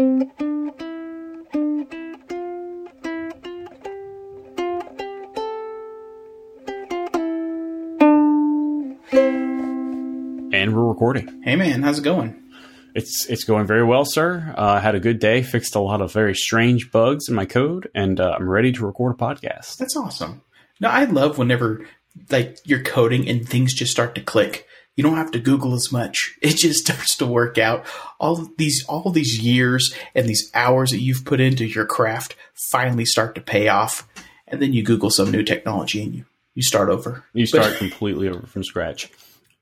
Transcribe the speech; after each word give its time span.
And 0.00 0.24
we're 10.74 10.88
recording. 10.88 11.42
Hey 11.44 11.54
man, 11.54 11.82
how's 11.82 11.98
it 11.98 12.02
going? 12.02 12.42
It's 12.94 13.26
it's 13.26 13.44
going 13.44 13.66
very 13.66 13.84
well, 13.84 14.06
sir. 14.06 14.54
Uh, 14.56 14.80
had 14.80 14.94
a 14.94 15.00
good 15.00 15.18
day. 15.18 15.42
Fixed 15.42 15.74
a 15.74 15.80
lot 15.80 16.00
of 16.00 16.14
very 16.14 16.34
strange 16.34 16.90
bugs 16.90 17.28
in 17.28 17.34
my 17.34 17.44
code, 17.44 17.90
and 17.94 18.18
uh, 18.20 18.36
I'm 18.38 18.48
ready 18.48 18.72
to 18.72 18.86
record 18.86 19.16
a 19.16 19.18
podcast. 19.18 19.76
That's 19.76 19.98
awesome. 19.98 20.40
No, 20.80 20.88
I 20.88 21.04
love 21.04 21.36
whenever 21.36 21.86
like 22.30 22.56
you're 22.64 22.82
coding 22.82 23.28
and 23.28 23.46
things 23.46 23.74
just 23.74 23.92
start 23.92 24.14
to 24.14 24.22
click. 24.22 24.66
You 25.00 25.08
don't 25.08 25.16
have 25.16 25.30
to 25.30 25.40
Google 25.40 25.72
as 25.72 25.90
much. 25.90 26.36
It 26.42 26.58
just 26.58 26.80
starts 26.80 27.16
to 27.16 27.26
work 27.26 27.56
out. 27.56 27.86
All 28.18 28.50
these 28.58 28.84
all 28.86 29.10
these 29.10 29.40
years 29.40 29.94
and 30.14 30.28
these 30.28 30.50
hours 30.52 30.90
that 30.90 31.00
you've 31.00 31.24
put 31.24 31.40
into 31.40 31.64
your 31.64 31.86
craft 31.86 32.36
finally 32.70 33.06
start 33.06 33.34
to 33.36 33.40
pay 33.40 33.68
off. 33.68 34.06
And 34.46 34.60
then 34.60 34.74
you 34.74 34.82
Google 34.82 35.08
some 35.08 35.30
new 35.30 35.42
technology 35.42 36.02
and 36.02 36.14
you 36.14 36.24
you 36.54 36.62
start 36.62 36.90
over. 36.90 37.24
You 37.32 37.46
start 37.46 37.78
completely 37.78 38.28
over 38.28 38.46
from 38.46 38.62
scratch. 38.62 39.10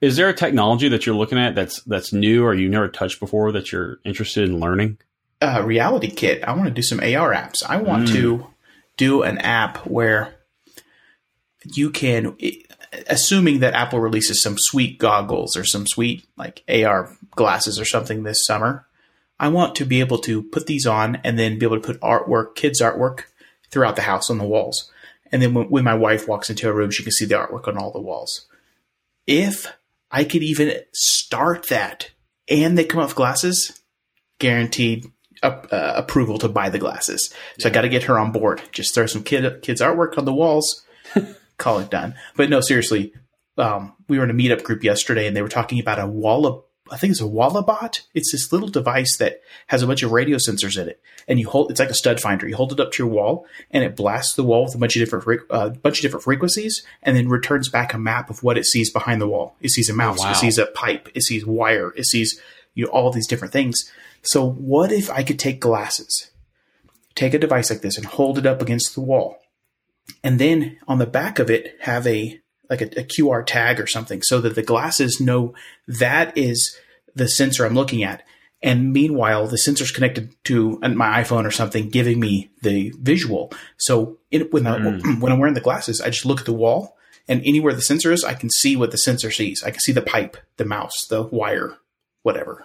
Is 0.01 0.17
there 0.17 0.29
a 0.29 0.35
technology 0.35 0.89
that 0.89 1.07
you're 1.07 1.15
looking 1.15 1.39
at 1.39 1.55
that's 1.55 1.83
that's 1.83 2.13
new 2.13 2.45
or 2.45 2.53
you 2.53 2.69
never 2.69 2.89
touched 2.89 3.21
before 3.21 3.53
that 3.53 3.71
you're 3.71 3.99
interested 4.05 4.49
in 4.49 4.59
learning? 4.59 4.99
uh, 5.41 5.59
RealityKit. 5.59 6.43
I 6.45 6.53
want 6.53 6.65
to 6.65 6.75
do 6.75 6.83
some 6.83 6.99
AR 6.99 7.33
apps. 7.33 7.63
I 7.67 7.77
want 7.77 8.09
to 8.09 8.47
do 8.97 9.23
an 9.23 9.39
app 9.39 9.87
where 9.87 10.35
you 11.65 11.91
can, 11.91 12.37
assuming 13.09 13.61
that 13.61 13.75
Apple 13.75 14.01
releases 14.01 14.43
some 14.43 14.57
sweet 14.59 14.99
goggles 14.99 15.57
or 15.57 15.65
some 15.65 15.87
sweet 15.87 16.25
like 16.37 16.63
AR 16.69 17.17
glasses 17.33 17.79
or 17.79 17.85
something 17.85 18.23
this 18.23 18.45
summer. 18.45 18.87
I 19.41 19.49
want 19.49 19.77
to 19.77 19.85
be 19.85 20.01
able 20.01 20.19
to 20.19 20.43
put 20.43 20.67
these 20.67 20.87
on 20.87 21.17
and 21.23 21.39
then 21.39 21.59
be 21.59 21.67
able 21.67 21.81
to 21.81 21.87
put 21.87 22.01
artwork, 22.01 22.57
kids' 22.57 22.83
artwork, 22.83 23.25
throughout 23.71 23.97
the 23.97 24.03
house 24.03 24.31
on 24.31 24.39
the 24.39 24.45
walls. 24.45 24.91
And 25.31 25.43
then 25.43 25.55
when, 25.55 25.69
when 25.69 25.85
my 25.85 25.95
wife 25.95 26.27
walks 26.27 26.51
into 26.51 26.69
a 26.69 26.73
room, 26.73 26.91
she 26.91 27.03
can 27.03 27.13
see 27.13 27.25
the 27.25 27.37
artwork 27.37 27.69
on 27.69 27.77
all 27.77 27.93
the 27.93 28.01
walls. 28.01 28.47
If 29.27 29.67
I 30.11 30.25
could 30.25 30.43
even 30.43 30.73
start 30.93 31.69
that 31.69 32.11
and 32.49 32.77
they 32.77 32.85
come 32.85 33.01
out 33.01 33.09
with 33.09 33.17
glasses, 33.17 33.81
guaranteed 34.39 35.07
uh, 35.43 35.61
uh, 35.71 35.93
approval 35.97 36.39
to 36.39 36.49
buy 36.49 36.71
the 36.71 36.79
glasses. 36.79 37.33
So 37.59 37.69
I 37.69 37.73
got 37.73 37.83
to 37.83 37.89
get 37.89 38.05
her 38.05 38.19
on 38.19 38.33
board. 38.33 38.63
Just 38.73 38.95
throw 38.95 39.07
some 39.07 39.23
kid 39.23 39.63
kids 39.63 39.81
artwork 39.81 40.19
on 40.19 40.25
the 40.25 40.35
walls, 40.35 40.85
call 41.59 41.79
it 41.81 41.91
done. 41.91 42.15
But 42.37 42.51
no, 42.51 42.61
seriously, 42.61 43.13
um, 43.57 43.95
we 44.09 44.19
were 44.19 44.25
in 44.25 44.31
a 44.31 44.35
meetup 44.35 44.63
group 44.63 44.83
yesterday 44.85 45.27
and 45.27 45.37
they 45.37 45.43
were 45.43 45.49
talking 45.49 45.81
about 45.81 45.99
a 45.99 46.07
Walla. 46.07 46.63
I 46.91 46.97
think 46.97 47.11
it's 47.11 47.21
a 47.21 47.25
Walabot. 47.25 48.01
It's 48.15 48.33
this 48.33 48.51
little 48.51 48.69
device 48.69 49.19
that 49.19 49.43
has 49.67 49.83
a 49.83 49.87
bunch 49.87 50.03
of 50.03 50.11
radio 50.11 50.39
sensors 50.39 50.81
in 50.81 50.89
it, 50.89 51.03
and 51.27 51.39
you 51.39 51.47
hold. 51.47 51.71
It's 51.71 51.81
like 51.81 51.91
a 51.91 51.95
stud 51.95 52.19
finder. 52.19 52.49
You 52.49 52.57
hold 52.57 52.73
it 52.73 52.81
up 52.81 52.93
to 52.93 53.03
your 53.03 53.13
wall, 53.13 53.45
and 53.71 53.85
it 53.85 53.95
blasts 53.95 54.35
the 54.37 54.43
wall 54.43 54.65
with 54.65 54.75
a 54.75 54.79
bunch 54.79 54.97
of 54.97 55.01
different 55.01 55.43
uh, 55.51 55.69
bunch 55.69 55.99
of 55.99 56.03
different 56.03 56.25
frequencies, 56.25 56.83
and 57.03 57.15
then 57.15 57.29
returns 57.29 57.69
back 57.69 57.93
a 57.93 57.99
map 57.99 58.31
of 58.31 58.43
what 58.43 58.57
it 58.57 58.65
sees 58.65 58.91
behind 58.91 59.21
the 59.21 59.29
wall. 59.29 59.55
It 59.61 59.71
sees 59.71 59.91
a 59.91 59.95
mouse. 59.95 60.21
wow. 60.21 60.31
It 60.31 60.37
sees 60.37 60.57
a 60.57 60.65
pipe. 60.65 61.11
It 61.15 61.25
sees 61.25 61.45
wire. 61.45 61.93
It 61.95 62.07
sees 62.07 62.41
you 62.73 62.87
know 62.87 62.91
all 62.91 63.11
these 63.11 63.27
different 63.27 63.53
things. 63.53 63.93
So 64.23 64.49
what 64.49 64.91
if 64.91 65.11
I 65.11 65.23
could 65.23 65.39
take 65.39 65.61
glasses, 65.61 66.31
take 67.15 67.35
a 67.35 67.39
device 67.39 67.69
like 67.69 67.83
this, 67.83 67.99
and 67.99 68.07
hold 68.07 68.39
it 68.39 68.47
up 68.47 68.63
against 68.63 68.95
the 68.95 69.03
wall, 69.03 69.39
and 70.23 70.39
then 70.39 70.79
on 70.87 70.99
the 70.99 71.07
back 71.07 71.39
of 71.39 71.51
it 71.51 71.77
have 71.81 72.07
a 72.07 72.41
like 72.71 72.83
a, 72.83 73.01
a 73.01 73.05
QR 73.05 73.45
tag 73.47 73.81
or 73.81 73.87
something, 73.87 74.23
so 74.23 74.41
that 74.41 74.55
the 74.55 74.63
glasses 74.63 75.21
know 75.21 75.55
that 75.87 76.37
is 76.37 76.77
the 77.15 77.29
sensor 77.29 77.65
I'm 77.65 77.75
looking 77.75 78.03
at. 78.03 78.23
And 78.63 78.93
meanwhile, 78.93 79.47
the 79.47 79.57
sensor's 79.57 79.93
connected 79.93 80.35
to 80.45 80.79
my 80.81 81.23
iPhone 81.23 81.45
or 81.45 81.51
something, 81.51 81.89
giving 81.89 82.19
me 82.19 82.51
the 82.63 82.93
visual. 83.01 83.53
So 83.77 84.19
in, 84.31 84.43
when 84.51 84.67
I, 84.67 84.79
hmm. 84.79 85.21
when 85.21 85.33
I'm 85.33 85.39
wearing 85.39 85.55
the 85.55 85.61
glasses, 85.61 86.01
I 86.01 86.11
just 86.11 86.27
look 86.27 86.41
at 86.41 86.47
the 86.47 86.53
wall, 86.53 86.97
and 87.29 87.43
anywhere 87.45 87.75
the 87.75 87.83
sensor 87.83 88.11
is, 88.11 88.25
I 88.25 88.35
can 88.35 88.51
see 88.51 88.75
what 88.75 88.91
the 88.91 88.99
sensor 88.99 89.31
sees. 89.31 89.63
I 89.63 89.71
can 89.71 89.81
see 89.81 89.93
the 89.93 90.03
pipe, 90.03 90.37
the 90.57 90.65
mouse, 90.65 91.07
the 91.07 91.23
wire, 91.23 91.77
whatever. 92.23 92.65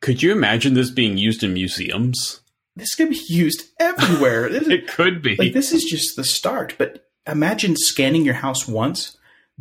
Could 0.00 0.22
you 0.22 0.32
imagine 0.32 0.74
this 0.74 0.90
being 0.90 1.18
used 1.18 1.42
in 1.42 1.52
museums? 1.52 2.40
This 2.78 2.94
can 2.94 3.10
be 3.10 3.20
used 3.28 3.68
everywhere. 3.80 4.48
This 4.52 4.68
It 4.68 4.86
could 4.88 5.20
be. 5.22 5.36
like 5.36 5.52
this 5.52 5.72
is 5.72 5.84
just 5.84 6.16
the 6.16 6.24
start 6.24 6.74
but 6.78 7.06
imagine 7.26 7.76
scanning 7.76 8.24
your 8.24 8.34
house 8.34 8.66
once 8.66 9.16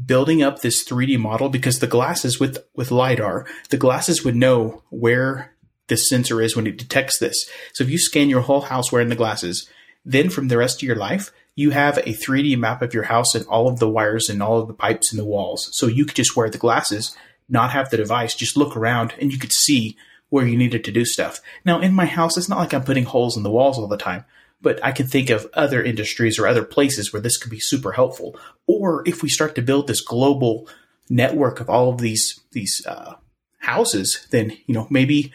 building 0.06 0.44
up 0.44 0.62
this 0.62 0.86
3d 0.88 1.18
model 1.20 1.50
because 1.50 1.80
the 1.80 1.88
glasses 1.88 2.40
with 2.40 2.58
with 2.76 2.92
lidar 2.92 3.46
the 3.72 3.78
glasses 3.78 4.24
would 4.24 4.36
know 4.36 4.84
where 4.90 5.54
the 5.88 5.98
sensor 5.98 6.42
is 6.42 6.56
when 6.56 6.68
it 6.68 6.78
detects 6.78 7.18
this 7.20 7.50
so 7.74 7.84
if 7.84 7.90
you 7.90 7.98
scan 7.98 8.30
your 8.30 8.42
whole 8.42 8.62
house 8.62 8.92
wearing 8.92 9.10
the 9.10 9.16
glasses 9.24 9.68
then 10.06 10.30
from 10.30 10.48
the 10.48 10.58
rest 10.58 10.82
of 10.82 10.88
your 10.88 10.96
life 10.96 11.32
you 11.56 11.72
have 11.72 11.98
a 11.98 12.14
3d 12.14 12.56
map 12.58 12.82
of 12.84 12.94
your 12.94 13.04
house 13.04 13.34
and 13.34 13.46
all 13.48 13.68
of 13.68 13.80
the 13.80 13.90
wires 13.90 14.30
and 14.30 14.42
all 14.44 14.60
of 14.60 14.68
the 14.68 14.74
pipes 14.86 15.12
and 15.12 15.20
the 15.20 15.26
walls 15.26 15.70
so 15.74 15.88
you 15.88 16.06
could 16.06 16.16
just 16.16 16.36
wear 16.38 16.50
the 16.50 16.58
glasses 16.60 17.18
not 17.50 17.72
have 17.72 17.90
the 17.90 17.98
device 17.98 18.36
just 18.36 18.56
look 18.56 18.78
around 18.78 19.14
and 19.20 19.32
you 19.34 19.40
could 19.40 19.52
see 19.54 19.98
where 20.30 20.46
you 20.46 20.58
needed 20.58 20.84
to 20.84 20.92
do 20.92 21.06
stuff 21.06 21.40
now 21.66 21.80
in 21.80 21.94
my 21.94 22.06
house 22.06 22.38
it's 22.38 22.50
not 22.50 22.60
like 22.60 22.74
i'm 22.74 22.84
putting 22.84 23.06
holes 23.06 23.38
in 23.38 23.44
the 23.44 23.52
walls 23.52 23.78
all 23.78 23.88
the 23.88 23.98
time 23.98 24.26
but 24.62 24.84
I 24.84 24.92
can 24.92 25.08
think 25.08 25.30
of 25.30 25.50
other 25.54 25.84
industries 25.84 26.40
or 26.40 26.48
other 26.48 26.64
places 26.64 27.14
where 27.14 27.22
this 27.22 27.38
could 27.38 27.52
be 27.52 27.60
super 27.60 27.92
helpful. 27.92 28.38
Or 28.66 29.08
if 29.08 29.22
we 29.22 29.30
start 29.30 29.56
to 29.56 29.62
build 29.62 29.88
this 29.88 30.02
global 30.02 30.68
network 31.10 31.60
of 31.60 31.70
all 31.70 31.90
of 31.90 32.00
these 32.00 32.40
these 32.52 32.86
uh, 32.86 33.16
houses, 33.60 34.28
then 34.32 34.58
you 34.66 34.74
know 34.74 34.88
maybe 34.90 35.32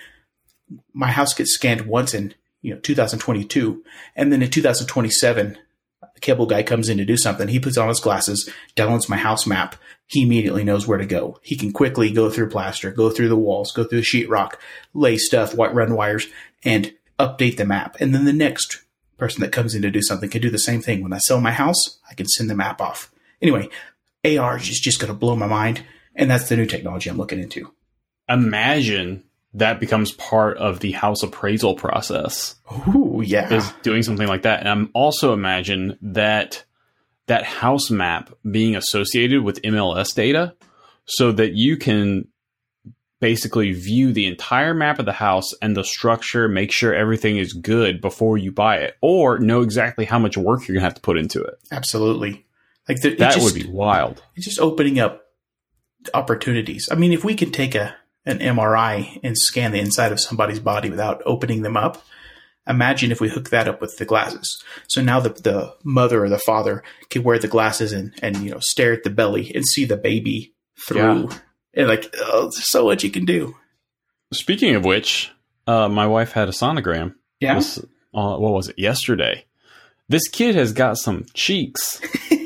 my 0.92 1.10
house 1.10 1.34
gets 1.34 1.52
scanned 1.52 1.82
once 1.82 2.14
in 2.14 2.34
you 2.62 2.74
know 2.74 2.80
2022, 2.80 3.84
and 4.16 4.32
then 4.32 4.42
in 4.42 4.50
2027, 4.50 5.52
the 5.52 5.58
cable 6.22 6.46
guy 6.46 6.62
comes 6.62 6.88
in 6.88 6.98
to 6.98 7.04
do 7.04 7.16
something. 7.16 7.48
He 7.48 7.60
puts 7.60 7.76
on 7.76 7.88
his 7.88 8.00
glasses, 8.00 8.48
downloads 8.76 9.08
my 9.08 9.16
house 9.16 9.46
map. 9.46 9.76
He 10.06 10.22
immediately 10.22 10.64
knows 10.64 10.86
where 10.86 10.98
to 10.98 11.06
go. 11.06 11.38
He 11.42 11.56
can 11.56 11.72
quickly 11.72 12.10
go 12.10 12.30
through 12.30 12.50
plaster, 12.50 12.90
go 12.90 13.10
through 13.10 13.28
the 13.28 13.36
walls, 13.36 13.72
go 13.72 13.84
through 13.84 14.00
the 14.00 14.06
sheetrock, 14.06 14.54
lay 14.94 15.16
stuff, 15.18 15.54
run 15.56 15.94
wires, 15.94 16.28
and 16.64 16.94
update 17.18 17.56
the 17.56 17.64
map. 17.64 17.96
And 18.00 18.14
then 18.14 18.24
the 18.24 18.32
next 18.32 18.82
person 19.18 19.40
that 19.42 19.52
comes 19.52 19.74
in 19.74 19.82
to 19.82 19.90
do 19.90 20.02
something 20.02 20.30
can 20.30 20.42
do 20.42 20.50
the 20.50 20.58
same 20.58 20.80
thing. 20.80 21.02
When 21.02 21.12
I 21.12 21.18
sell 21.18 21.40
my 21.40 21.52
house, 21.52 21.98
I 22.10 22.14
can 22.14 22.26
send 22.26 22.50
the 22.50 22.54
map 22.54 22.80
off. 22.80 23.12
Anyway, 23.40 23.68
AR 24.24 24.56
is 24.56 24.80
just 24.80 25.00
going 25.00 25.12
to 25.12 25.18
blow 25.18 25.36
my 25.36 25.46
mind, 25.46 25.84
and 26.14 26.30
that's 26.30 26.48
the 26.48 26.56
new 26.56 26.66
technology 26.66 27.10
I'm 27.10 27.18
looking 27.18 27.40
into. 27.40 27.72
imagine 28.28 29.24
that 29.54 29.80
becomes 29.80 30.12
part 30.12 30.56
of 30.56 30.80
the 30.80 30.92
house 30.92 31.22
appraisal 31.22 31.74
process. 31.74 32.54
Ooh, 32.88 33.22
yeah. 33.24 33.52
is 33.52 33.70
doing 33.82 34.02
something 34.02 34.26
like 34.26 34.42
that. 34.42 34.60
And 34.60 34.68
I'm 34.68 34.90
also 34.94 35.32
imagine 35.32 35.98
that 36.02 36.64
that 37.26 37.44
house 37.44 37.90
map 37.90 38.32
being 38.50 38.76
associated 38.76 39.42
with 39.42 39.62
MLS 39.62 40.14
data 40.14 40.54
so 41.04 41.32
that 41.32 41.52
you 41.52 41.76
can 41.76 42.28
basically 43.20 43.72
view 43.72 44.12
the 44.12 44.26
entire 44.26 44.74
map 44.74 44.98
of 44.98 45.06
the 45.06 45.12
house 45.12 45.54
and 45.62 45.76
the 45.76 45.84
structure, 45.84 46.48
make 46.48 46.72
sure 46.72 46.92
everything 46.92 47.36
is 47.36 47.52
good 47.52 48.00
before 48.00 48.36
you 48.36 48.50
buy 48.50 48.78
it, 48.78 48.96
or 49.00 49.38
know 49.38 49.60
exactly 49.60 50.04
how 50.04 50.18
much 50.18 50.36
work 50.36 50.66
you're 50.66 50.74
gonna 50.74 50.84
have 50.84 50.94
to 50.94 51.00
put 51.00 51.16
into 51.16 51.40
it. 51.40 51.54
Absolutely. 51.70 52.44
Like 52.88 53.00
the, 53.00 53.14
That 53.14 53.34
just, 53.34 53.44
would 53.44 53.54
be 53.62 53.70
wild. 53.70 54.22
it's 54.34 54.44
just 54.44 54.58
opening 54.58 54.98
up 54.98 55.22
opportunities. 56.14 56.88
I 56.90 56.96
mean, 56.96 57.12
if 57.12 57.24
we 57.24 57.36
can 57.36 57.52
take 57.52 57.76
a 57.76 57.94
an 58.24 58.38
MRI 58.38 59.18
and 59.22 59.36
scan 59.36 59.72
the 59.72 59.80
inside 59.80 60.12
of 60.12 60.20
somebody's 60.20 60.60
body 60.60 60.90
without 60.90 61.22
opening 61.26 61.62
them 61.62 61.76
up, 61.76 62.04
imagine 62.66 63.10
if 63.10 63.20
we 63.20 63.28
hook 63.28 63.50
that 63.50 63.68
up 63.68 63.80
with 63.80 63.96
the 63.98 64.04
glasses. 64.04 64.62
So 64.88 65.02
now 65.02 65.20
the 65.20 65.30
the 65.30 65.74
mother 65.84 66.24
or 66.24 66.28
the 66.28 66.38
father 66.38 66.82
can 67.10 67.22
wear 67.22 67.38
the 67.38 67.48
glasses 67.48 67.92
and 67.92 68.12
and 68.22 68.36
you 68.38 68.50
know 68.50 68.60
stare 68.60 68.92
at 68.92 69.04
the 69.04 69.10
belly 69.10 69.52
and 69.54 69.66
see 69.66 69.84
the 69.84 69.96
baby 69.96 70.54
through. 70.86 71.30
And 71.74 71.88
like, 71.88 72.14
oh, 72.20 72.42
there's 72.42 72.68
so 72.68 72.84
much 72.86 73.02
you 73.02 73.10
can 73.10 73.24
do. 73.24 73.56
Speaking 74.32 74.74
of 74.74 74.84
which, 74.84 75.30
uh, 75.66 75.88
my 75.88 76.06
wife 76.06 76.32
had 76.32 76.48
a 76.48 76.52
sonogram. 76.52 77.14
Yeah. 77.40 77.56
This, 77.56 77.78
uh, 77.78 78.36
what 78.36 78.52
was 78.52 78.68
it? 78.68 78.78
Yesterday. 78.78 79.46
This 80.08 80.28
kid 80.28 80.54
has 80.54 80.72
got 80.72 80.98
some 80.98 81.24
cheeks. 81.32 81.98
do 82.28 82.36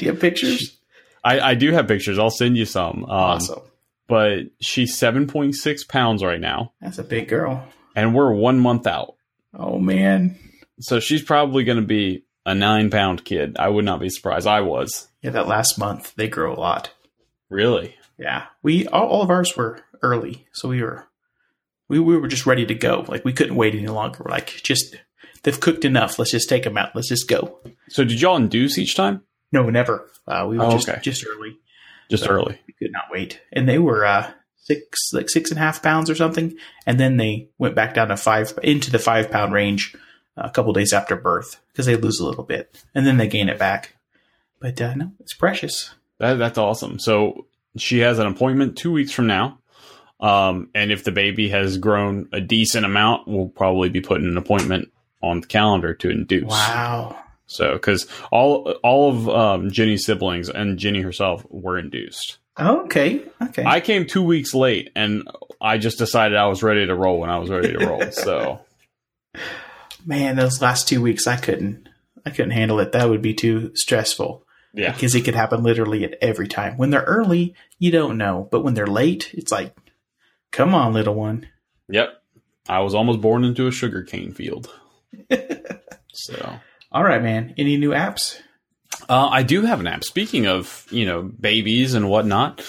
you 0.00 0.10
have 0.10 0.20
pictures? 0.20 0.76
I, 1.24 1.40
I 1.40 1.54
do 1.54 1.72
have 1.72 1.88
pictures. 1.88 2.18
I'll 2.18 2.30
send 2.30 2.56
you 2.56 2.64
some. 2.66 3.04
Um, 3.04 3.10
awesome. 3.10 3.62
But 4.12 4.50
she's 4.60 4.94
7.6 4.98 5.88
pounds 5.88 6.22
right 6.22 6.38
now, 6.40 6.74
That's 6.82 6.98
a 6.98 7.02
big 7.02 7.28
girl. 7.28 7.66
and 7.96 8.14
we're 8.14 8.30
one 8.34 8.58
month 8.60 8.86
out. 8.86 9.14
Oh 9.54 9.78
man. 9.78 10.38
So 10.80 11.00
she's 11.00 11.22
probably 11.22 11.64
going 11.64 11.80
to 11.80 11.86
be 11.86 12.24
a 12.44 12.54
nine 12.54 12.90
pound 12.90 13.24
kid. 13.24 13.56
I 13.58 13.68
would 13.70 13.86
not 13.86 14.00
be 14.00 14.10
surprised. 14.10 14.46
I 14.46 14.60
was. 14.60 15.08
Yeah, 15.22 15.30
that 15.30 15.48
last 15.48 15.78
month 15.78 16.12
they 16.16 16.28
grow 16.28 16.52
a 16.52 16.60
lot. 16.60 16.90
Really? 17.48 17.96
Yeah, 18.18 18.44
we 18.62 18.86
all, 18.88 19.06
all 19.08 19.22
of 19.22 19.30
ours 19.30 19.56
were 19.56 19.80
early, 20.02 20.46
so 20.52 20.68
we 20.68 20.82
were 20.82 21.06
we, 21.88 21.98
we 21.98 22.18
were 22.18 22.28
just 22.28 22.44
ready 22.46 22.66
to 22.66 22.74
go. 22.74 23.06
Like 23.08 23.24
we 23.24 23.32
couldn't 23.32 23.56
wait 23.56 23.74
any 23.74 23.86
longer. 23.88 24.22
We're 24.24 24.30
like, 24.30 24.60
just 24.62 24.94
they've 25.42 25.58
cooked 25.58 25.84
enough. 25.86 26.18
Let's 26.18 26.32
just 26.32 26.48
take 26.50 26.64
them 26.64 26.76
out. 26.76 26.94
Let's 26.94 27.08
just 27.08 27.28
go. 27.28 27.60
So 27.88 28.04
did 28.04 28.20
y'all 28.20 28.36
induce 28.36 28.76
each 28.76 28.94
time? 28.94 29.22
No, 29.52 29.70
never. 29.70 30.06
Uh, 30.26 30.46
we 30.48 30.58
were 30.58 30.64
Oh, 30.64 30.70
just 30.72 30.88
okay. 30.88 31.00
just 31.02 31.24
early. 31.26 31.56
Just 32.12 32.24
So- 32.24 32.30
early. 32.30 32.60
We 32.66 32.74
could 32.74 32.92
not 32.92 33.04
wait, 33.10 33.40
and 33.52 33.68
they 33.68 33.78
were 33.78 34.04
uh, 34.04 34.30
six 34.56 35.12
like 35.12 35.28
six 35.30 35.50
and 35.50 35.58
a 35.58 35.62
half 35.62 35.82
pounds 35.82 36.08
or 36.10 36.14
something, 36.14 36.54
and 36.86 37.00
then 37.00 37.16
they 37.16 37.48
went 37.58 37.74
back 37.74 37.94
down 37.94 38.08
to 38.08 38.16
five 38.16 38.56
into 38.62 38.90
the 38.90 38.98
five 38.98 39.30
pound 39.30 39.52
range 39.52 39.96
a 40.36 40.50
couple 40.50 40.72
days 40.72 40.92
after 40.92 41.16
birth 41.16 41.60
because 41.72 41.86
they 41.86 41.96
lose 41.96 42.18
a 42.20 42.26
little 42.26 42.44
bit 42.44 42.82
and 42.94 43.06
then 43.06 43.16
they 43.18 43.26
gain 43.28 43.48
it 43.48 43.58
back. 43.58 43.96
But 44.60 44.80
uh, 44.80 44.94
no, 44.94 45.12
it's 45.20 45.34
precious. 45.34 45.94
That, 46.20 46.34
that's 46.34 46.56
awesome. 46.58 46.98
So 46.98 47.46
she 47.76 47.98
has 47.98 48.18
an 48.18 48.26
appointment 48.26 48.76
two 48.78 48.92
weeks 48.92 49.12
from 49.12 49.26
now. 49.26 49.58
Um, 50.20 50.70
and 50.74 50.92
if 50.92 51.02
the 51.04 51.12
baby 51.12 51.48
has 51.48 51.78
grown 51.78 52.28
a 52.32 52.40
decent 52.40 52.84
amount, 52.86 53.26
we'll 53.26 53.48
probably 53.48 53.88
be 53.88 54.00
putting 54.00 54.28
an 54.28 54.36
appointment 54.36 54.90
on 55.22 55.40
the 55.40 55.46
calendar 55.46 55.94
to 55.94 56.10
induce. 56.10 56.44
Wow. 56.48 57.18
So, 57.52 57.74
because 57.74 58.06
all 58.30 58.70
all 58.82 59.10
of 59.10 59.28
um, 59.28 59.70
Jenny's 59.70 60.04
siblings 60.04 60.48
and 60.48 60.78
Jenny 60.78 61.00
herself 61.02 61.46
were 61.50 61.78
induced. 61.78 62.38
Okay. 62.58 63.22
Okay. 63.40 63.64
I 63.64 63.80
came 63.80 64.06
two 64.06 64.22
weeks 64.22 64.54
late, 64.54 64.90
and 64.94 65.28
I 65.60 65.78
just 65.78 65.98
decided 65.98 66.36
I 66.36 66.46
was 66.46 66.62
ready 66.62 66.86
to 66.86 66.94
roll 66.94 67.18
when 67.20 67.30
I 67.30 67.38
was 67.38 67.50
ready 67.50 67.72
to 67.72 67.86
roll. 67.86 68.02
so, 68.10 68.60
man, 70.04 70.36
those 70.36 70.60
last 70.60 70.88
two 70.88 71.00
weeks, 71.00 71.26
I 71.26 71.36
couldn't, 71.36 71.88
I 72.26 72.30
couldn't 72.30 72.50
handle 72.50 72.80
it. 72.80 72.92
That 72.92 73.08
would 73.08 73.22
be 73.22 73.34
too 73.34 73.72
stressful. 73.74 74.44
yeah, 74.74 74.92
because 74.92 75.14
it 75.14 75.22
could 75.22 75.34
happen 75.34 75.62
literally 75.62 76.04
at 76.04 76.16
every 76.20 76.48
time. 76.48 76.76
When 76.76 76.90
they're 76.90 77.02
early, 77.02 77.54
you 77.78 77.90
don't 77.90 78.18
know, 78.18 78.48
but 78.50 78.62
when 78.62 78.74
they're 78.74 78.86
late, 78.86 79.30
it's 79.32 79.52
like, 79.52 79.74
come 80.50 80.74
on, 80.74 80.92
little 80.92 81.14
one. 81.14 81.48
yep. 81.88 82.18
I 82.68 82.78
was 82.78 82.94
almost 82.94 83.20
born 83.20 83.42
into 83.42 83.66
a 83.66 83.72
sugarcane 83.72 84.32
field. 84.32 84.70
so, 86.12 86.60
All 86.92 87.02
right, 87.02 87.22
man. 87.22 87.54
Any 87.56 87.78
new 87.78 87.90
apps? 87.90 88.38
Uh, 89.08 89.28
I 89.28 89.42
do 89.42 89.62
have 89.62 89.80
an 89.80 89.86
app. 89.86 90.04
Speaking 90.04 90.46
of, 90.46 90.86
you 90.90 91.06
know, 91.06 91.22
babies 91.22 91.94
and 91.94 92.10
whatnot, 92.10 92.62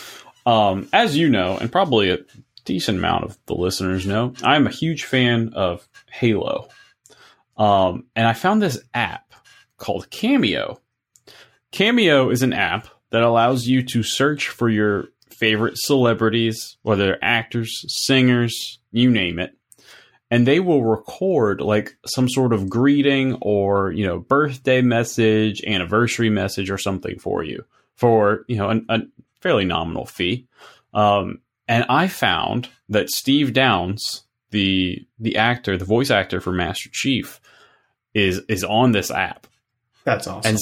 um, 0.45 0.87
as 0.93 1.17
you 1.17 1.29
know, 1.29 1.57
and 1.57 1.69
probably 1.69 2.09
a 2.09 2.19
decent 2.63 2.99
amount 2.99 3.25
of 3.25 3.37
the 3.47 3.53
listeners 3.53 4.07
know, 4.07 4.33
I'm 4.41 4.65
a 4.65 4.71
huge 4.71 5.03
fan 5.03 5.51
of 5.53 5.85
Halo. 6.09 6.69
Um, 7.57 8.05
and 8.15 8.25
I 8.25 8.31
found 8.31 8.61
this 8.61 8.79
app 8.93 9.33
called 9.77 10.09
Cameo. 10.09 10.79
Cameo 11.71 12.29
is 12.29 12.43
an 12.43 12.53
app 12.53 12.87
that 13.09 13.23
allows 13.23 13.67
you 13.67 13.83
to 13.83 14.03
search 14.03 14.47
for 14.47 14.69
your 14.69 15.09
favorite 15.31 15.77
celebrities, 15.77 16.77
whether 16.83 17.05
they're 17.05 17.23
actors, 17.23 17.83
singers, 18.05 18.79
you 18.91 19.11
name 19.11 19.37
it, 19.39 19.57
and 20.33 20.47
they 20.47 20.59
will 20.59 20.83
record 20.83 21.61
like 21.61 21.95
some 22.07 22.27
sort 22.27 22.53
of 22.53 22.67
greeting 22.67 23.37
or 23.39 23.91
you 23.91 24.03
know 24.05 24.17
birthday 24.19 24.81
message 24.81 25.63
anniversary 25.63 26.29
message 26.31 26.71
or 26.71 26.77
something 26.79 27.19
for 27.19 27.43
you 27.43 27.63
for 27.95 28.43
you 28.47 28.55
know 28.57 28.69
an, 28.69 28.83
a 28.89 29.01
fairly 29.41 29.63
nominal 29.63 30.05
fee 30.07 30.47
um, 30.95 31.39
and 31.67 31.85
i 31.87 32.07
found 32.07 32.67
that 32.89 33.11
steve 33.11 33.53
Downes 33.53 34.23
the 34.49 35.05
the 35.19 35.37
actor 35.37 35.77
the 35.77 35.85
voice 35.85 36.09
actor 36.09 36.41
for 36.41 36.51
master 36.51 36.89
chief 36.91 37.39
is 38.15 38.41
is 38.49 38.63
on 38.63 38.91
this 38.91 39.11
app 39.11 39.45
That's 40.03 40.25
awesome. 40.25 40.49
and 40.55 40.59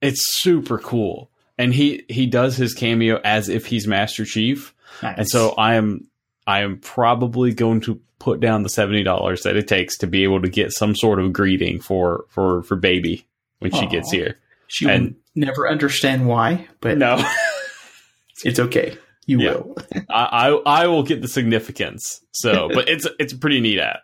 it's 0.00 0.40
super 0.40 0.78
cool 0.78 1.30
and 1.58 1.74
he 1.74 2.04
he 2.08 2.26
does 2.26 2.56
his 2.56 2.72
cameo 2.72 3.20
as 3.24 3.50
if 3.50 3.66
he's 3.66 3.86
master 3.86 4.24
chief 4.24 4.74
Nice. 5.02 5.18
and 5.18 5.28
so 5.28 5.50
I 5.56 5.74
am 5.74 6.08
I 6.46 6.60
am 6.62 6.78
probably 6.78 7.52
going 7.54 7.80
to 7.82 8.00
put 8.18 8.40
down 8.40 8.62
the 8.62 8.68
seventy 8.68 9.02
dollars 9.02 9.42
that 9.42 9.56
it 9.56 9.66
takes 9.68 9.98
to 9.98 10.06
be 10.06 10.24
able 10.24 10.42
to 10.42 10.48
get 10.48 10.72
some 10.72 10.94
sort 10.94 11.18
of 11.20 11.32
greeting 11.32 11.80
for 11.80 12.24
for 12.28 12.62
for 12.62 12.76
baby 12.76 13.26
when 13.60 13.70
she 13.72 13.86
gets 13.86 14.10
here. 14.10 14.36
she 14.68 14.86
will 14.86 15.10
never 15.34 15.68
understand 15.68 16.26
why, 16.26 16.66
but 16.80 16.98
No, 16.98 17.16
it's 18.44 18.58
okay. 18.58 18.96
You 19.26 19.40
Yeah. 19.40 19.50
will. 19.54 19.76
I, 20.10 20.50
I 20.66 20.82
I 20.82 20.86
will 20.88 21.02
get 21.04 21.22
the 21.22 21.28
significance. 21.28 22.20
So, 22.32 22.68
but 22.74 22.88
it's 22.88 23.06
it's 23.18 23.32
a 23.32 23.38
pretty 23.38 23.60
neat 23.60 23.78
app. 23.78 24.00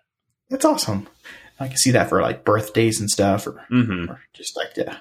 That's 0.50 0.64
awesome. 0.64 1.08
I 1.60 1.66
can 1.68 1.76
see 1.76 1.90
that 1.90 2.08
for 2.08 2.22
like 2.22 2.44
birthdays 2.44 3.00
and 3.00 3.10
stuff, 3.10 3.46
or, 3.46 3.64
hmm 3.68 4.08
or 4.08 4.20
just 4.32 4.56
like 4.56 4.74
to 4.74 4.96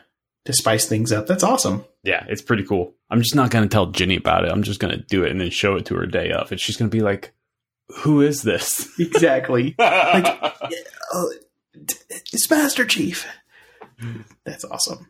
to 0.47 0.53
spice 0.53 0.85
things 0.85 1.11
up. 1.11 1.27
That's 1.27 1.43
awesome. 1.43 1.83
Yeah, 2.03 2.25
it's 2.29 2.41
pretty 2.41 2.63
cool. 2.63 2.93
I'm 3.09 3.19
just 3.19 3.35
not 3.35 3.51
gonna 3.51 3.67
tell 3.67 3.87
Jenny 3.87 4.15
about 4.15 4.45
it. 4.45 4.51
I'm 4.51 4.63
just 4.63 4.79
gonna 4.79 4.95
do 4.95 5.25
it 5.25 5.31
and 5.31 5.41
then 5.41 5.49
show 5.49 5.75
it 5.75 5.85
to 5.87 5.95
her 5.95 6.05
day 6.05 6.31
of, 6.31 6.51
and 6.51 6.59
she's 6.59 6.77
gonna 6.77 6.89
be 6.89 7.01
like, 7.01 7.33
"Who 7.97 8.21
is 8.21 8.43
this?" 8.43 8.89
Exactly. 8.99 9.75
oh, 9.79 11.33
it's 11.73 12.49
Master 12.49 12.85
Chief. 12.85 13.27
That's 14.45 14.63
awesome. 14.63 15.09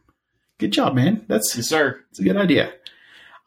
Good 0.58 0.72
job, 0.72 0.96
man. 0.96 1.24
That's 1.28 1.56
yes, 1.56 1.70
sir. 1.70 2.04
It's 2.10 2.20
a 2.20 2.24
good 2.24 2.36
idea. 2.36 2.74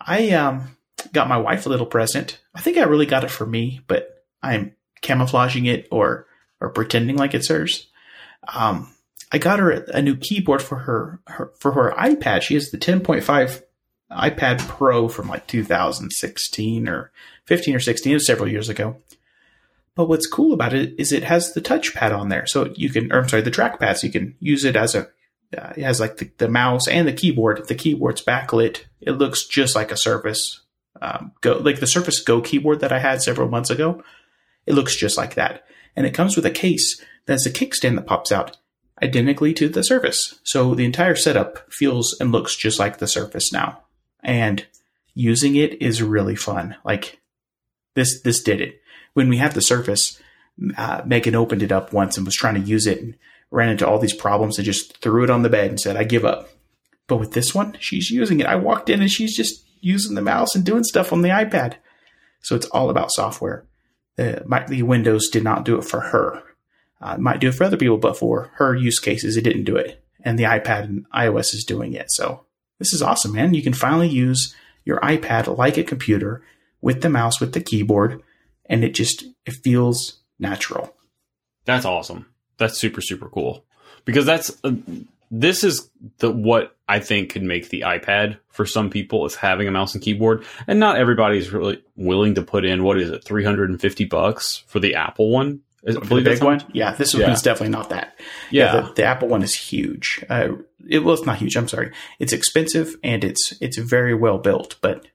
I 0.00 0.31
um 0.31 0.76
got 1.12 1.28
my 1.28 1.38
wife 1.38 1.66
a 1.66 1.70
little 1.70 1.86
present. 1.86 2.40
I 2.54 2.60
think 2.60 2.76
I 2.76 2.84
really 2.84 3.06
got 3.06 3.25
it 3.25 3.32
for 3.32 3.46
me, 3.46 3.81
but 3.88 4.25
I'm 4.44 4.76
camouflaging 5.02 5.66
it 5.66 5.88
or 5.90 6.28
or 6.60 6.69
pretending 6.70 7.16
like 7.16 7.34
it's 7.34 7.48
hers. 7.48 7.88
Um, 8.46 8.94
I 9.32 9.38
got 9.38 9.61
her 9.61 9.71
a, 9.71 10.03
new 10.03 10.17
keyboard 10.17 10.61
for 10.61 10.79
her, 10.79 11.21
her 11.27 11.53
for 11.59 11.73
her 11.73 11.94
iPad. 11.97 12.43
She 12.43 12.55
has 12.55 12.71
the 12.71 12.79
10.5 12.79 13.62
iPad 14.11 14.59
Pro 14.67 15.09
from 15.09 15.29
like 15.29 15.47
2016 15.47 16.88
or 16.88 17.12
15 17.44 17.77
or 17.77 17.81
16. 17.81 18.11
It 18.11 18.15
was 18.15 18.27
several 18.27 18.49
years 18.49 18.69
ago. 18.69 18.97
But 19.94 20.09
what's 20.09 20.27
cool 20.27 20.53
about 20.53 20.75
it 20.75 20.94
is 20.99 21.12
it 21.12 21.25
has 21.25 21.53
the 21.53 21.61
touchpad 21.61 22.17
on 22.17 22.29
there, 22.29 22.47
so 22.47 22.73
you 22.75 22.91
can, 22.91 23.12
or 23.12 23.19
I'm 23.19 23.29
sorry, 23.29 23.43
the 23.43 23.50
trackpad, 23.50 23.99
so 23.99 24.06
you 24.06 24.12
can 24.12 24.35
use 24.41 24.65
it 24.65 24.77
as 24.77 24.94
a 24.94 25.09
uh, 25.56 25.73
it 25.77 25.82
has 25.82 25.99
like 25.99 26.19
the, 26.19 26.31
the 26.38 26.49
mouse 26.49 26.87
and 26.87 27.09
the 27.09 27.12
keyboard. 27.12 27.67
The 27.67 27.75
keyboard's 27.75 28.25
backlit. 28.25 28.85
It 29.00 29.12
looks 29.12 29.47
just 29.47 29.75
like 29.75 29.91
a 29.91 29.97
Surface 29.97 30.61
um, 31.03 31.32
Go, 31.41 31.59
like 31.59 31.81
the 31.81 31.88
Surface 31.88 32.21
Go 32.21 32.41
keyboard 32.41 32.81
that 32.81 32.93
I 32.93 33.00
had 33.00 33.21
several 33.21 33.49
months 33.49 33.71
ago. 33.71 34.03
It 34.67 34.75
looks 34.75 34.94
just 34.94 35.17
like 35.17 35.35
that, 35.35 35.65
and 35.97 36.06
it 36.06 36.15
comes 36.15 36.37
with 36.37 36.47
a 36.47 36.50
case 36.50 37.03
that's 37.27 37.47
a 37.47 37.50
kickstand 37.50 37.97
that 37.97 38.06
pops 38.06 38.31
out 38.31 38.56
identically 39.02 39.52
to 39.55 39.69
the 39.69 39.82
Surface. 39.82 40.38
So 40.43 40.75
the 40.75 40.85
entire 40.85 41.14
setup 41.14 41.73
feels 41.73 42.17
and 42.20 42.32
looks 42.32 42.56
just 42.56 42.79
like 42.79 42.99
the 42.99 43.08
Surface 43.08 43.52
now, 43.52 43.82
and 44.23 44.67
using 45.14 45.56
it 45.56 45.82
is 45.82 46.02
really 46.02 46.37
fun. 46.37 46.76
Like 46.85 47.20
this, 47.94 48.20
this 48.23 48.43
did 48.43 48.61
it. 48.61 48.81
When 49.14 49.29
we 49.29 49.38
had 49.38 49.52
the 49.52 49.62
Surface, 49.62 50.20
uh, 50.76 51.02
Megan 51.05 51.35
opened 51.35 51.62
it 51.62 51.73
up 51.73 51.93
once 51.93 52.17
and 52.17 52.26
was 52.26 52.37
trying 52.37 52.55
to 52.55 52.61
use 52.61 52.87
it 52.87 53.00
and 53.00 53.17
ran 53.50 53.70
into 53.70 53.87
all 53.87 53.99
these 53.99 54.14
problems 54.14 54.58
and 54.58 54.64
just 54.64 54.99
threw 54.99 55.25
it 55.25 55.31
on 55.31 55.43
the 55.43 55.49
bed 55.49 55.70
and 55.70 55.81
said, 55.81 55.96
I 55.96 56.05
give 56.05 56.25
up. 56.25 56.50
But 57.08 57.17
with 57.17 57.32
this 57.32 57.55
one, 57.55 57.76
she's 57.81 58.11
using 58.11 58.41
it. 58.41 58.46
I 58.46 58.56
walked 58.56 58.88
in 58.88 59.00
and 59.00 59.11
she's 59.11 59.37
just 59.37 59.67
using 59.81 60.14
the 60.14 60.23
mouse 60.23 60.55
and 60.55 60.64
doing 60.64 60.85
stuff 60.85 61.12
on 61.12 61.23
the 61.23 61.31
iPad. 61.31 61.75
So 62.43 62.55
it's 62.55 62.67
all 62.67 62.91
about 62.91 63.11
software. 63.11 63.64
The, 64.17 64.44
my, 64.46 64.64
the 64.64 64.82
Windows 64.82 65.29
did 65.29 65.43
not 65.43 65.64
do 65.64 65.76
it 65.76 65.85
for 65.85 66.00
her. 66.00 66.43
Uh, 67.00 67.14
it 67.17 67.20
might 67.20 67.41
do 67.41 67.49
it 67.49 67.55
for 67.55 67.64
other 67.64 67.77
people, 67.77 67.96
but 67.96 68.19
for 68.19 68.51
her 68.55 68.74
use 68.74 68.98
cases, 68.98 69.36
it 69.36 69.44
didn't 69.44 69.65
do 69.65 69.77
it. 69.77 70.05
And 70.22 70.39
the 70.39 70.44
iPad 70.44 70.84
and 70.84 71.06
iOS 71.10 71.55
is 71.55 71.65
doing 71.65 71.94
it. 71.94 72.10
So 72.10 72.44
this 72.79 72.93
is 72.93 73.03
awesome, 73.03 73.32
man. 73.32 73.55
You 73.55 73.63
can 73.63 73.72
finally 73.72 74.08
use 74.08 74.55
your 74.84 75.01
iPad 75.01 75.56
like 75.56 75.79
a 75.79 75.84
computer 75.84 76.43
with 76.81 77.03
the 77.03 77.08
mouse, 77.08 77.41
with 77.41 77.53
the 77.53 77.60
keyboard, 77.60 78.22
and 78.67 78.84
it 78.84 78.94
just 78.94 79.24
it 79.46 79.53
feels 79.53 80.20
natural. 80.39 80.94
That's 81.65 81.84
awesome. 81.84 82.27
That's 82.58 82.79
super 82.79 83.01
super 83.01 83.29
cool 83.29 83.65
because 84.05 84.27
that's 84.27 84.56
uh, 84.65 84.72
this 85.31 85.65
is 85.65 85.91
the 86.19 86.31
what 86.31 86.77
I 86.89 86.98
think 86.98 87.31
could 87.31 87.43
make 87.43 87.69
the 87.69 87.82
iPad 87.82 88.39
for 88.48 88.67
some 88.67 88.91
people 88.91 89.24
is 89.27 89.36
having 89.36 89.69
a 89.69 89.70
mouse 89.70 89.94
and 89.94 90.03
keyboard, 90.03 90.44
and 90.67 90.81
not 90.81 90.96
everybody's 90.96 91.53
really 91.53 91.82
willing 91.96 92.34
to 92.34 92.43
put 92.43 92.65
in 92.65 92.82
what 92.82 92.98
is 92.98 93.10
it 93.10 93.24
three 93.24 93.44
hundred 93.44 93.70
and 93.70 93.81
fifty 93.81 94.05
bucks 94.05 94.65
for 94.67 94.81
the 94.81 94.94
Apple 94.94 95.31
one. 95.31 95.60
I 95.89 95.93
For 95.93 96.17
the 96.17 96.22
big 96.22 96.43
one, 96.43 96.63
yeah, 96.72 96.94
this 96.94 97.15
Yeah. 97.15 97.29
one's 97.29 97.43
definitely 97.43 97.70
not 97.72 97.91
that. 97.91 98.19
Yeah, 98.51 98.81
the, 98.82 98.93
the 98.94 99.05
Apple 99.05 99.29
one 99.29 99.43
is 99.43 99.55
huge. 99.55 100.25
Uh, 100.29 100.56
it 100.89 101.01
well, 101.01 101.15
it's 101.15 101.25
not 101.27 101.39
huge. 101.39 101.56
I'm 101.56 101.69
sorry. 101.69 101.93
It's 102.19 102.32
expensive 102.32 102.96
and 103.03 103.25
it's 103.25 103.55
it's 103.60 103.79
very 103.79 104.15
well 104.15 104.39
built, 104.39 104.77
but 104.82 105.06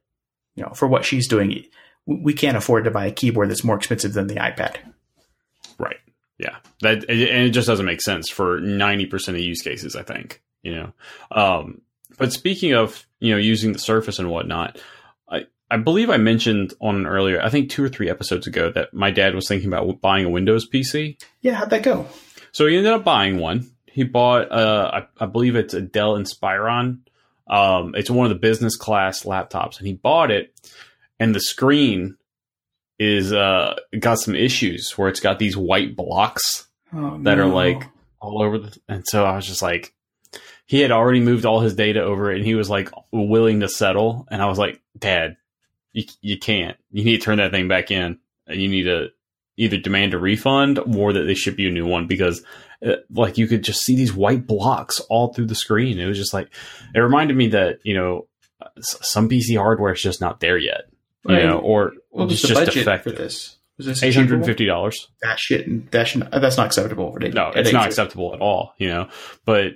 you 0.56 0.64
know, 0.64 0.72
for 0.74 0.88
what 0.88 1.06
she's 1.06 1.28
doing, 1.28 1.66
we 2.06 2.34
can't 2.34 2.58
afford 2.58 2.86
to 2.86 2.92
buy 2.92 3.06
a 3.06 3.12
keyboard 3.12 3.50
that's 3.50 3.64
more 3.64 3.76
expensive 3.76 4.14
than 4.14 4.28
the 4.28 4.36
iPad. 4.36 4.78
right. 5.78 5.98
Yeah, 6.38 6.58
that 6.82 6.98
and 7.10 7.20
it 7.48 7.52
just 7.52 7.68
doesn't 7.68 7.86
make 7.86 8.02
sense 8.02 8.30
for 8.30 8.60
ninety 8.60 9.06
percent 9.06 9.38
of 9.38 9.44
use 9.44 9.62
cases. 9.62 9.96
I 9.96 10.04
think 10.04 10.42
you 10.64 10.76
know. 10.76 10.94
Um, 11.32 11.82
but 12.18 12.34
speaking 12.34 12.74
of 12.74 13.06
you 13.20 13.32
know 13.32 13.38
using 13.38 13.72
the 13.72 13.80
Surface 13.80 14.20
and 14.20 14.30
whatnot, 14.30 14.78
I 15.76 15.78
believe 15.78 16.10
I 16.10 16.16
mentioned 16.16 16.74
on 16.80 16.96
an 16.96 17.06
earlier, 17.06 17.42
I 17.42 17.50
think 17.50 17.70
two 17.70 17.84
or 17.84 17.90
three 17.90 18.10
episodes 18.10 18.48
ago, 18.48 18.72
that 18.72 18.94
my 18.94 19.12
dad 19.12 19.36
was 19.36 19.46
thinking 19.46 19.68
about 19.68 20.00
buying 20.00 20.24
a 20.24 20.30
Windows 20.30 20.70
PC. 20.70 21.22
Yeah, 21.42 21.56
how'd 21.56 21.70
that 21.72 21.84
go? 21.84 22.08
So 22.54 22.66
he 22.66 22.78
ended 22.78 22.94
up 22.94 23.04
buying 23.04 23.40
one. 23.40 23.70
He 23.86 24.06
bought, 24.06 24.50
uh, 24.54 25.02
I, 25.20 25.24
I 25.24 25.26
believe 25.26 25.58
it's 25.58 25.74
a 25.74 25.82
Dell 25.82 26.14
Inspiron. 26.18 27.00
Um, 27.50 27.94
it's 27.94 28.10
one 28.10 28.26
of 28.26 28.30
the 28.30 28.40
business 28.40 28.78
class 28.78 29.24
laptops, 29.24 29.78
and 29.78 29.86
he 29.86 29.94
bought 29.94 30.32
it, 30.32 30.58
and 31.20 31.36
the 31.36 31.42
screen 31.42 32.16
is 32.98 33.34
uh 33.34 33.76
got 34.00 34.18
some 34.20 34.34
issues 34.34 34.98
where 34.98 35.10
it's 35.10 35.20
got 35.20 35.38
these 35.38 35.58
white 35.58 35.98
blocks 35.98 36.68
Oh, 36.94 37.20
that 37.24 37.38
are 37.38 37.46
like 37.46 37.84
all 38.22 38.42
over 38.42 38.60
the. 38.60 38.80
And 38.88 39.04
so 39.06 39.26
I 39.26 39.36
was 39.36 39.46
just 39.46 39.62
like, 39.62 39.94
he 40.66 40.80
had 40.80 40.92
already 40.92 41.20
moved 41.20 41.46
all 41.46 41.60
his 41.60 41.76
data 41.76 42.02
over, 42.02 42.32
and 42.32 42.46
he 42.46 42.56
was 42.56 42.70
like 42.70 42.90
willing 43.12 43.60
to 43.60 43.68
settle, 43.68 44.26
and 44.32 44.42
I 44.42 44.46
was 44.46 44.58
like, 44.58 44.82
Dad, 44.98 45.36
you 45.96 46.04
you 46.22 46.38
can't. 46.38 46.78
You 46.92 47.04
need 47.06 47.18
to 47.18 47.24
turn 47.24 47.38
that 47.38 47.52
thing 47.52 47.68
back 47.68 47.90
in, 47.90 48.20
and 48.48 48.62
you 48.62 48.68
need 48.68 48.84
to 48.84 49.08
either 49.58 49.78
demand 49.78 50.14
a 50.14 50.20
refund 50.20 50.78
or 50.98 51.14
that 51.14 51.22
they 51.22 51.34
ship 51.34 51.58
you 51.58 51.70
a 51.70 51.72
new 51.72 51.86
one 51.86 52.06
because 52.06 52.44
uh, 52.86 52.96
like 53.10 53.38
you 53.38 53.48
could 53.48 53.64
just 53.64 53.82
see 53.82 53.96
these 53.96 54.14
white 54.14 54.46
blocks 54.46 55.00
all 55.10 55.34
through 55.34 55.46
the 55.46 55.56
screen. 55.56 55.98
It 55.98 56.06
was 56.06 56.18
just 56.18 56.34
like 56.34 56.50
it 56.94 57.00
reminded 57.00 57.38
me 57.38 57.48
that 57.50 57.80
you 57.84 57.96
know 57.96 58.28
some 58.78 59.30
PC 59.30 59.58
hardware 59.58 59.94
is 59.94 60.02
just 60.02 60.20
not 60.20 60.42
there 60.42 60.58
yet, 60.58 60.82
you 61.26 61.36
know, 61.36 61.60
or 61.60 61.94
What 62.10 62.28
was 62.28 62.42
just, 62.42 62.44
the 62.44 62.48
just 62.50 62.60
budget 62.60 62.74
defective. 62.74 63.14
for 63.14 63.22
this? 63.22 63.58
Was 63.78 63.86
this 63.88 64.04
Eight 64.04 64.16
hundred 64.16 64.46
fifty 64.46 64.66
dollars. 64.66 65.08
That 65.22 65.40
shit. 65.40 65.92
That 65.92 66.08
should, 66.08 66.30
that's 66.32 66.58
not 66.58 66.68
acceptable 66.68 67.12
for 67.14 67.20
No, 67.20 67.52
it's 67.56 67.72
not 67.72 67.88
acceptable 67.88 68.34
at 68.34 68.42
all, 68.42 68.74
you 68.78 68.90
know. 68.90 69.08
But 69.46 69.74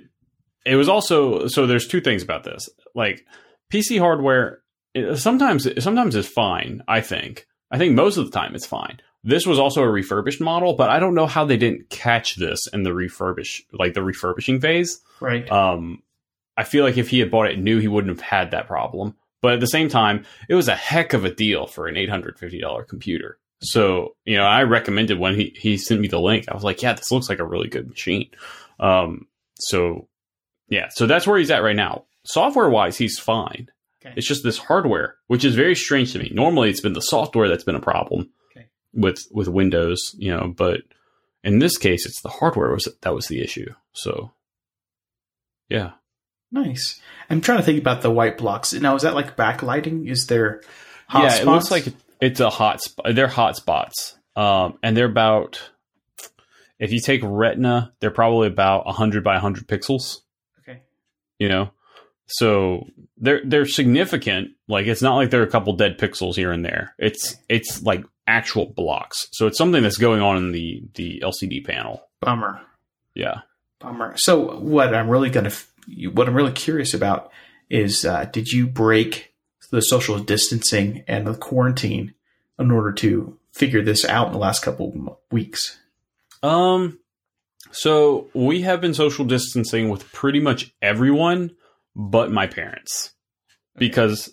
it 0.66 0.76
was 0.76 0.88
also 0.88 1.46
so. 1.48 1.66
There's 1.66 1.86
two 1.86 2.00
things 2.00 2.22
about 2.22 2.44
this. 2.44 2.68
Like 2.94 3.26
PC 3.72 3.98
hardware, 3.98 4.60
it- 4.94 5.16
sometimes 5.18 5.66
sometimes 5.82 6.16
is 6.16 6.28
fine. 6.28 6.82
I 6.88 7.00
think. 7.00 7.46
I 7.70 7.78
think 7.78 7.94
most 7.94 8.16
of 8.16 8.24
the 8.24 8.32
time 8.36 8.54
it's 8.54 8.66
fine. 8.66 9.00
This 9.22 9.46
was 9.46 9.58
also 9.58 9.82
a 9.82 9.88
refurbished 9.90 10.40
model, 10.40 10.72
but 10.74 10.88
I 10.90 10.98
don't 10.98 11.14
know 11.14 11.26
how 11.26 11.44
they 11.44 11.56
didn't 11.58 11.90
catch 11.90 12.36
this 12.36 12.66
in 12.72 12.82
the 12.84 12.90
refurbish, 12.90 13.60
like 13.72 13.92
the 13.94 14.02
refurbishing 14.02 14.60
phase. 14.60 15.00
Right. 15.20 15.48
Um, 15.50 16.02
I 16.56 16.64
feel 16.64 16.84
like 16.84 16.96
if 16.96 17.10
he 17.10 17.18
had 17.20 17.30
bought 17.30 17.50
it 17.50 17.58
new, 17.58 17.78
he 17.78 17.86
wouldn't 17.88 18.16
have 18.18 18.26
had 18.26 18.50
that 18.52 18.66
problem. 18.66 19.14
But 19.42 19.54
at 19.54 19.60
the 19.60 19.66
same 19.66 19.88
time, 19.88 20.24
it 20.48 20.54
was 20.54 20.68
a 20.68 20.74
heck 20.74 21.12
of 21.12 21.24
a 21.24 21.34
deal 21.34 21.66
for 21.66 21.86
an 21.86 21.96
eight 21.96 22.08
hundred 22.10 22.38
fifty 22.38 22.60
dollar 22.60 22.82
computer. 22.84 23.38
So 23.62 24.16
you 24.24 24.36
know, 24.36 24.44
I 24.44 24.62
recommended 24.64 25.18
when 25.18 25.34
he 25.34 25.54
he 25.56 25.76
sent 25.76 26.00
me 26.00 26.08
the 26.08 26.18
link. 26.20 26.46
I 26.48 26.54
was 26.54 26.64
like, 26.64 26.82
yeah, 26.82 26.94
this 26.94 27.12
looks 27.12 27.28
like 27.28 27.38
a 27.40 27.44
really 27.46 27.68
good 27.68 27.88
machine. 27.88 28.30
Um, 28.80 29.28
so 29.58 30.08
yeah, 30.68 30.88
so 30.90 31.06
that's 31.06 31.26
where 31.26 31.38
he's 31.38 31.50
at 31.50 31.62
right 31.62 31.76
now. 31.76 32.04
Software 32.24 32.68
wise, 32.70 32.96
he's 32.98 33.18
fine. 33.18 33.68
Okay. 34.04 34.14
It's 34.16 34.26
just 34.26 34.42
this 34.42 34.58
hardware, 34.58 35.16
which 35.26 35.44
is 35.44 35.54
very 35.54 35.74
strange 35.74 36.12
to 36.12 36.18
me. 36.18 36.30
Normally, 36.32 36.70
it's 36.70 36.80
been 36.80 36.94
the 36.94 37.00
software 37.02 37.48
that's 37.48 37.64
been 37.64 37.74
a 37.76 37.80
problem 37.80 38.30
Okay. 38.50 38.66
with 38.94 39.18
with 39.30 39.48
Windows, 39.48 40.14
you 40.18 40.34
know. 40.34 40.54
But 40.56 40.80
in 41.44 41.58
this 41.58 41.76
case, 41.76 42.06
it's 42.06 42.22
the 42.22 42.28
hardware 42.30 42.72
was 42.72 42.88
that 43.02 43.14
was 43.14 43.26
the 43.26 43.42
issue. 43.42 43.72
So 43.92 44.32
yeah. 45.68 45.92
Nice. 46.52 47.00
I'm 47.28 47.40
trying 47.40 47.58
to 47.58 47.64
think 47.64 47.78
about 47.78 48.02
the 48.02 48.10
white 48.10 48.36
blocks. 48.36 48.72
Now, 48.72 48.96
is 48.96 49.02
that 49.02 49.14
like 49.14 49.36
backlighting? 49.36 50.10
Is 50.10 50.26
there 50.26 50.62
hot 51.06 51.22
yeah, 51.22 51.28
spots? 51.28 51.42
it 51.42 51.46
looks 51.46 51.70
like 51.70 51.94
it's 52.20 52.40
a 52.40 52.50
hot 52.50 52.80
spot. 52.82 53.14
They're 53.14 53.28
hot 53.28 53.56
spots, 53.56 54.16
um, 54.36 54.78
and 54.82 54.96
they're 54.96 55.06
about. 55.06 55.60
If 56.80 56.92
you 56.92 57.00
take 57.00 57.20
Retina, 57.22 57.92
they're 58.00 58.10
probably 58.10 58.48
about 58.48 58.86
100 58.86 59.22
by 59.22 59.34
100 59.34 59.68
pixels. 59.68 60.20
Okay. 60.60 60.80
You 61.38 61.50
know, 61.50 61.70
so 62.30 62.86
they're 63.16 63.42
they're 63.44 63.66
significant. 63.66 64.52
Like 64.68 64.86
it's 64.86 65.02
not 65.02 65.16
like 65.16 65.30
there 65.30 65.40
are 65.40 65.46
a 65.46 65.50
couple 65.50 65.72
dead 65.74 65.98
pixels 65.98 66.36
here 66.36 66.52
and 66.52 66.64
there. 66.64 66.94
It's 66.98 67.36
it's 67.48 67.82
like 67.82 68.04
actual 68.26 68.66
blocks. 68.66 69.28
So 69.32 69.46
it's 69.46 69.58
something 69.58 69.82
that's 69.82 69.98
going 69.98 70.22
on 70.22 70.36
in 70.36 70.52
the 70.52 70.82
the 70.94 71.22
LCD 71.24 71.64
panel. 71.64 72.08
Bummer. 72.20 72.60
Yeah. 73.14 73.40
Bummer. 73.80 74.14
So, 74.16 74.58
what 74.58 74.94
I'm 74.94 75.08
really 75.08 75.30
going 75.30 75.50
to, 75.50 76.06
what 76.10 76.28
I'm 76.28 76.34
really 76.34 76.52
curious 76.52 76.94
about 76.94 77.32
is, 77.68 78.04
uh, 78.04 78.26
did 78.26 78.48
you 78.48 78.66
break 78.66 79.34
the 79.70 79.80
social 79.80 80.18
distancing 80.18 81.02
and 81.08 81.26
the 81.26 81.34
quarantine 81.34 82.14
in 82.58 82.70
order 82.70 82.92
to 82.92 83.38
figure 83.52 83.82
this 83.82 84.04
out 84.04 84.28
in 84.28 84.32
the 84.32 84.38
last 84.38 84.62
couple 84.62 84.88
of 84.88 85.16
weeks? 85.32 85.78
Um, 86.42 86.98
so 87.72 88.28
we 88.34 88.62
have 88.62 88.80
been 88.80 88.94
social 88.94 89.24
distancing 89.24 89.88
with 89.88 90.12
pretty 90.12 90.40
much 90.40 90.72
everyone 90.82 91.52
but 91.94 92.30
my 92.30 92.46
parents 92.46 93.12
because 93.76 94.32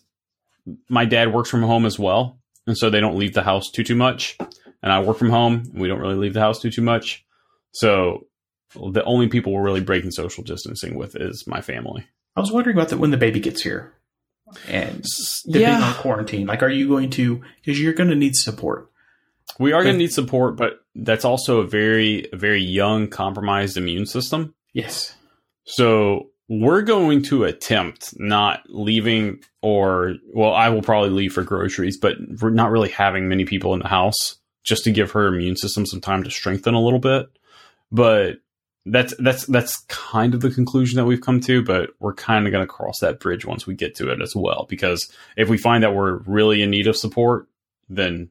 my 0.90 1.06
dad 1.06 1.34
works 1.34 1.50
from 1.50 1.64
home 1.64 1.86
as 1.86 1.98
well, 1.98 2.40
and 2.66 2.78
so 2.78 2.90
they 2.90 3.00
don't 3.00 3.18
leave 3.18 3.34
the 3.34 3.44
house 3.44 3.72
too 3.72 3.84
too 3.84 3.96
much, 3.96 4.38
and 4.84 4.92
I 4.92 5.00
work 5.00 5.18
from 5.18 5.30
home, 5.30 5.64
and 5.72 5.82
we 5.82 5.88
don't 5.88 6.00
really 6.00 6.16
leave 6.16 6.34
the 6.34 6.42
house 6.42 6.60
too 6.60 6.70
too 6.72 6.82
much. 6.82 7.26
So 7.72 8.28
the 8.76 9.04
only 9.06 9.28
people 9.28 9.54
we're 9.54 9.64
really 9.64 9.82
breaking 9.82 10.12
social 10.12 10.44
distancing 10.44 10.96
with 10.96 11.16
is 11.16 11.46
my 11.48 11.62
family. 11.62 12.06
I 12.36 12.42
was 12.42 12.52
wondering 12.52 12.76
about 12.76 12.90
that 12.90 12.98
when 12.98 13.12
the 13.12 13.18
baby 13.18 13.40
gets 13.40 13.62
here, 13.62 13.94
and 14.68 15.04
depending 15.46 15.84
on 15.84 15.94
quarantine, 15.96 16.48
like, 16.48 16.62
are 16.64 16.70
you 16.70 16.88
going 16.88 17.10
to? 17.12 17.42
Because 17.64 17.80
you're 17.80 17.94
going 17.94 18.10
to 18.10 18.16
need 18.16 18.36
support. 18.36 18.90
we 19.60 19.72
are 19.74 19.84
going 19.84 19.96
to 19.96 20.00
need 20.00 20.12
support, 20.12 20.58
but 20.58 20.82
that's 20.96 21.26
also 21.26 21.60
a 21.62 21.68
very 21.68 22.28
a 22.34 22.36
very 22.36 22.62
young, 22.62 23.08
compromised 23.08 23.78
immune 23.78 24.06
system. 24.06 24.54
Yes. 24.74 25.16
So 25.66 26.30
we're 26.50 26.82
going 26.82 27.24
to 27.24 27.44
attempt 27.44 28.14
not 28.18 28.62
leaving, 28.70 29.44
or 29.62 30.16
well, 30.34 30.54
I 30.54 30.70
will 30.70 30.82
probably 30.82 31.10
leave 31.10 31.34
for 31.34 31.44
groceries, 31.44 31.98
but 31.98 32.16
we're 32.42 32.50
not 32.52 32.72
really 32.72 32.90
having 32.90 33.28
many 33.28 33.46
people 33.46 33.74
in 33.74 33.80
the 33.80 33.88
house 33.88 34.36
just 34.64 34.84
to 34.86 34.92
give 34.92 35.12
her 35.12 35.28
immune 35.28 35.56
system 35.58 35.86
some 35.86 36.02
time 36.02 36.24
to 36.24 36.32
strengthen 36.32 36.74
a 36.74 36.82
little 36.82 37.00
bit. 37.00 37.28
But 37.92 38.38
that's 38.86 39.14
that's 39.20 39.46
that's 39.48 39.78
kind 39.90 40.34
of 40.34 40.40
the 40.40 40.50
conclusion 40.50 40.96
that 40.98 41.06
we've 41.06 41.20
come 41.22 41.42
to. 41.42 41.62
But 41.64 41.90
we're 42.00 42.14
kind 42.14 42.46
of 42.46 42.52
going 42.52 42.64
to 42.66 42.72
cross 42.72 43.00
that 43.02 43.20
bridge 43.20 43.46
once 43.46 43.68
we 43.68 43.76
get 43.76 43.96
to 43.96 44.10
it 44.10 44.22
as 44.22 44.34
well, 44.36 44.66
because 44.70 45.12
if 45.36 45.50
we 45.50 45.58
find 45.58 45.84
that 45.84 45.94
we're 45.96 46.20
really 46.20 46.62
in 46.62 46.70
need 46.70 46.88
of 46.88 46.96
support, 46.96 47.48
then 47.90 48.30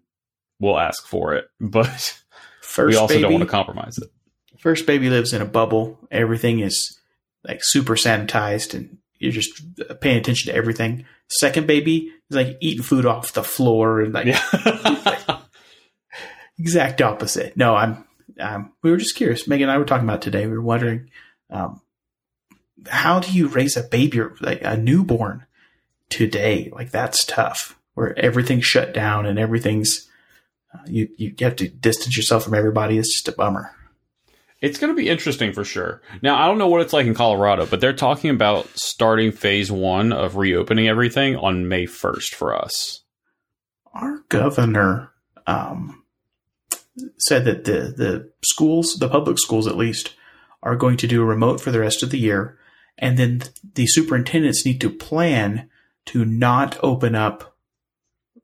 we'll 0.59 0.79
ask 0.79 1.07
for 1.07 1.35
it. 1.35 1.51
But 1.61 2.19
First 2.63 2.89
we 2.95 2.97
also 2.97 3.15
baby, 3.15 3.23
don't 3.23 3.33
want 3.33 3.45
to 3.45 3.51
compromise 3.51 3.99
it. 3.99 4.11
first 4.59 4.87
baby 4.87 5.09
lives 5.11 5.33
in 5.33 5.41
a 5.43 5.47
bubble. 5.47 5.99
Everything 6.11 6.61
is 6.61 6.99
like 7.47 7.61
super 7.63 7.95
sanitized 7.95 8.75
and 8.75 8.99
you're 9.19 9.33
just 9.33 9.63
paying 10.01 10.19
attention 10.19 10.51
to 10.51 10.57
everything. 10.57 11.07
Second 11.29 11.67
baby 11.67 12.13
is 12.31 12.37
like 12.37 12.59
eating 12.61 12.83
food 12.83 13.07
off 13.07 13.33
the 13.33 13.43
floor 13.43 14.01
and 14.01 14.13
like 14.13 14.27
Yeah. 14.27 15.41
exact 16.59 17.03
opposite. 17.03 17.57
No, 17.57 17.75
I'm, 17.75 18.05
um, 18.39 18.73
we 18.83 18.91
were 18.91 18.97
just 18.97 19.17
curious. 19.17 19.49
Megan 19.49 19.69
and 19.69 19.73
I 19.75 19.79
were 19.79 19.85
talking 19.85 20.07
about 20.07 20.23
today. 20.23 20.47
We 20.47 20.53
were 20.53 20.63
wondering, 20.63 21.11
um, 21.51 21.81
how 22.89 23.21
do 23.21 23.33
you 23.33 23.49
raise 23.49 23.77
a 23.77 23.83
baby 23.83 24.21
or 24.21 24.37
like 24.41 24.61
a 24.63 24.77
newborn 24.77 25.47
today? 26.11 26.71
Like 26.73 26.91
that's 26.91 27.25
tough 27.25 27.79
where 27.95 28.19
everything's 28.19 28.67
shut 28.67 28.93
down 28.93 29.27
and 29.27 29.39
everything's, 29.39 30.09
uh, 30.75 30.83
you, 30.87 31.09
you 31.17 31.35
have 31.41 31.57
to 31.57 31.69
distance 31.69 32.17
yourself 32.17 32.45
from 32.45 32.55
everybody. 32.55 32.99
It's 32.99 33.13
just 33.13 33.29
a 33.29 33.33
bummer. 33.33 33.73
It's 34.67 34.79
going 34.79 34.93
to 34.93 35.01
be 35.01 35.09
interesting 35.09 35.53
for 35.53 35.65
sure. 35.65 36.03
Now, 36.23 36.43
I 36.43 36.49
don't 36.49 36.59
know 36.59 36.67
what 36.67 36.81
it's 36.81 36.93
like 36.93 37.07
in 37.07 37.15
Colorado, 37.15 37.67
but 37.67 37.81
they're 37.81 37.93
talking 37.93 38.31
about 38.31 38.69
starting 38.75 39.31
phase 39.31 39.71
one 39.71 40.13
of 40.13 40.35
reopening 40.35 40.89
everything 40.89 41.37
on 41.37 41.69
May 41.69 41.85
1st 41.87 42.35
for 42.35 42.53
us. 42.53 43.05
our 43.95 44.25
governor 44.29 45.13
um, 45.47 46.03
said 47.17 47.45
that 47.45 47.65
the 47.65 47.95
the 47.97 48.33
schools, 48.45 48.97
the 48.97 49.09
public 49.09 49.39
schools 49.39 49.69
at 49.69 49.77
least, 49.77 50.15
are 50.65 50.75
going 50.75 50.97
to 50.97 51.07
do 51.07 51.23
a 51.23 51.25
remote 51.25 51.61
for 51.61 51.71
the 51.71 51.79
rest 51.79 52.03
of 52.03 52.11
the 52.11 52.19
year, 52.19 52.59
and 52.99 53.17
then 53.17 53.43
the 53.75 53.87
superintendents 53.87 54.67
need 54.67 54.81
to 54.81 54.91
plan 54.91 55.71
to 56.07 56.25
not 56.25 56.77
open 56.83 57.15
up 57.15 57.57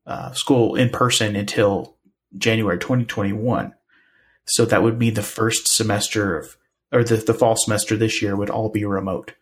uh, 0.06 0.30
school 0.30 0.76
in 0.76 0.88
person 0.88 1.34
until 1.34 1.96
January 2.38 2.78
2021. 2.78 3.74
So 4.46 4.64
that 4.64 4.82
would 4.82 4.98
mean 4.98 5.14
the 5.14 5.22
first 5.22 5.68
semester 5.68 6.36
of 6.38 6.56
or 6.92 7.02
the, 7.04 7.16
the 7.16 7.34
fall 7.34 7.56
semester 7.56 7.96
this 7.96 8.20
year 8.20 8.36
would 8.36 8.50
all 8.50 8.68
be 8.68 8.84
remote. 8.84 9.32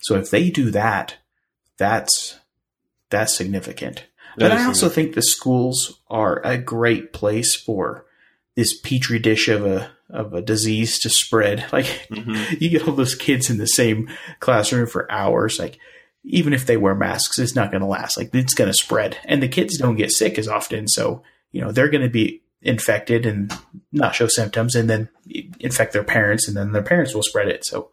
So 0.00 0.14
if 0.16 0.30
they 0.30 0.48
do 0.50 0.70
that, 0.70 1.16
that's 1.76 2.38
that's 3.10 3.34
significant. 3.34 4.06
But 4.36 4.52
I 4.52 4.64
also 4.64 4.88
think 4.88 5.14
the 5.14 5.22
schools 5.22 6.00
are 6.08 6.40
a 6.46 6.56
great 6.56 7.12
place 7.12 7.54
for 7.56 8.06
this 8.54 8.78
petri 8.78 9.18
dish 9.18 9.48
of 9.48 9.66
a 9.66 9.90
of 10.08 10.32
a 10.34 10.42
disease 10.42 10.98
to 11.00 11.10
spread. 11.10 11.66
Like 11.72 11.86
Mhm. 12.10 12.60
you 12.60 12.68
get 12.70 12.86
all 12.86 12.94
those 12.94 13.14
kids 13.14 13.50
in 13.50 13.58
the 13.58 13.66
same 13.66 14.08
classroom 14.40 14.86
for 14.86 15.10
hours. 15.10 15.58
Like 15.58 15.78
even 16.22 16.52
if 16.52 16.66
they 16.66 16.76
wear 16.76 16.94
masks, 16.94 17.38
it's 17.38 17.54
not 17.56 17.70
going 17.70 17.80
to 17.80 17.86
last. 17.86 18.16
Like 18.16 18.34
it's 18.34 18.54
going 18.54 18.68
to 18.70 18.74
spread, 18.76 19.16
and 19.24 19.42
the 19.42 19.48
kids 19.48 19.78
don't 19.78 19.96
get 19.96 20.10
sick 20.12 20.38
as 20.38 20.48
often. 20.48 20.86
So 20.86 21.22
you 21.50 21.60
know 21.60 21.72
they're 21.72 21.88
going 21.90 22.04
to 22.04 22.10
be 22.10 22.42
infected 22.62 23.26
and 23.26 23.52
not 23.92 24.14
show 24.14 24.26
symptoms, 24.26 24.74
and 24.74 24.88
then 24.88 25.08
infect 25.58 25.92
their 25.92 26.04
parents, 26.04 26.48
and 26.48 26.56
then 26.56 26.72
their 26.72 26.82
parents 26.82 27.14
will 27.14 27.22
spread 27.22 27.48
it. 27.48 27.64
So 27.64 27.90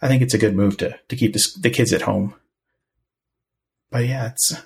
I 0.00 0.08
think 0.08 0.22
it's 0.22 0.34
a 0.34 0.38
good 0.38 0.54
move 0.54 0.76
to 0.78 0.98
to 1.08 1.16
keep 1.16 1.32
the, 1.32 1.44
the 1.60 1.70
kids 1.70 1.92
at 1.92 2.02
home. 2.02 2.34
But 3.90 4.06
yeah, 4.06 4.28
it's 4.28 4.62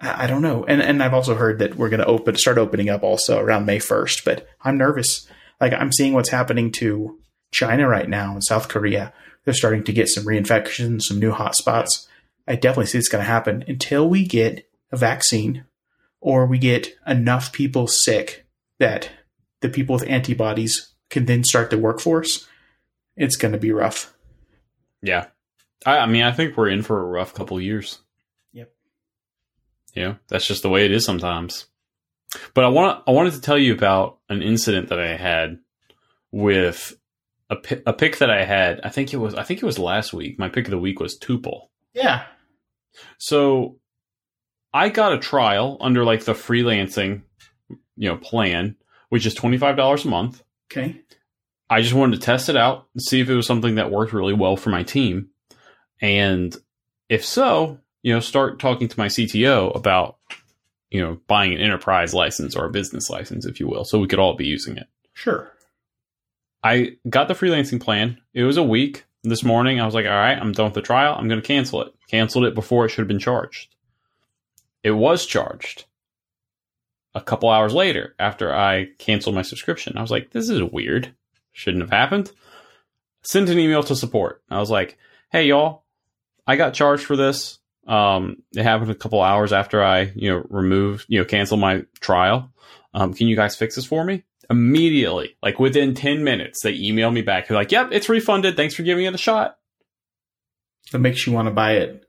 I 0.00 0.24
I 0.24 0.26
don't 0.26 0.42
know. 0.42 0.64
And 0.64 0.80
and 0.82 1.02
I've 1.02 1.14
also 1.14 1.34
heard 1.34 1.58
that 1.60 1.76
we're 1.76 1.88
going 1.88 2.00
to 2.00 2.06
open 2.06 2.36
start 2.36 2.58
opening 2.58 2.88
up 2.88 3.02
also 3.02 3.38
around 3.38 3.66
May 3.66 3.78
1st, 3.78 4.24
but 4.24 4.48
I'm 4.62 4.78
nervous. 4.78 5.28
Like 5.60 5.72
I'm 5.72 5.92
seeing 5.92 6.12
what's 6.12 6.28
happening 6.30 6.72
to 6.72 7.18
China 7.50 7.88
right 7.88 8.08
now 8.08 8.32
and 8.32 8.44
South 8.44 8.68
Korea. 8.68 9.12
They're 9.44 9.54
starting 9.54 9.84
to 9.84 9.92
get 9.92 10.08
some 10.08 10.24
reinfections, 10.24 11.02
some 11.02 11.18
new 11.18 11.32
hotspots. 11.32 12.06
I 12.46 12.54
definitely 12.56 12.86
see 12.86 12.98
it's 12.98 13.08
going 13.08 13.24
to 13.24 13.30
happen 13.30 13.64
until 13.66 14.08
we 14.08 14.26
get 14.26 14.68
a 14.90 14.96
vaccine 14.96 15.64
or 16.20 16.46
we 16.46 16.58
get 16.58 16.94
enough 17.06 17.52
people 17.52 17.86
sick 17.86 18.46
that 18.78 19.10
the 19.60 19.68
people 19.68 19.94
with 19.94 20.08
antibodies 20.08 20.94
can 21.10 21.26
then 21.26 21.44
start 21.44 21.70
the 21.70 21.78
workforce. 21.78 22.46
It's 23.16 23.36
going 23.36 23.52
to 23.52 23.58
be 23.58 23.72
rough. 23.72 24.14
Yeah. 25.02 25.26
I, 25.84 25.98
I 25.98 26.06
mean, 26.06 26.22
I 26.22 26.32
think 26.32 26.56
we're 26.56 26.68
in 26.68 26.82
for 26.82 27.00
a 27.00 27.06
rough 27.06 27.34
couple 27.34 27.60
years. 27.60 27.98
Yep. 28.52 28.72
Yeah, 29.94 30.14
that's 30.28 30.46
just 30.46 30.62
the 30.62 30.68
way 30.68 30.84
it 30.84 30.92
is 30.92 31.04
sometimes. 31.04 31.66
But 32.54 32.64
I 32.64 32.68
want 32.68 33.02
I 33.06 33.12
wanted 33.12 33.32
to 33.34 33.40
tell 33.40 33.58
you 33.58 33.72
about 33.72 34.18
an 34.28 34.42
incident 34.42 34.88
that 34.88 35.00
I 35.00 35.16
had 35.16 35.58
with 36.30 36.98
a, 37.48 37.56
a 37.86 37.92
pick 37.92 38.18
that 38.18 38.30
I 38.30 38.44
had. 38.44 38.80
I 38.84 38.90
think 38.90 39.14
it 39.14 39.16
was 39.16 39.34
I 39.34 39.44
think 39.44 39.62
it 39.62 39.66
was 39.66 39.78
last 39.78 40.12
week. 40.12 40.38
My 40.38 40.48
pick 40.48 40.66
of 40.66 40.70
the 40.70 40.78
week 40.78 41.00
was 41.00 41.18
Tuple. 41.18 41.68
Yeah. 41.94 42.24
So 43.16 43.78
I 44.74 44.90
got 44.90 45.14
a 45.14 45.18
trial 45.18 45.78
under 45.80 46.04
like 46.04 46.24
the 46.24 46.34
freelancing, 46.34 47.22
you 47.96 48.08
know, 48.08 48.16
plan, 48.16 48.76
which 49.08 49.26
is 49.26 49.34
twenty 49.34 49.58
five 49.58 49.76
dollars 49.76 50.04
a 50.04 50.08
month. 50.08 50.42
Okay. 50.70 51.00
I 51.70 51.82
just 51.82 51.94
wanted 51.94 52.20
to 52.20 52.24
test 52.24 52.48
it 52.48 52.56
out 52.56 52.88
and 52.94 53.02
see 53.02 53.20
if 53.20 53.28
it 53.28 53.34
was 53.34 53.46
something 53.46 53.74
that 53.74 53.90
worked 53.90 54.12
really 54.12 54.32
well 54.32 54.56
for 54.56 54.70
my 54.70 54.82
team. 54.82 55.28
And 56.00 56.56
if 57.08 57.24
so, 57.24 57.78
you 58.02 58.14
know, 58.14 58.20
start 58.20 58.58
talking 58.58 58.88
to 58.88 58.98
my 58.98 59.08
CTO 59.08 59.74
about, 59.74 60.16
you 60.90 61.00
know, 61.00 61.20
buying 61.26 61.52
an 61.52 61.60
enterprise 61.60 62.14
license 62.14 62.56
or 62.56 62.64
a 62.64 62.70
business 62.70 63.10
license, 63.10 63.44
if 63.44 63.60
you 63.60 63.68
will, 63.68 63.84
so 63.84 63.98
we 63.98 64.06
could 64.06 64.18
all 64.18 64.34
be 64.34 64.46
using 64.46 64.76
it. 64.76 64.86
Sure. 65.12 65.52
I 66.62 66.96
got 67.08 67.28
the 67.28 67.34
freelancing 67.34 67.80
plan. 67.80 68.18
It 68.32 68.44
was 68.44 68.56
a 68.56 68.62
week. 68.62 69.04
This 69.24 69.42
morning, 69.42 69.80
I 69.80 69.84
was 69.84 69.94
like, 69.94 70.06
all 70.06 70.12
right, 70.12 70.38
I'm 70.38 70.52
done 70.52 70.66
with 70.66 70.74
the 70.74 70.80
trial. 70.80 71.14
I'm 71.18 71.28
going 71.28 71.40
to 71.40 71.46
cancel 71.46 71.82
it. 71.82 71.92
Canceled 72.08 72.44
it 72.44 72.54
before 72.54 72.86
it 72.86 72.90
should 72.90 73.02
have 73.02 73.08
been 73.08 73.18
charged. 73.18 73.74
It 74.84 74.92
was 74.92 75.26
charged 75.26 75.84
a 77.14 77.20
couple 77.20 77.50
hours 77.50 77.74
later 77.74 78.14
after 78.18 78.54
I 78.54 78.88
canceled 78.98 79.34
my 79.34 79.42
subscription. 79.42 79.96
I 79.96 80.02
was 80.02 80.10
like, 80.10 80.30
this 80.30 80.48
is 80.48 80.62
weird. 80.62 81.14
Shouldn't 81.52 81.82
have 81.82 81.90
happened. 81.90 82.30
Sent 83.22 83.48
an 83.48 83.58
email 83.58 83.82
to 83.82 83.96
support. 83.96 84.42
I 84.50 84.58
was 84.58 84.70
like, 84.70 84.98
hey, 85.30 85.46
y'all, 85.46 85.84
I 86.46 86.56
got 86.56 86.74
charged 86.74 87.04
for 87.04 87.16
this. 87.16 87.58
Um, 87.86 88.42
it 88.54 88.62
happened 88.62 88.90
a 88.90 88.94
couple 88.94 89.22
hours 89.22 89.52
after 89.52 89.82
I, 89.82 90.12
you 90.14 90.30
know, 90.30 90.44
removed, 90.50 91.06
you 91.08 91.18
know, 91.18 91.24
canceled 91.24 91.60
my 91.60 91.84
trial. 92.00 92.52
Um, 92.94 93.14
can 93.14 93.26
you 93.26 93.36
guys 93.36 93.56
fix 93.56 93.74
this 93.76 93.86
for 93.86 94.04
me? 94.04 94.24
Immediately, 94.50 95.36
like 95.42 95.58
within 95.58 95.94
10 95.94 96.24
minutes, 96.24 96.62
they 96.62 96.74
email 96.74 97.10
me 97.10 97.22
back. 97.22 97.48
They're 97.48 97.56
like, 97.56 97.72
yep, 97.72 97.88
it's 97.92 98.08
refunded. 98.08 98.56
Thanks 98.56 98.74
for 98.74 98.82
giving 98.82 99.04
it 99.04 99.14
a 99.14 99.18
shot. 99.18 99.58
That 100.92 101.00
makes 101.00 101.26
you 101.26 101.32
want 101.32 101.48
to 101.48 101.54
buy 101.54 101.72
it. 101.72 102.07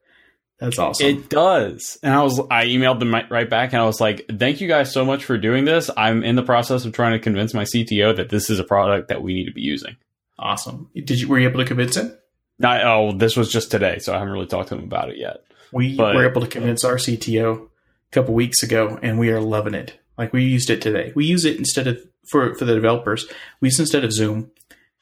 That's 0.59 0.77
awesome. 0.77 1.07
It 1.07 1.29
does. 1.29 1.97
And 2.03 2.13
I 2.13 2.21
was, 2.21 2.39
I 2.51 2.65
emailed 2.65 2.99
them 2.99 3.13
right 3.13 3.49
back 3.49 3.71
and 3.73 3.81
I 3.81 3.85
was 3.85 4.01
like, 4.01 4.25
thank 4.37 4.59
you 4.59 4.67
guys 4.67 4.91
so 4.93 5.05
much 5.05 5.23
for 5.23 5.37
doing 5.37 5.63
this. 5.63 5.89
I'm 5.95 6.21
in 6.23 6.35
the 6.35 6.43
process 6.43 6.83
of 6.83 6.91
trying 6.93 7.13
to 7.13 7.19
convince 7.19 7.53
my 7.53 7.63
CTO 7.63 8.15
that 8.17 8.29
this 8.29 8.49
is 8.49 8.59
a 8.59 8.63
product 8.65 9.07
that 9.07 9.21
we 9.21 9.33
need 9.33 9.45
to 9.45 9.53
be 9.53 9.61
using. 9.61 9.95
awesome. 10.37 10.89
Did 10.93 11.21
you 11.21 11.27
were 11.29 11.39
you 11.39 11.47
able 11.47 11.59
to 11.59 11.65
convince 11.65 11.95
him? 11.95 12.13
I, 12.61 12.81
oh, 12.83 13.13
this 13.13 13.37
was 13.37 13.49
just 13.49 13.71
today, 13.71 13.99
so 13.99 14.13
I 14.13 14.19
haven't 14.19 14.33
really 14.33 14.47
talked 14.47 14.67
to 14.69 14.75
him 14.75 14.83
about 14.83 15.09
it 15.09 15.17
yet. 15.17 15.43
We 15.71 15.95
But- 15.95 16.13
were 16.15 16.29
able 16.29 16.41
to 16.41 16.47
convince 16.47 16.83
our 16.83 16.95
CTO 16.97 17.65
a 17.65 18.11
couple 18.11 18.33
weeks 18.33 18.61
ago, 18.63 18.99
and 19.01 19.17
we 19.17 19.29
are 19.29 19.39
loving 19.39 19.73
it. 19.75 19.97
Like 20.17 20.33
we 20.33 20.43
used 20.43 20.69
it 20.69 20.81
today. 20.81 21.13
We 21.15 21.25
use 21.25 21.45
it 21.45 21.57
instead 21.57 21.87
of 21.87 22.01
for 22.29 22.53
for 22.55 22.65
the 22.65 22.75
developers. 22.75 23.27
We 23.61 23.67
use 23.67 23.79
it 23.79 23.83
instead 23.83 24.03
of 24.03 24.11
Zoom, 24.11 24.51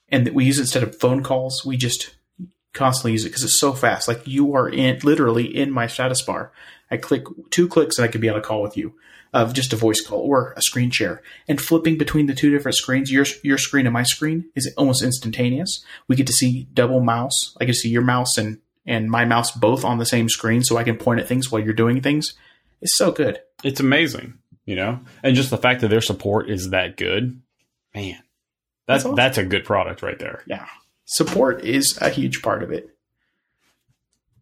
and 0.10 0.28
we 0.30 0.46
use 0.46 0.60
it 0.60 0.64
instead 0.64 0.84
of 0.84 1.00
phone 1.00 1.24
calls. 1.24 1.66
We 1.66 1.78
just 1.78 2.12
constantly 2.78 3.12
use 3.14 3.26
it 3.26 3.30
because 3.30 3.44
it's 3.44 3.60
so 3.60 3.74
fast. 3.74 4.08
Like 4.08 4.26
you 4.26 4.54
are 4.56 4.70
in 4.70 5.00
literally 5.04 5.46
in 5.46 5.72
my 5.72 5.88
status 5.88 6.22
bar. 6.22 6.52
I 6.90 6.98
click 6.98 7.26
two 7.50 7.68
clicks 7.68 7.98
and 7.98 8.06
I 8.06 8.08
can 8.12 8.22
be 8.22 8.30
on 8.30 8.38
a 8.38 8.42
call 8.42 8.62
with 8.62 8.78
you 8.78 8.94
of 9.34 9.54
just 9.54 9.74
a 9.74 9.76
voice 9.76 10.00
call 10.00 10.20
or 10.20 10.54
a 10.56 10.62
screen 10.62 10.90
share. 10.90 11.22
And 11.48 11.60
flipping 11.60 11.98
between 11.98 12.28
the 12.28 12.34
two 12.34 12.50
different 12.50 12.78
screens, 12.78 13.12
your 13.12 13.26
your 13.44 13.58
screen 13.58 13.86
and 13.86 13.94
my 13.94 14.04
screen 14.04 14.46
is 14.56 14.74
almost 14.78 15.04
instantaneous. 15.04 15.84
We 16.08 16.16
get 16.16 16.28
to 16.28 16.34
see 16.34 16.68
double 16.74 17.02
mouse. 17.02 17.56
I 17.60 17.66
get 17.66 17.74
to 17.74 17.80
see 17.80 17.90
your 17.90 18.04
mouse 18.04 18.38
and 18.38 18.60
and 18.86 19.12
my 19.12 19.26
mouse 19.26 19.52
both 19.52 19.84
on 19.84 19.98
the 19.98 20.06
same 20.06 20.30
screen 20.30 20.64
so 20.64 20.78
I 20.78 20.84
can 20.86 20.96
point 20.98 21.20
at 21.20 21.28
things 21.28 21.52
while 21.52 21.62
you're 21.62 21.74
doing 21.74 22.02
things. 22.02 22.34
It's 22.82 22.96
so 22.96 23.12
good. 23.12 23.42
It's 23.64 23.82
amazing, 23.82 24.36
you 24.66 24.76
know? 24.78 25.02
And 25.24 25.36
just 25.36 25.50
the 25.50 25.58
fact 25.58 25.82
that 25.82 25.90
their 25.90 26.00
support 26.00 26.50
is 26.50 26.70
that 26.70 26.96
good, 26.96 27.42
man, 27.94 28.12
that's, 28.88 29.04
That's 29.04 29.06
awesome. 29.06 29.16
that's 29.16 29.38
a 29.40 29.44
good 29.44 29.66
product 29.66 30.02
right 30.04 30.18
there. 30.18 30.44
Yeah. 30.48 30.68
Support 31.08 31.64
is 31.64 31.98
a 32.02 32.10
huge 32.10 32.42
part 32.42 32.62
of 32.64 32.72
it. 32.72 32.90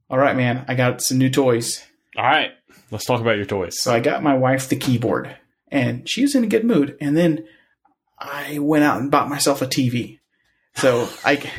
All 0.10 0.18
right, 0.18 0.36
man. 0.36 0.66
I 0.68 0.74
got 0.74 1.02
some 1.02 1.20
new 1.20 1.30
toys. 1.30 1.86
All 2.18 2.24
right, 2.24 2.52
let's 2.90 3.06
talk 3.06 3.22
about 3.22 3.38
your 3.38 3.46
toys. 3.46 3.80
So 3.80 3.94
I 3.94 4.00
got 4.00 4.24
my 4.24 4.34
wife 4.34 4.68
the 4.68 4.76
keyboard, 4.76 5.38
and 5.70 6.10
she 6.10 6.24
was 6.24 6.34
in 6.34 6.44
a 6.44 6.48
good 6.48 6.64
mood. 6.64 6.98
And 7.00 7.16
then 7.16 7.46
I 8.18 8.58
went 8.60 8.84
out 8.84 9.00
and 9.00 9.12
bought 9.12 9.30
myself 9.30 9.62
a 9.62 9.68
TV. 9.68 10.20
So 10.76 11.08
I, 11.24 11.52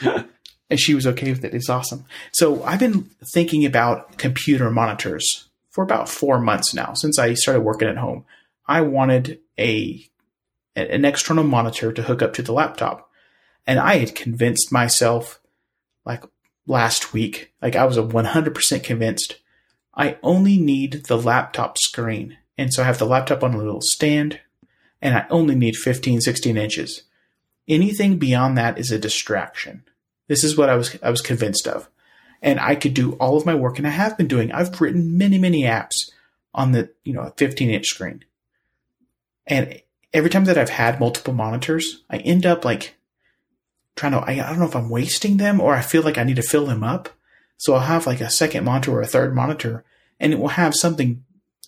and 0.70 0.80
she 0.80 0.94
was 0.94 1.06
okay 1.06 1.30
with 1.30 1.44
it. 1.44 1.54
It's 1.54 1.70
awesome. 1.70 2.04
So 2.32 2.64
I've 2.64 2.80
been 2.80 3.10
thinking 3.32 3.64
about 3.64 4.18
computer 4.18 4.68
monitors 4.68 5.48
for 5.70 5.84
about 5.84 6.08
four 6.08 6.40
months 6.40 6.74
now 6.74 6.94
since 6.94 7.20
I 7.20 7.34
started 7.34 7.60
working 7.60 7.88
at 7.88 7.98
home. 7.98 8.24
I 8.66 8.80
wanted 8.80 9.40
a 9.58 10.04
an 10.74 11.04
external 11.04 11.44
monitor 11.44 11.92
to 11.92 12.02
hook 12.02 12.20
up 12.20 12.34
to 12.34 12.42
the 12.42 12.52
laptop, 12.52 13.08
and 13.66 13.78
I 13.78 13.96
had 13.96 14.14
convinced 14.14 14.72
myself, 14.72 15.40
like 16.04 16.24
last 16.66 17.12
week, 17.12 17.52
like 17.62 17.76
I 17.76 17.84
was 17.84 17.96
a 17.96 18.02
100% 18.02 18.84
convinced 18.84 19.36
I 19.96 20.18
only 20.22 20.58
need 20.58 21.04
the 21.04 21.18
laptop 21.18 21.78
screen. 21.78 22.38
And 22.58 22.72
so 22.72 22.82
I 22.82 22.86
have 22.86 22.98
the 22.98 23.06
laptop 23.06 23.42
on 23.42 23.54
a 23.54 23.58
little 23.58 23.80
stand 23.80 24.40
and 25.00 25.14
I 25.14 25.26
only 25.30 25.54
need 25.54 25.76
15, 25.76 26.20
16 26.20 26.56
inches. 26.56 27.02
Anything 27.68 28.18
beyond 28.18 28.58
that 28.58 28.78
is 28.78 28.90
a 28.90 28.98
distraction. 28.98 29.84
This 30.28 30.44
is 30.44 30.56
what 30.56 30.68
I 30.68 30.76
was, 30.76 30.98
I 31.02 31.10
was 31.10 31.20
convinced 31.20 31.66
of. 31.66 31.88
And 32.42 32.60
I 32.60 32.74
could 32.74 32.94
do 32.94 33.12
all 33.14 33.36
of 33.36 33.46
my 33.46 33.54
work 33.54 33.78
and 33.78 33.86
I 33.86 33.90
have 33.90 34.18
been 34.18 34.28
doing, 34.28 34.52
I've 34.52 34.80
written 34.80 35.16
many, 35.16 35.38
many 35.38 35.62
apps 35.62 36.10
on 36.52 36.72
the, 36.72 36.90
you 37.04 37.12
know, 37.12 37.32
15 37.36 37.70
inch 37.70 37.86
screen. 37.86 38.24
And 39.46 39.80
every 40.12 40.30
time 40.30 40.44
that 40.46 40.58
I've 40.58 40.70
had 40.70 41.00
multiple 41.00 41.34
monitors, 41.34 42.02
I 42.10 42.18
end 42.18 42.46
up 42.46 42.64
like 42.64 42.96
trying 43.96 44.12
to, 44.12 44.18
I, 44.18 44.32
I 44.32 44.50
don't 44.50 44.58
know 44.58 44.64
if 44.66 44.76
I'm 44.76 44.90
wasting 44.90 45.36
them 45.36 45.60
or 45.60 45.74
I 45.74 45.80
feel 45.82 46.02
like 46.02 46.18
I 46.18 46.24
need 46.24 46.36
to 46.36 46.42
fill 46.42 46.66
them 46.66 46.82
up. 46.84 47.08
So 47.56 47.74
I'll 47.74 47.80
have 47.80 48.06
like 48.06 48.20
a 48.20 48.30
second 48.30 48.64
monitor 48.64 48.92
or 48.92 49.00
a 49.00 49.06
third 49.06 49.34
monitor, 49.34 49.84
and 50.18 50.32
it 50.32 50.38
will 50.38 50.48
have 50.48 50.74
something 50.74 51.24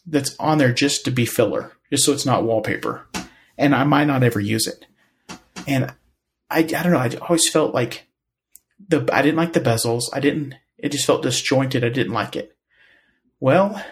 that's 0.07 0.37
on 0.39 0.59
there 0.59 0.73
just 0.73 1.05
to 1.05 1.11
be 1.11 1.25
filler, 1.27 1.73
just 1.91 2.05
so 2.05 2.13
it's 2.13 2.27
not 2.27 2.45
wallpaper. 2.45 3.07
And 3.57 3.75
I 3.75 3.85
might 3.85 4.07
not 4.07 4.23
ever 4.23 4.41
use 4.41 4.67
it. 4.67 4.87
And 5.67 5.93
I, 6.51 6.59
I 6.59 6.63
don't 6.63 6.93
know. 6.93 6.99
I 6.99 7.09
always 7.23 7.49
felt 7.49 7.73
like 7.75 8.07
the 8.89 9.09
I 9.13 9.23
didn't 9.23 9.37
like 9.39 9.53
the 9.53 9.61
bezels. 9.61 10.05
I 10.13 10.21
didn't. 10.21 10.55
It 10.77 10.91
just 10.93 11.07
felt 11.07 11.23
disjointed. 11.23 11.85
I 11.85 11.89
didn't 11.89 12.13
like 12.13 12.37
it. 12.37 12.57
Well, 13.41 13.83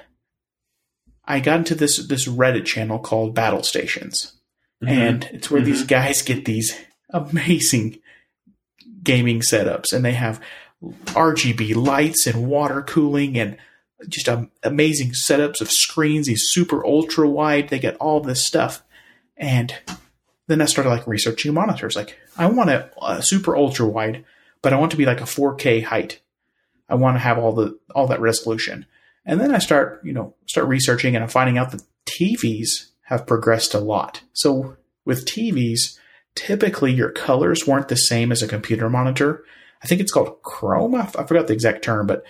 I 1.24 1.40
got 1.40 1.58
into 1.60 1.74
this 1.74 2.04
this 2.06 2.28
Reddit 2.28 2.64
channel 2.66 2.98
called 2.98 3.34
Battle 3.34 3.62
Stations, 3.62 4.32
Mhm. 4.82 4.88
and 4.88 5.24
it's 5.32 5.50
where 5.50 5.62
these 5.62 5.84
guys 5.84 6.22
get 6.22 6.44
these 6.44 6.78
amazing 7.10 7.98
gaming 9.04 9.40
setups, 9.40 9.92
and 9.92 10.04
they 10.04 10.12
have 10.12 10.40
RGB 10.82 11.76
lights 11.76 12.26
and 12.26 12.46
water 12.48 12.82
cooling 12.82 13.38
and 13.38 13.56
just 14.08 14.28
um, 14.28 14.50
amazing 14.62 15.12
setups 15.12 15.60
of 15.60 15.70
screens. 15.70 16.26
These 16.26 16.48
super 16.48 16.84
ultra 16.84 17.28
wide. 17.28 17.68
They 17.68 17.78
get 17.78 17.96
all 17.96 18.20
this 18.20 18.44
stuff, 18.44 18.82
and 19.36 19.74
then 20.46 20.60
I 20.60 20.66
started 20.66 20.90
like 20.90 21.06
researching 21.06 21.54
monitors. 21.54 21.96
Like 21.96 22.18
I 22.36 22.46
want 22.46 22.70
a, 22.70 22.90
a 23.02 23.22
super 23.22 23.56
ultra 23.56 23.86
wide, 23.86 24.24
but 24.62 24.72
I 24.72 24.78
want 24.78 24.90
to 24.90 24.96
be 24.96 25.06
like 25.06 25.20
a 25.20 25.24
4K 25.24 25.84
height. 25.84 26.20
I 26.88 26.96
want 26.96 27.16
to 27.16 27.20
have 27.20 27.38
all 27.38 27.52
the 27.52 27.78
all 27.94 28.06
that 28.08 28.20
resolution. 28.20 28.86
And 29.26 29.40
then 29.40 29.54
I 29.54 29.58
start, 29.58 30.02
you 30.04 30.12
know, 30.12 30.34
start 30.46 30.68
researching 30.68 31.14
and 31.14 31.22
I'm 31.22 31.30
finding 31.30 31.56
out 31.56 31.70
that 31.70 31.82
TVs 32.06 32.90
have 33.04 33.26
progressed 33.26 33.72
a 33.74 33.78
lot. 33.78 34.22
So 34.32 34.76
with 35.04 35.24
TVs, 35.24 35.98
typically 36.34 36.92
your 36.92 37.10
colors 37.10 37.66
weren't 37.66 37.88
the 37.88 37.96
same 37.96 38.32
as 38.32 38.42
a 38.42 38.48
computer 38.48 38.90
monitor. 38.90 39.44
I 39.82 39.86
think 39.86 40.00
it's 40.00 40.12
called 40.12 40.42
chroma. 40.42 41.14
I 41.18 41.24
forgot 41.24 41.46
the 41.46 41.52
exact 41.52 41.84
term, 41.84 42.06
but 42.06 42.24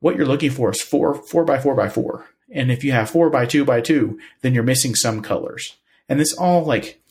what 0.00 0.16
you're 0.16 0.26
looking 0.26 0.50
for 0.50 0.70
is 0.70 0.80
four 0.80 1.14
four 1.14 1.44
by 1.44 1.58
four 1.58 1.74
by 1.74 1.88
four. 1.88 2.26
And 2.52 2.70
if 2.70 2.84
you 2.84 2.92
have 2.92 3.10
four 3.10 3.30
by 3.30 3.46
two 3.46 3.64
by 3.64 3.80
two, 3.80 4.18
then 4.40 4.54
you're 4.54 4.62
missing 4.62 4.94
some 4.94 5.22
colors. 5.22 5.76
And 6.08 6.20
this 6.20 6.32
all 6.32 6.64
like 6.64 7.02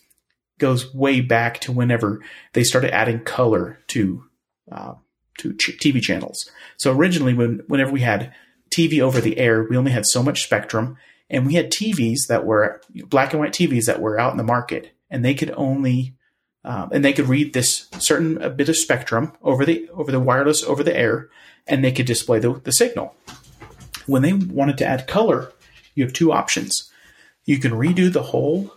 goes 0.57 0.93
way 0.93 1.21
back 1.21 1.59
to 1.59 1.71
whenever 1.71 2.21
they 2.53 2.63
started 2.63 2.93
adding 2.93 3.19
color 3.19 3.79
to 3.87 4.23
uh, 4.71 4.95
to 5.39 5.53
ch- 5.53 5.77
TV 5.79 6.01
channels. 6.01 6.49
So 6.77 6.95
originally, 6.95 7.33
when 7.33 7.63
whenever 7.67 7.91
we 7.91 8.01
had 8.01 8.33
TV 8.75 9.01
over 9.01 9.21
the 9.21 9.37
air, 9.37 9.63
we 9.63 9.77
only 9.77 9.91
had 9.91 10.05
so 10.05 10.23
much 10.23 10.43
spectrum, 10.43 10.97
and 11.29 11.45
we 11.45 11.55
had 11.55 11.71
TVs 11.71 12.27
that 12.29 12.45
were 12.45 12.81
black 13.07 13.33
and 13.33 13.39
white 13.39 13.53
TVs 13.53 13.85
that 13.85 14.01
were 14.01 14.19
out 14.19 14.31
in 14.31 14.37
the 14.37 14.43
market, 14.43 14.95
and 15.09 15.23
they 15.23 15.33
could 15.33 15.53
only 15.55 16.15
um, 16.65 16.89
and 16.91 17.05
they 17.05 17.13
could 17.13 17.29
read 17.29 17.53
this 17.53 17.87
certain 17.99 18.55
bit 18.55 18.69
of 18.69 18.75
spectrum 18.75 19.31
over 19.43 19.65
the 19.65 19.87
over 19.93 20.11
the 20.11 20.19
wireless 20.19 20.63
over 20.63 20.83
the 20.83 20.97
air, 20.97 21.29
and 21.67 21.83
they 21.83 21.91
could 21.91 22.07
display 22.07 22.39
the, 22.39 22.53
the 22.63 22.71
signal. 22.71 23.15
When 24.07 24.23
they 24.23 24.33
wanted 24.33 24.79
to 24.79 24.85
add 24.85 25.07
color, 25.07 25.51
you 25.93 26.03
have 26.03 26.13
two 26.13 26.31
options. 26.31 26.91
You 27.45 27.59
can 27.59 27.71
redo 27.71 28.11
the 28.11 28.23
whole, 28.23 28.73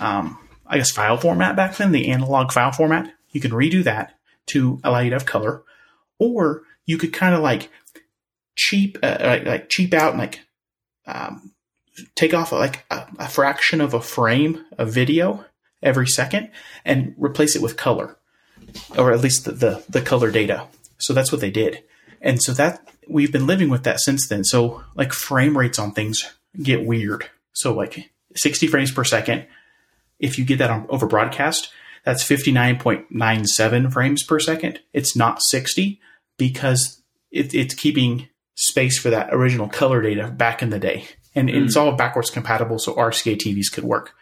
um, 0.00 0.38
I 0.66 0.78
guess, 0.78 0.90
file 0.90 1.16
format 1.16 1.54
back 1.54 1.76
then, 1.76 1.92
the 1.92 2.08
analog 2.08 2.50
file 2.50 2.72
format. 2.72 3.14
You 3.30 3.40
can 3.40 3.52
redo 3.52 3.84
that 3.84 4.18
to 4.46 4.80
allow 4.82 4.98
you 4.98 5.10
to 5.10 5.16
have 5.16 5.26
color, 5.26 5.62
or 6.18 6.62
you 6.84 6.98
could 6.98 7.12
kind 7.12 7.34
of 7.34 7.42
like 7.42 7.70
cheap, 8.56 8.98
uh, 9.04 9.18
like, 9.20 9.46
like 9.46 9.68
cheap 9.68 9.94
out 9.94 10.10
and 10.10 10.18
like 10.18 10.40
um, 11.06 11.52
take 12.16 12.34
off 12.34 12.50
like 12.50 12.84
a, 12.90 13.06
a 13.20 13.28
fraction 13.28 13.80
of 13.80 13.94
a 13.94 14.00
frame 14.00 14.64
of 14.76 14.92
video 14.92 15.44
every 15.82 16.06
second 16.06 16.50
and 16.84 17.14
replace 17.18 17.56
it 17.56 17.62
with 17.62 17.76
color, 17.76 18.16
or 18.96 19.12
at 19.12 19.20
least 19.20 19.44
the, 19.44 19.52
the, 19.52 19.84
the 19.88 20.02
color 20.02 20.30
data. 20.30 20.66
So 20.98 21.12
that's 21.12 21.30
what 21.30 21.40
they 21.40 21.50
did. 21.50 21.84
And 22.20 22.42
so 22.42 22.52
that 22.54 22.86
we've 23.08 23.32
been 23.32 23.46
living 23.46 23.70
with 23.70 23.84
that 23.84 24.00
since 24.00 24.28
then. 24.28 24.44
So 24.44 24.82
like 24.94 25.12
frame 25.12 25.56
rates 25.56 25.78
on 25.78 25.92
things 25.92 26.34
get 26.60 26.84
weird. 26.84 27.28
So 27.52 27.74
like 27.74 28.10
60 28.36 28.66
frames 28.66 28.92
per 28.92 29.04
second, 29.04 29.46
if 30.18 30.38
you 30.38 30.44
get 30.44 30.58
that 30.58 30.70
on 30.70 30.86
over 30.88 31.06
broadcast, 31.06 31.70
that's 32.04 32.24
59.97 32.24 33.92
frames 33.92 34.22
per 34.22 34.40
second. 34.40 34.80
It's 34.92 35.14
not 35.14 35.42
60 35.42 36.00
because 36.36 37.02
it, 37.30 37.54
it's 37.54 37.74
keeping 37.74 38.28
space 38.54 38.98
for 38.98 39.10
that 39.10 39.28
original 39.32 39.68
color 39.68 40.02
data 40.02 40.28
back 40.28 40.62
in 40.62 40.70
the 40.70 40.78
day. 40.78 41.06
And 41.34 41.48
mm. 41.48 41.64
it's 41.64 41.76
all 41.76 41.92
backwards 41.92 42.30
compatible, 42.30 42.78
so 42.78 42.94
RCA 42.94 43.36
TVs 43.36 43.72
could 43.72 43.84
work. 43.84 44.14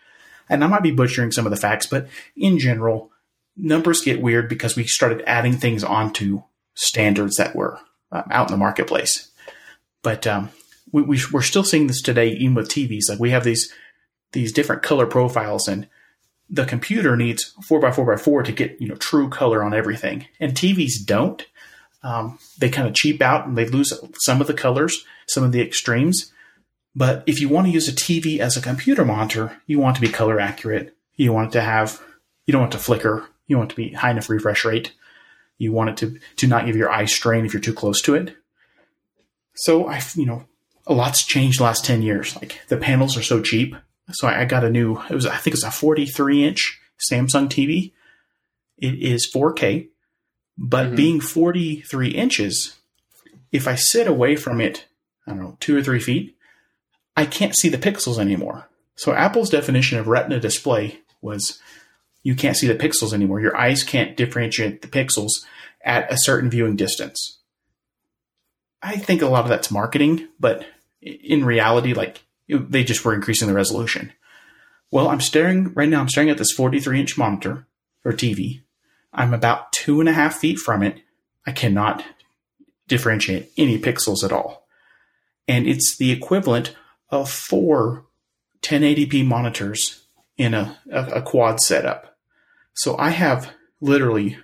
And 0.49 0.63
I 0.63 0.67
might 0.67 0.83
be 0.83 0.93
butchering 0.93 1.33
some 1.33 1.47
of 1.47 1.51
the 1.51 1.57
facts, 1.57 1.87
but 1.87 2.09
in 2.37 2.59
general, 2.59 3.11
numbers 3.57 4.03
get 4.03 4.23
weird 4.23 4.49
because 4.49 4.77
we 4.77 4.85
started 4.85 5.23
adding 5.27 5.55
things 5.55 5.83
onto 5.83 6.43
standards 6.75 7.37
that 7.37 7.57
were 7.57 7.81
uh, 8.13 8.23
out 8.31 8.49
in 8.49 8.53
the 8.53 8.59
marketplace. 8.59 9.31
But 10.03 10.27
um, 10.27 10.51
we, 10.93 11.03
we, 11.03 11.21
are 11.35 11.43
still 11.43 11.65
seeing 11.65 11.87
this 11.87 12.03
today, 12.03 12.31
even 12.31 12.55
with 12.55 12.69
TVs. 12.69 13.09
Like 13.09 13.19
we 13.19 13.31
have 13.31 13.45
these 13.45 13.73
these 14.33 14.53
different 14.53 14.83
color 14.83 15.07
profiles, 15.07 15.67
and 15.67 15.89
the 16.49 16.65
computer 16.65 17.17
needs 17.17 17.55
four 17.65 17.81
by 17.81 17.91
four 17.91 18.07
by 18.07 18.21
four 18.21 18.43
to 18.43 18.53
get 18.53 18.81
you 18.81 18.89
know 18.89 18.95
true 18.97 19.29
color 19.29 19.65
on 19.65 19.75
everything, 19.75 20.27
and 20.39 20.53
TVs 20.53 21.05
don't. 21.05 21.45
Um, 22.03 22.39
they 22.59 22.69
kind 22.69 22.87
of 22.87 22.95
cheap 22.95 23.21
out 23.21 23.49
and 23.49 23.59
they 23.59 23.67
lose 23.67 23.93
some 24.19 24.41
of 24.41 24.47
the 24.47 24.55
colors, 24.55 25.05
some 25.27 25.43
of 25.43 25.51
the 25.51 25.61
extremes. 25.61 26.33
But 26.97 27.25
if 27.27 27.41
you 27.41 27.51
want 27.51 27.67
to 27.67 27.73
use 27.73 27.89
a 27.89 27.93
TV 27.93 28.39
as 28.39 28.57
a 28.57 28.63
computer 28.63 29.05
monitor, 29.05 29.61
you 29.67 29.79
want 29.79 29.97
to 29.97 30.01
be 30.01 30.09
color 30.09 30.41
accurate. 30.41 30.97
You 31.15 31.31
want 31.31 31.51
it 31.51 31.53
to 31.53 31.61
have, 31.61 32.03
you 32.47 32.53
don't 32.53 32.63
want 32.63 32.73
to 32.73 32.79
flicker. 32.79 33.29
You 33.47 33.59
want 33.59 33.71
it 33.71 33.75
to 33.75 33.83
be 33.83 33.93
high 33.93 34.11
enough 34.11 34.31
refresh 34.31 34.65
rate. 34.65 34.95
You 35.59 35.73
want 35.73 35.91
it 35.91 35.97
to, 35.99 36.19
to 36.37 36.47
not 36.47 36.65
give 36.65 36.75
your 36.75 36.91
eye 36.91 37.05
strain 37.05 37.45
if 37.45 37.53
you're 37.53 37.61
too 37.61 37.75
close 37.75 38.01
to 38.03 38.15
it. 38.15 38.35
So 39.55 39.87
I, 39.87 40.01
you 40.15 40.25
know, 40.25 40.47
a 40.87 40.95
lot's 40.95 41.25
changed 41.25 41.61
the 41.61 41.65
last 41.65 41.85
10 41.85 42.01
years. 42.01 42.35
Like 42.37 42.63
the 42.69 42.79
panels 42.79 43.17
are 43.19 43.23
so 43.23 43.43
cheap. 43.43 43.77
So 44.13 44.27
I, 44.27 44.41
I 44.41 44.45
got 44.47 44.65
a 44.65 44.71
new, 44.71 44.99
it 45.11 45.15
was, 45.15 45.27
I 45.27 45.37
think 45.37 45.55
it's 45.55 45.65
a 45.65 45.71
43 45.71 46.45
inch 46.45 46.81
Samsung 46.99 47.49
TV. 47.49 47.93
It 48.79 48.95
is 48.95 49.31
4K, 49.31 49.89
but 50.57 50.87
mm-hmm. 50.87 50.97
being 50.97 51.21
43 51.21 52.09
inches, 52.11 52.77
if 53.53 53.69
I 53.69 53.75
sit 53.75 54.07
away 54.07 54.37
from 54.37 54.61
it, 54.63 54.87
I 55.27 55.33
don't 55.33 55.41
know, 55.41 55.57
two 55.61 55.77
or 55.77 55.83
three 55.83 56.01
feet, 56.01 56.36
I 57.17 57.27
can't 57.27 57.57
see 57.57 57.69
the 57.69 57.79
pixels 57.79 58.19
anymore. 58.19 58.69
So 58.95 59.13
Apple's 59.13 59.51
definition 59.51 59.99
of 59.99 60.09
retina 60.09 60.41
display 60.41 61.01
was 61.21 61.61
you 62.23 62.35
can't 62.35 62.57
see 62.57 62.67
the 62.67 62.75
pixels 62.75 63.13
anymore. 63.13 63.41
Your 63.41 63.57
eyes 63.57 63.83
can't 63.83 64.17
differentiate 64.17 64.83
the 64.83 64.89
pixels 64.89 65.45
at 65.85 66.13
a 66.13 66.19
certain 66.19 66.51
viewing 66.51 66.77
distance. 66.77 67.39
I 68.83 68.97
think 68.97 69.23
a 69.23 69.27
lot 69.27 69.45
of 69.45 69.49
that's 69.49 69.71
marketing, 69.71 70.29
but 70.39 70.67
in 71.01 71.45
reality, 71.45 71.95
like 71.95 72.23
they 72.49 72.85
just 72.85 73.05
were 73.05 73.15
increasing 73.15 73.49
the 73.49 73.55
resolution. 73.55 74.13
Well, 74.91 75.09
I'm 75.09 75.21
staring 75.21 75.73
right 75.75 75.89
now. 75.89 76.01
I'm 76.01 76.09
staring 76.09 76.31
at 76.31 76.39
this 76.39 76.53
43 76.53 77.01
inch 77.01 77.19
monitor 77.19 77.67
or 78.05 78.13
TV. 78.13 78.63
I'm 79.13 79.35
about 79.35 79.73
two 79.73 80.01
and 80.01 80.09
a 80.09 80.13
half 80.13 80.37
feet 80.37 80.59
from 80.59 80.83
it. 80.83 81.01
I 81.47 81.53
cannot 81.53 82.05
differentiate 82.89 83.51
any 83.57 83.79
pixels 83.79 84.23
at 84.23 84.33
all. 84.33 84.67
And 85.49 85.67
it's 85.67 85.97
the 85.97 86.11
equivalent 86.11 86.75
of 87.11 87.31
four 87.31 88.07
1080p 88.63 89.25
monitors 89.25 90.07
in 90.37 90.55
a, 90.55 90.79
a, 90.91 91.05
a 91.07 91.23
quad 91.23 91.61
setup. 91.61 92.17
So 92.75 92.97
I 92.99 93.11
have 93.11 93.53
literally 93.81 94.39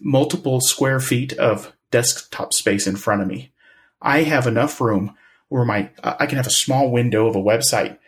multiple 0.00 0.60
square 0.60 1.00
feet 1.00 1.32
of 1.34 1.72
desktop 1.90 2.52
space 2.52 2.86
in 2.86 2.96
front 2.96 3.22
of 3.22 3.28
me. 3.28 3.52
I 4.00 4.22
have 4.22 4.46
enough 4.46 4.80
room 4.80 5.14
where 5.48 5.64
my 5.64 5.90
I 6.02 6.26
can 6.26 6.36
have 6.36 6.46
a 6.46 6.50
small 6.50 6.90
window 6.90 7.26
of 7.26 7.36
a 7.36 7.42
website, 7.42 7.98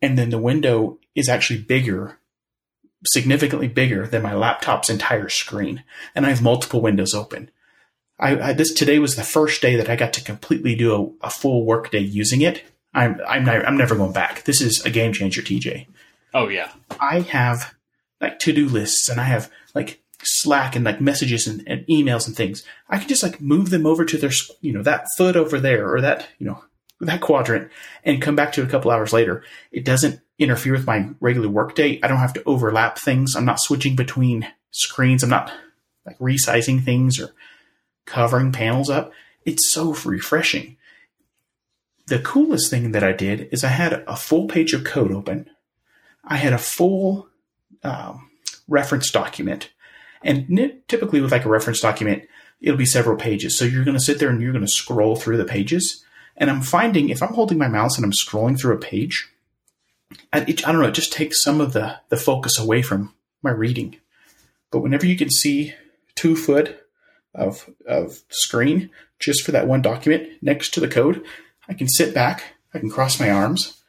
and 0.00 0.18
then 0.18 0.30
the 0.30 0.38
window 0.38 0.98
is 1.14 1.28
actually 1.28 1.60
bigger, 1.60 2.18
significantly 3.06 3.68
bigger 3.68 4.06
than 4.06 4.22
my 4.22 4.34
laptop's 4.34 4.90
entire 4.90 5.28
screen, 5.28 5.84
and 6.14 6.24
I 6.24 6.30
have 6.30 6.42
multiple 6.42 6.80
windows 6.80 7.14
open. 7.14 7.50
I, 8.18 8.50
I 8.50 8.52
this 8.52 8.72
today 8.72 8.98
was 8.98 9.16
the 9.16 9.22
first 9.22 9.60
day 9.60 9.76
that 9.76 9.90
I 9.90 9.96
got 9.96 10.12
to 10.14 10.24
completely 10.24 10.74
do 10.74 11.16
a, 11.22 11.26
a 11.26 11.30
full 11.30 11.64
workday 11.64 12.00
using 12.00 12.40
it. 12.40 12.64
I'm 12.94 13.20
I'm 13.26 13.44
not, 13.44 13.66
I'm 13.66 13.76
never 13.76 13.94
going 13.94 14.12
back. 14.12 14.44
This 14.44 14.60
is 14.60 14.84
a 14.84 14.90
game 14.90 15.12
changer, 15.12 15.42
TJ. 15.42 15.86
Oh 16.32 16.48
yeah, 16.48 16.70
I 17.00 17.20
have 17.20 17.74
like 18.20 18.38
to 18.40 18.52
do 18.52 18.68
lists, 18.68 19.08
and 19.08 19.20
I 19.20 19.24
have 19.24 19.50
like 19.74 20.02
Slack 20.22 20.74
and 20.74 20.84
like 20.84 21.00
messages 21.00 21.46
and, 21.46 21.62
and, 21.66 21.86
emails 21.86 22.26
and 22.26 22.36
things. 22.36 22.64
I 22.88 22.98
can 22.98 23.08
just 23.08 23.22
like 23.22 23.40
move 23.40 23.70
them 23.70 23.86
over 23.86 24.04
to 24.04 24.16
their, 24.16 24.30
you 24.60 24.72
know, 24.72 24.82
that 24.82 25.06
foot 25.16 25.36
over 25.36 25.60
there 25.60 25.92
or 25.92 26.00
that, 26.00 26.28
you 26.38 26.46
know, 26.46 26.64
that 27.00 27.20
quadrant 27.20 27.70
and 28.04 28.22
come 28.22 28.36
back 28.36 28.52
to 28.52 28.62
a 28.62 28.66
couple 28.66 28.90
hours 28.90 29.12
later. 29.12 29.44
It 29.70 29.84
doesn't 29.84 30.20
interfere 30.38 30.72
with 30.72 30.86
my 30.86 31.10
regular 31.20 31.48
workday. 31.48 32.00
I 32.02 32.08
don't 32.08 32.18
have 32.18 32.32
to 32.34 32.42
overlap 32.44 32.98
things. 32.98 33.34
I'm 33.36 33.44
not 33.44 33.60
switching 33.60 33.96
between 33.96 34.48
screens. 34.70 35.22
I'm 35.22 35.30
not 35.30 35.52
like 36.06 36.18
resizing 36.18 36.82
things 36.82 37.20
or 37.20 37.30
covering 38.06 38.52
panels 38.52 38.90
up. 38.90 39.12
It's 39.44 39.72
so 39.72 39.94
refreshing. 40.04 40.76
The 42.06 42.18
coolest 42.18 42.70
thing 42.70 42.92
that 42.92 43.04
I 43.04 43.12
did 43.12 43.48
is 43.50 43.64
I 43.64 43.68
had 43.68 44.04
a 44.06 44.16
full 44.16 44.46
page 44.46 44.74
of 44.74 44.84
code 44.84 45.12
open. 45.12 45.48
I 46.22 46.36
had 46.36 46.52
a 46.52 46.58
full 46.58 47.28
um, 47.82 48.30
reference 48.68 49.10
document. 49.10 49.70
And 50.22 50.80
typically 50.88 51.20
with 51.20 51.32
like 51.32 51.44
a 51.44 51.50
reference 51.50 51.80
document, 51.80 52.24
it'll 52.60 52.78
be 52.78 52.86
several 52.86 53.16
pages. 53.16 53.56
So 53.56 53.64
you're 53.64 53.84
going 53.84 53.96
to 53.96 54.02
sit 54.02 54.18
there 54.18 54.30
and 54.30 54.40
you're 54.40 54.52
going 54.52 54.64
to 54.64 54.70
scroll 54.70 55.16
through 55.16 55.36
the 55.36 55.44
pages. 55.44 56.04
And 56.36 56.50
I'm 56.50 56.62
finding 56.62 57.08
if 57.08 57.22
I'm 57.22 57.34
holding 57.34 57.58
my 57.58 57.68
mouse 57.68 57.96
and 57.96 58.04
I'm 58.04 58.12
scrolling 58.12 58.58
through 58.58 58.74
a 58.74 58.78
page, 58.80 59.30
I, 60.32 60.40
it, 60.40 60.66
I 60.66 60.72
don't 60.72 60.80
know, 60.80 60.88
it 60.88 60.94
just 60.94 61.12
takes 61.12 61.42
some 61.42 61.60
of 61.60 61.72
the, 61.72 62.00
the 62.08 62.16
focus 62.16 62.58
away 62.58 62.82
from 62.82 63.14
my 63.42 63.50
reading. 63.50 63.96
But 64.70 64.80
whenever 64.80 65.06
you 65.06 65.16
can 65.16 65.30
see 65.30 65.74
two 66.14 66.36
foot 66.36 66.80
of, 67.34 67.68
of 67.86 68.22
screen 68.28 68.90
just 69.18 69.44
for 69.44 69.52
that 69.52 69.66
one 69.66 69.82
document 69.82 70.42
next 70.42 70.74
to 70.74 70.80
the 70.80 70.88
code, 70.88 71.24
I 71.68 71.74
can 71.74 71.88
sit 71.88 72.14
back, 72.14 72.54
I 72.72 72.78
can 72.78 72.90
cross 72.90 73.20
my 73.20 73.30
arms, 73.30 73.82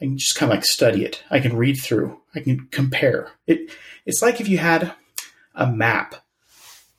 I 0.00 0.04
can 0.04 0.18
just 0.18 0.36
kind 0.36 0.50
of 0.50 0.56
like 0.56 0.64
study 0.64 1.04
it. 1.04 1.22
I 1.30 1.40
can 1.40 1.56
read 1.56 1.76
through, 1.82 2.20
I 2.34 2.40
can 2.40 2.68
compare. 2.70 3.32
It 3.46 3.70
it's 4.06 4.22
like 4.22 4.40
if 4.40 4.48
you 4.48 4.58
had 4.58 4.94
a 5.54 5.66
map 5.66 6.14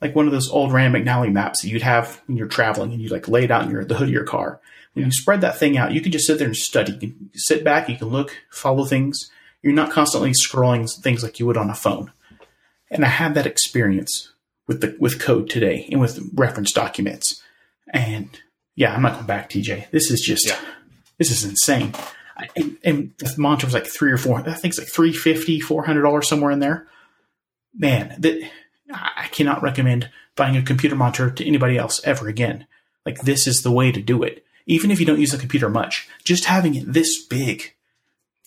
like 0.02 0.16
one 0.16 0.26
of 0.26 0.32
those 0.32 0.50
old 0.50 0.72
Rand 0.72 0.96
McNally 0.96 1.32
maps 1.32 1.62
that 1.62 1.70
you'd 1.70 1.82
have 1.82 2.22
when 2.28 2.38
you're 2.38 2.48
traveling 2.48 2.92
and 2.92 3.02
you 3.02 3.10
like 3.10 3.28
lay 3.28 3.44
it 3.44 3.52
out 3.52 3.64
in 3.64 3.72
your 3.72 3.84
the 3.84 3.96
hood 3.96 4.08
of 4.08 4.14
your 4.14 4.24
car. 4.24 4.60
When 4.94 5.06
you 5.06 5.12
spread 5.12 5.42
that 5.42 5.58
thing 5.58 5.78
out, 5.78 5.92
you 5.92 6.02
can 6.02 6.12
just 6.12 6.26
sit 6.26 6.40
there 6.40 6.48
and 6.48 6.56
study. 6.56 6.94
You 6.94 7.00
can 7.00 7.30
sit 7.36 7.64
back, 7.64 7.90
you 7.90 7.98
can 7.98 8.08
look, 8.08 8.36
follow 8.50 8.86
things. 8.86 9.30
You're 9.62 9.74
not 9.74 9.92
constantly 9.92 10.32
scrolling 10.32 10.90
things 11.02 11.22
like 11.22 11.40
you 11.40 11.46
would 11.46 11.58
on 11.58 11.70
a 11.70 11.76
phone. 11.76 12.12
And 12.90 13.06
I 13.06 13.10
had 13.10 13.36
that 13.36 13.46
experience 13.46 14.32
with 14.68 14.82
the 14.82 14.96
with 15.00 15.20
code 15.20 15.50
today 15.50 15.88
and 15.92 16.00
with 16.00 16.20
reference 16.34 16.72
documents. 16.72 17.42
And 17.92 18.30
yeah, 18.80 18.96
I'm 18.96 19.02
not 19.02 19.16
going 19.16 19.26
back, 19.26 19.50
TJ. 19.50 19.92
This 19.92 20.10
is 20.10 20.22
just 20.22 20.48
yeah. 20.48 20.58
this 21.18 21.32
is 21.32 21.44
insane. 21.44 21.94
And, 22.56 22.78
and 22.86 23.14
the 23.18 23.36
monitor 23.38 23.68
was 23.68 23.74
like 23.74 23.86
three 23.86 24.10
or 24.10 24.18
four. 24.18 24.40
I 24.40 24.54
think 24.54 24.72
it's 24.72 24.80
like 24.80 24.88
350 24.88 25.60
$400 25.60 26.24
somewhere 26.24 26.52
in 26.52 26.60
there. 26.60 26.88
Man, 27.78 28.16
that 28.20 28.42
I 28.90 29.28
cannot 29.32 29.62
recommend 29.62 30.10
buying 30.38 30.56
a 30.56 30.62
computer 30.62 30.96
monitor 30.96 31.30
to 31.30 31.46
anybody 31.46 31.78
else 31.78 32.02
ever 32.06 32.30
again. 32.30 32.68
Like 33.06 33.20
this 33.20 33.48
is 33.48 33.64
the 33.64 33.72
way 33.72 33.92
to 33.92 34.02
do 34.02 34.24
it. 34.24 34.46
Even 34.66 34.92
if 34.92 35.02
you 35.02 35.06
don't 35.06 35.20
use 35.20 35.32
the 35.32 35.38
computer 35.38 35.68
much, 35.68 36.08
just 36.24 36.46
having 36.46 36.74
it 36.76 36.94
this 36.94 37.22
big, 37.26 37.76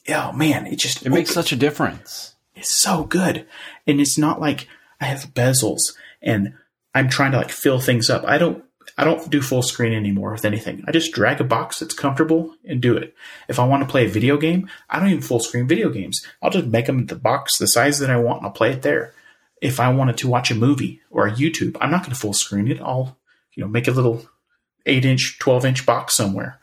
oh 0.08 0.32
man, 0.32 0.66
it 0.66 0.78
just 0.78 1.04
it 1.04 1.10
makes 1.10 1.30
such 1.30 1.52
a 1.52 1.56
difference. 1.56 2.36
It's 2.56 2.74
so 2.74 3.04
good, 3.04 3.46
and 3.86 4.00
it's 4.00 4.16
not 4.16 4.40
like 4.40 4.66
I 4.98 5.04
have 5.04 5.34
bezels 5.34 5.94
and 6.22 6.54
I'm 6.94 7.08
trying 7.08 7.32
to 7.32 7.38
like 7.38 7.50
fill 7.50 7.80
things 7.80 8.08
up. 8.08 8.24
I 8.24 8.38
don't. 8.38 8.64
I 8.96 9.04
don't 9.04 9.30
do 9.30 9.40
full 9.40 9.62
screen 9.62 9.92
anymore 9.92 10.32
with 10.32 10.44
anything. 10.44 10.84
I 10.86 10.92
just 10.92 11.12
drag 11.12 11.40
a 11.40 11.44
box 11.44 11.78
that's 11.78 11.94
comfortable 11.94 12.54
and 12.64 12.80
do 12.80 12.96
it. 12.96 13.14
If 13.48 13.58
I 13.58 13.66
want 13.66 13.82
to 13.82 13.88
play 13.88 14.06
a 14.06 14.10
video 14.10 14.36
game, 14.36 14.68
I 14.90 14.98
don't 14.98 15.08
even 15.08 15.22
full 15.22 15.40
screen 15.40 15.66
video 15.66 15.90
games. 15.90 16.20
I'll 16.42 16.50
just 16.50 16.66
make 16.66 16.86
them 16.86 17.06
the 17.06 17.16
box 17.16 17.58
the 17.58 17.66
size 17.66 17.98
that 17.98 18.10
I 18.10 18.16
want 18.16 18.38
and 18.38 18.46
I'll 18.46 18.52
play 18.52 18.72
it 18.72 18.82
there 18.82 19.14
if 19.62 19.78
I 19.78 19.88
wanted 19.90 20.18
to 20.18 20.28
watch 20.28 20.50
a 20.50 20.56
movie 20.56 21.00
or 21.08 21.26
a 21.26 21.32
YouTube, 21.32 21.76
I'm 21.80 21.90
not 21.90 22.02
going 22.02 22.12
to 22.12 22.20
full 22.20 22.34
screen 22.34 22.68
it. 22.68 22.80
I'll, 22.80 23.16
you 23.54 23.62
know, 23.62 23.68
make 23.68 23.86
a 23.86 23.92
little 23.92 24.28
eight 24.84 25.04
inch, 25.04 25.38
12 25.38 25.64
inch 25.64 25.86
box 25.86 26.16
somewhere. 26.16 26.58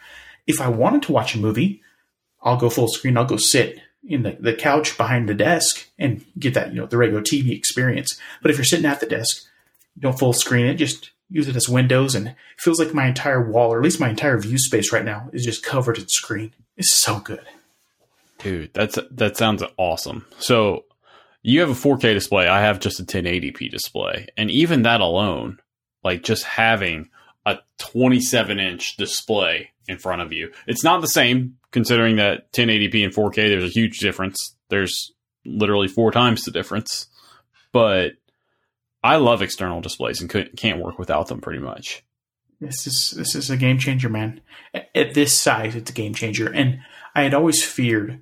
If 0.46 0.60
I 0.60 0.68
wanted 0.68 1.04
to 1.04 1.14
watch 1.14 1.34
a 1.34 1.40
movie, 1.40 1.82
I'll 2.42 2.58
go 2.58 2.70
full 2.70 2.90
screen. 2.90 3.18
I'll 3.18 3.24
go 3.24 3.38
sit 3.38 3.80
in 4.04 4.24
the, 4.24 4.38
the 4.38 4.54
couch 4.54 4.98
behind 4.98 5.30
the 5.30 5.34
desk 5.34 5.88
and 5.98 6.26
get 6.38 6.54
that, 6.56 6.74
you 6.74 6.82
know, 6.82 6.88
the 6.88 6.98
regular 6.98 7.22
TV 7.22 7.52
experience. 7.58 8.20
But 8.42 8.52
if 8.52 8.58
you're 8.58 8.66
sitting 8.66 8.86
at 8.86 9.00
the 9.00 9.06
desk, 9.06 9.46
don't 9.98 10.20
full 10.20 10.34
screen 10.34 10.66
it. 10.66 10.76
Just 10.76 11.12
use 11.30 11.48
it 11.48 11.56
as 11.56 11.70
windows, 11.70 12.15
and 12.15 12.36
feels 12.58 12.80
like 12.80 12.94
my 12.94 13.08
entire 13.08 13.42
wall, 13.42 13.74
or 13.74 13.78
at 13.78 13.84
least 13.84 14.00
my 14.00 14.10
entire 14.10 14.38
view 14.38 14.58
space 14.58 14.92
right 14.92 15.06
now, 15.06 15.30
is 15.34 15.46
just 15.46 15.63
covered 15.63 15.98
in 15.98 16.08
screen. 16.08 16.54
It's 16.78 16.96
so 16.96 17.20
good. 17.20 17.46
Dude, 18.39 18.74
that's 18.74 18.98
that 19.12 19.38
sounds 19.38 19.63
awesome. 19.78 20.26
So 20.39 20.86
you 21.42 21.60
have 21.60 21.70
a 21.70 21.74
4K 21.74 22.13
display. 22.13 22.48
I 22.48 22.62
have 22.62 22.80
just 22.80 23.00
a 23.00 23.04
1080p 23.04 23.70
display, 23.70 24.28
and 24.38 24.50
even 24.50 24.84
that 24.84 25.02
alone, 25.02 25.60
like 26.04 26.24
just 26.24 26.44
having 26.44 27.10
a 27.46 27.58
27 27.80 28.60
inch 28.60 28.98
display 28.98 29.72
in 29.88 29.98
front 29.98 30.22
of 30.22 30.32
you, 30.32 30.52
it's 30.68 30.84
not 30.84 31.02
the 31.02 31.08
same. 31.08 31.56
Considering 31.72 32.15
that 32.15 32.52
1080p 32.54 33.04
and 33.04 33.13
4K, 33.13 33.36
there's 33.36 33.63
a 33.63 33.68
huge 33.68 34.00
difference. 34.00 34.56
There's 34.70 35.12
literally 35.46 35.88
four 35.88 36.12
times 36.12 36.44
the 36.44 36.52
difference, 36.52 37.08
but 37.72 38.13
I 39.04 39.16
love 39.16 39.42
external 39.42 39.82
displays 39.82 40.22
and 40.22 40.30
can't 40.30 40.82
work 40.82 41.00
without 41.00 41.28
them 41.28 41.42
pretty 41.42 41.60
much. 41.60 42.04
This 42.60 42.86
is 42.86 43.12
this 43.12 43.36
is 43.36 43.50
a 43.50 43.58
game 43.58 43.78
changer, 43.78 44.10
man. 44.10 44.42
At 44.94 45.14
this 45.14 45.40
size, 45.40 45.76
it's 45.76 45.92
a 45.92 45.94
game 45.94 46.14
changer. 46.14 46.52
And 46.52 46.80
I 47.16 47.24
had 47.24 47.34
always 47.34 47.64
feared 47.64 48.22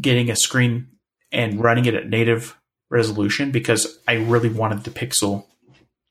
getting 0.00 0.30
a 0.30 0.36
screen 0.36 0.88
and 1.30 1.62
running 1.62 1.84
it 1.84 1.94
at 1.94 2.08
native 2.08 2.58
resolution 2.88 3.50
because 3.50 3.98
I 4.08 4.14
really 4.14 4.48
wanted 4.48 4.84
the 4.84 4.90
pixel. 4.90 5.46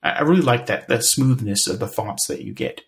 I 0.02 0.22
really 0.22 0.42
like 0.42 0.66
that 0.66 0.88
that 0.88 1.04
smoothness 1.04 1.66
of 1.66 1.80
the 1.80 1.88
fonts 1.88 2.26
that 2.28 2.42
you 2.42 2.54
get. 2.54 2.82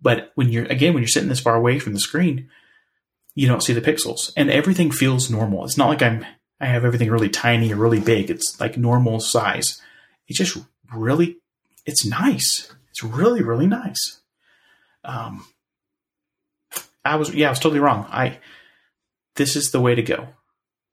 But 0.00 0.32
when 0.34 0.50
you're 0.50 0.66
again 0.66 0.92
when 0.92 1.02
you're 1.02 1.08
sitting 1.08 1.30
this 1.30 1.40
far 1.40 1.56
away 1.56 1.78
from 1.78 1.94
the 1.94 2.00
screen, 2.00 2.50
you 3.34 3.48
don't 3.48 3.62
see 3.62 3.72
the 3.72 3.80
pixels, 3.80 4.32
and 4.36 4.50
everything 4.50 4.90
feels 4.90 5.30
normal. 5.30 5.64
It's 5.64 5.78
not 5.78 5.88
like 5.88 6.02
I'm 6.02 6.26
I 6.60 6.66
have 6.66 6.84
everything 6.84 7.10
really 7.10 7.30
tiny 7.30 7.72
or 7.72 7.76
really 7.76 8.00
big. 8.00 8.30
It's 8.30 8.60
like 8.60 8.76
normal 8.76 9.20
size. 9.20 9.80
It's 10.28 10.38
just 10.38 10.58
really 10.94 11.38
it's 11.86 12.04
nice. 12.04 12.72
It's 12.90 13.02
really 13.02 13.42
really 13.42 13.66
nice. 13.66 14.20
Um, 15.04 15.46
I 17.04 17.16
was 17.16 17.34
yeah 17.34 17.48
I 17.48 17.50
was 17.50 17.58
totally 17.58 17.80
wrong. 17.80 18.06
I 18.10 18.38
this 19.36 19.56
is 19.56 19.70
the 19.70 19.80
way 19.80 19.94
to 19.94 20.02
go. 20.02 20.28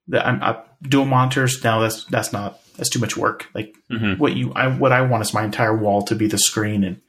That 0.07 0.25
I'm 0.25 0.41
I, 0.41 0.61
dual 0.81 1.05
monitors 1.05 1.63
now. 1.63 1.79
That's 1.79 2.05
that's 2.05 2.31
not 2.31 2.59
that's 2.77 2.89
too 2.89 2.99
much 2.99 3.17
work. 3.17 3.47
Like 3.53 3.75
mm-hmm. 3.91 4.19
what 4.21 4.35
you 4.35 4.53
I 4.53 4.67
what 4.67 4.91
I 4.91 5.01
want 5.01 5.23
is 5.23 5.33
my 5.33 5.43
entire 5.43 5.75
wall 5.75 6.03
to 6.03 6.15
be 6.15 6.27
the 6.27 6.37
screen 6.37 6.83
and 6.83 7.01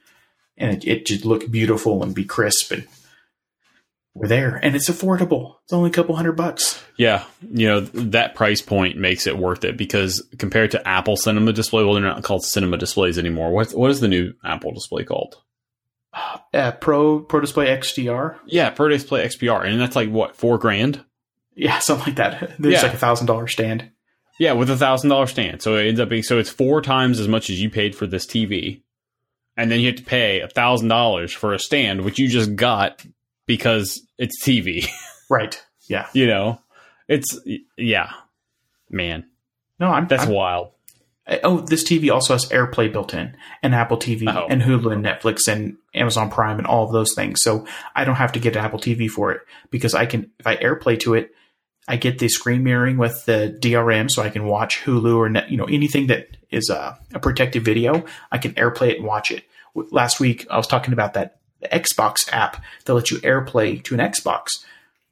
and 0.57 0.75
it, 0.75 0.87
it 0.87 1.05
just 1.05 1.25
look 1.25 1.49
beautiful 1.49 2.03
and 2.03 2.15
be 2.15 2.25
crisp 2.25 2.71
and 2.71 2.87
we're 4.17 4.27
there 4.27 4.55
and 4.55 4.75
it's 4.75 4.89
affordable. 4.89 5.55
It's 5.63 5.73
only 5.73 5.89
a 5.89 5.93
couple 5.93 6.15
hundred 6.15 6.33
bucks. 6.33 6.83
Yeah, 6.97 7.23
you 7.51 7.67
know 7.67 7.81
that 7.81 8.33
price 8.33 8.61
point 8.61 8.97
makes 8.97 9.27
it 9.27 9.37
worth 9.37 9.63
it 9.63 9.77
because 9.77 10.27
compared 10.39 10.71
to 10.71 10.87
Apple 10.87 11.15
Cinema 11.15 11.53
Display, 11.53 11.83
well, 11.83 11.93
they're 11.93 12.03
not 12.03 12.23
called 12.23 12.43
Cinema 12.43 12.77
Displays 12.77 13.19
anymore. 13.19 13.51
What 13.51 13.71
what 13.71 13.91
is 13.91 13.99
the 13.99 14.07
new 14.07 14.33
Apple 14.43 14.73
display 14.73 15.03
called? 15.03 15.35
Uh, 16.53 16.71
Pro 16.71 17.19
Pro 17.19 17.41
Display 17.41 17.67
XDR. 17.67 18.37
Yeah, 18.47 18.71
Pro 18.71 18.89
Display 18.89 19.23
XDR, 19.25 19.65
and 19.65 19.79
that's 19.79 19.95
like 19.95 20.09
what 20.09 20.35
four 20.35 20.57
grand. 20.57 21.03
Yeah, 21.55 21.79
something 21.79 22.07
like 22.07 22.15
that. 22.15 22.53
There's 22.59 22.75
yeah. 22.75 22.81
like 22.81 22.93
a 22.93 22.97
thousand 22.97 23.27
dollar 23.27 23.47
stand. 23.47 23.91
Yeah, 24.39 24.53
with 24.53 24.69
a 24.69 24.77
thousand 24.77 25.11
dollar 25.11 25.27
stand. 25.27 25.61
So 25.61 25.75
it 25.75 25.87
ends 25.87 25.99
up 25.99 26.09
being 26.09 26.23
so 26.23 26.39
it's 26.39 26.49
four 26.49 26.81
times 26.81 27.19
as 27.19 27.27
much 27.27 27.49
as 27.49 27.61
you 27.61 27.69
paid 27.69 27.95
for 27.95 28.07
this 28.07 28.25
TV. 28.25 28.81
And 29.59 29.71
then 29.71 29.79
you 29.79 29.87
have 29.87 29.95
to 29.95 30.03
pay 30.03 30.41
a 30.41 30.47
thousand 30.47 30.87
dollars 30.87 31.33
for 31.33 31.53
a 31.53 31.59
stand, 31.59 32.01
which 32.01 32.19
you 32.19 32.27
just 32.27 32.55
got 32.55 33.03
because 33.47 34.05
it's 34.19 34.43
TV. 34.43 34.87
Right. 35.29 35.61
Yeah. 35.87 36.07
you 36.13 36.27
know? 36.27 36.61
It's 37.07 37.39
yeah. 37.77 38.11
Man. 38.89 39.25
No, 39.79 39.87
I'm 39.87 40.07
that's 40.07 40.25
I'm, 40.25 40.31
wild. 40.31 40.71
Oh, 41.43 41.59
this 41.59 41.83
TV 41.83 42.09
also 42.13 42.33
has 42.33 42.45
AirPlay 42.45 42.91
built 42.91 43.13
in, 43.13 43.35
and 43.61 43.75
Apple 43.75 43.97
TV, 43.97 44.33
oh. 44.33 44.47
and 44.49 44.61
Hulu, 44.61 44.93
and 44.93 45.03
Netflix, 45.03 45.49
and 45.49 45.75
Amazon 45.93 46.31
Prime, 46.31 46.57
and 46.57 46.65
all 46.65 46.85
of 46.85 46.93
those 46.93 47.13
things. 47.13 47.41
So 47.41 47.67
I 47.93 48.05
don't 48.05 48.15
have 48.15 48.31
to 48.31 48.39
get 48.39 48.55
Apple 48.55 48.79
TV 48.79 49.09
for 49.09 49.33
it 49.33 49.41
because 49.69 49.93
I 49.93 50.05
can, 50.05 50.31
if 50.39 50.47
I 50.47 50.55
AirPlay 50.55 51.01
to 51.01 51.15
it, 51.15 51.31
I 51.85 51.97
get 51.97 52.19
the 52.19 52.29
screen 52.29 52.63
mirroring 52.63 52.97
with 52.97 53.25
the 53.25 53.57
DRM, 53.61 54.09
so 54.09 54.21
I 54.21 54.29
can 54.29 54.45
watch 54.45 54.81
Hulu 54.83 55.17
or 55.17 55.29
net, 55.29 55.51
you 55.51 55.57
know 55.57 55.65
anything 55.65 56.07
that 56.07 56.37
is 56.49 56.69
a, 56.69 56.97
a 57.13 57.19
protected 57.19 57.65
video. 57.65 58.05
I 58.31 58.37
can 58.37 58.53
AirPlay 58.53 58.91
it 58.91 58.97
and 58.99 59.05
watch 59.05 59.29
it. 59.29 59.43
Last 59.75 60.21
week 60.21 60.47
I 60.49 60.55
was 60.55 60.67
talking 60.67 60.93
about 60.93 61.13
that 61.15 61.39
Xbox 61.63 62.31
app 62.31 62.63
that 62.85 62.93
lets 62.93 63.11
you 63.11 63.17
AirPlay 63.19 63.83
to 63.83 63.93
an 63.93 63.99
Xbox. 63.99 64.49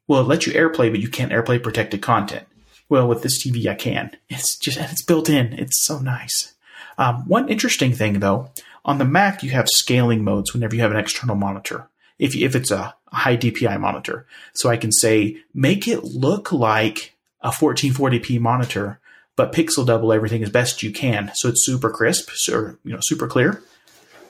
Well, 0.06 0.20
it 0.20 0.28
lets 0.28 0.46
you 0.46 0.52
AirPlay, 0.52 0.90
but 0.90 1.00
you 1.00 1.08
can't 1.08 1.32
AirPlay 1.32 1.62
protected 1.62 2.02
content. 2.02 2.46
Well, 2.88 3.08
with 3.08 3.22
this 3.22 3.44
TV, 3.44 3.66
I 3.66 3.74
can. 3.74 4.16
It's 4.28 4.56
just 4.56 4.78
it's 4.78 5.04
built 5.04 5.28
in. 5.28 5.52
It's 5.52 5.84
so 5.84 5.98
nice. 5.98 6.54
Um, 6.98 7.26
one 7.26 7.48
interesting 7.48 7.92
thing 7.92 8.20
though, 8.20 8.50
on 8.84 8.98
the 8.98 9.04
Mac 9.04 9.42
you 9.42 9.50
have 9.50 9.68
scaling 9.68 10.22
modes 10.22 10.54
whenever 10.54 10.74
you 10.74 10.82
have 10.82 10.92
an 10.92 10.96
external 10.96 11.36
monitor 11.36 11.88
if, 12.18 12.34
if 12.34 12.54
it's 12.54 12.70
a, 12.70 12.94
high 13.12 13.36
DPI 13.36 13.80
monitor. 13.80 14.26
So 14.52 14.68
I 14.68 14.76
can 14.76 14.92
say, 14.92 15.38
make 15.54 15.88
it 15.88 16.04
look 16.04 16.52
like 16.52 17.14
a 17.40 17.48
1440p 17.48 18.38
monitor, 18.40 19.00
but 19.36 19.52
pixel 19.52 19.86
double 19.86 20.12
everything 20.12 20.42
as 20.42 20.50
best 20.50 20.82
you 20.82 20.92
can. 20.92 21.30
So 21.34 21.48
it's 21.48 21.64
super 21.64 21.88
crisp 21.88 22.30
or, 22.52 22.78
you 22.84 22.92
know, 22.92 22.98
super 23.00 23.26
clear. 23.26 23.62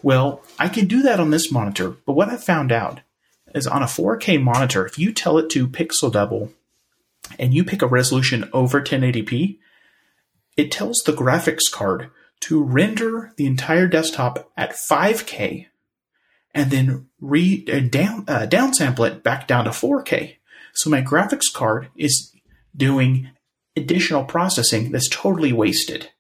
Well, 0.07 0.41
I 0.57 0.69
can 0.69 0.87
do 0.87 1.03
that 1.03 1.19
on 1.19 1.31
this 1.31 1.51
monitor, 1.51 1.97
but 2.07 2.13
what 2.13 2.29
I 2.29 2.37
found 2.37 2.71
out 2.71 3.01
is 3.57 3.67
on 3.67 3.83
a 3.83 3.87
4K 3.87 4.41
monitor, 4.41 4.87
if 4.87 5.01
you 5.01 5.13
tell 5.13 5.37
it 5.37 5.51
to 5.51 5.67
pixel 5.67 6.13
double 6.13 6.53
and 7.41 7.53
you 7.53 7.65
pick 7.65 7.83
a 7.83 7.89
resolution 7.89 8.49
over 8.53 8.81
1080p, 8.81 9.59
it 10.57 10.71
tells 10.71 10.99
the 10.99 11.13
graphics 11.13 11.69
card 11.73 12.13
to 12.43 12.63
render 12.63 13.33
the 13.37 13.47
entire 13.47 13.89
desktop 13.89 14.49
at 14.57 14.77
5K 14.89 15.67
and 16.55 16.71
then 16.71 17.09
re 17.21 17.65
uh, 17.67 17.81
down 17.81 18.27
uh, 18.29 18.47
downsample 18.49 19.09
it 19.09 19.25
back 19.25 19.49
down 19.49 19.65
to 19.65 19.71
4K. 19.71 20.37
So 20.75 20.89
my 20.89 21.03
graphics 21.03 21.53
card 21.53 21.89
is 21.97 22.33
doing 22.77 23.31
additional 23.77 24.23
processing 24.23 24.93
that's 24.93 25.09
totally 25.09 25.53
wasted. 25.53 26.11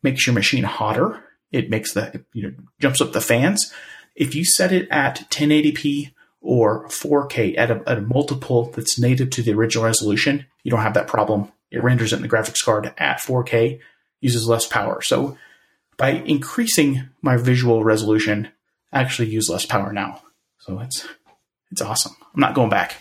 Makes 0.00 0.28
your 0.28 0.34
machine 0.34 0.62
hotter. 0.62 1.24
It 1.52 1.70
makes 1.70 1.92
the 1.92 2.24
you 2.32 2.42
know 2.42 2.54
jumps 2.80 3.00
up 3.00 3.12
the 3.12 3.20
fans. 3.20 3.72
If 4.14 4.34
you 4.34 4.44
set 4.44 4.72
it 4.72 4.88
at 4.90 5.26
1080p 5.30 6.12
or 6.40 6.86
4K 6.88 7.56
at 7.56 7.70
a, 7.70 7.82
at 7.86 7.98
a 7.98 8.02
multiple 8.02 8.70
that's 8.74 8.98
native 8.98 9.30
to 9.30 9.42
the 9.42 9.52
original 9.52 9.84
resolution, 9.84 10.46
you 10.64 10.70
don't 10.70 10.80
have 10.80 10.94
that 10.94 11.06
problem. 11.06 11.50
It 11.70 11.82
renders 11.82 12.12
it 12.12 12.16
in 12.16 12.22
the 12.22 12.28
graphics 12.28 12.62
card 12.62 12.92
at 12.98 13.20
4K, 13.20 13.80
uses 14.20 14.46
less 14.46 14.66
power. 14.66 15.00
So 15.00 15.38
by 15.96 16.10
increasing 16.10 17.08
my 17.22 17.36
visual 17.36 17.84
resolution, 17.84 18.48
actually 18.92 19.28
use 19.28 19.48
less 19.48 19.64
power 19.64 19.92
now. 19.92 20.22
So 20.58 20.80
it's 20.80 21.06
it's 21.70 21.80
awesome. 21.80 22.14
I'm 22.34 22.40
not 22.40 22.54
going 22.54 22.70
back. 22.70 22.96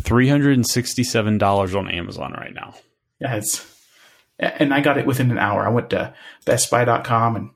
Three 0.00 0.28
hundred 0.28 0.54
and 0.54 0.66
sixty-seven 0.66 1.38
dollars 1.38 1.74
on 1.74 1.90
Amazon 1.90 2.32
right 2.32 2.54
now. 2.54 2.74
Yeah, 3.20 3.34
it's 3.34 3.66
and 4.38 4.72
I 4.72 4.80
got 4.80 4.98
it 4.98 5.06
within 5.06 5.30
an 5.30 5.38
hour. 5.38 5.66
I 5.66 5.70
went 5.70 5.90
to 5.90 6.14
BestBuy.com 6.46 7.36
and 7.36 7.50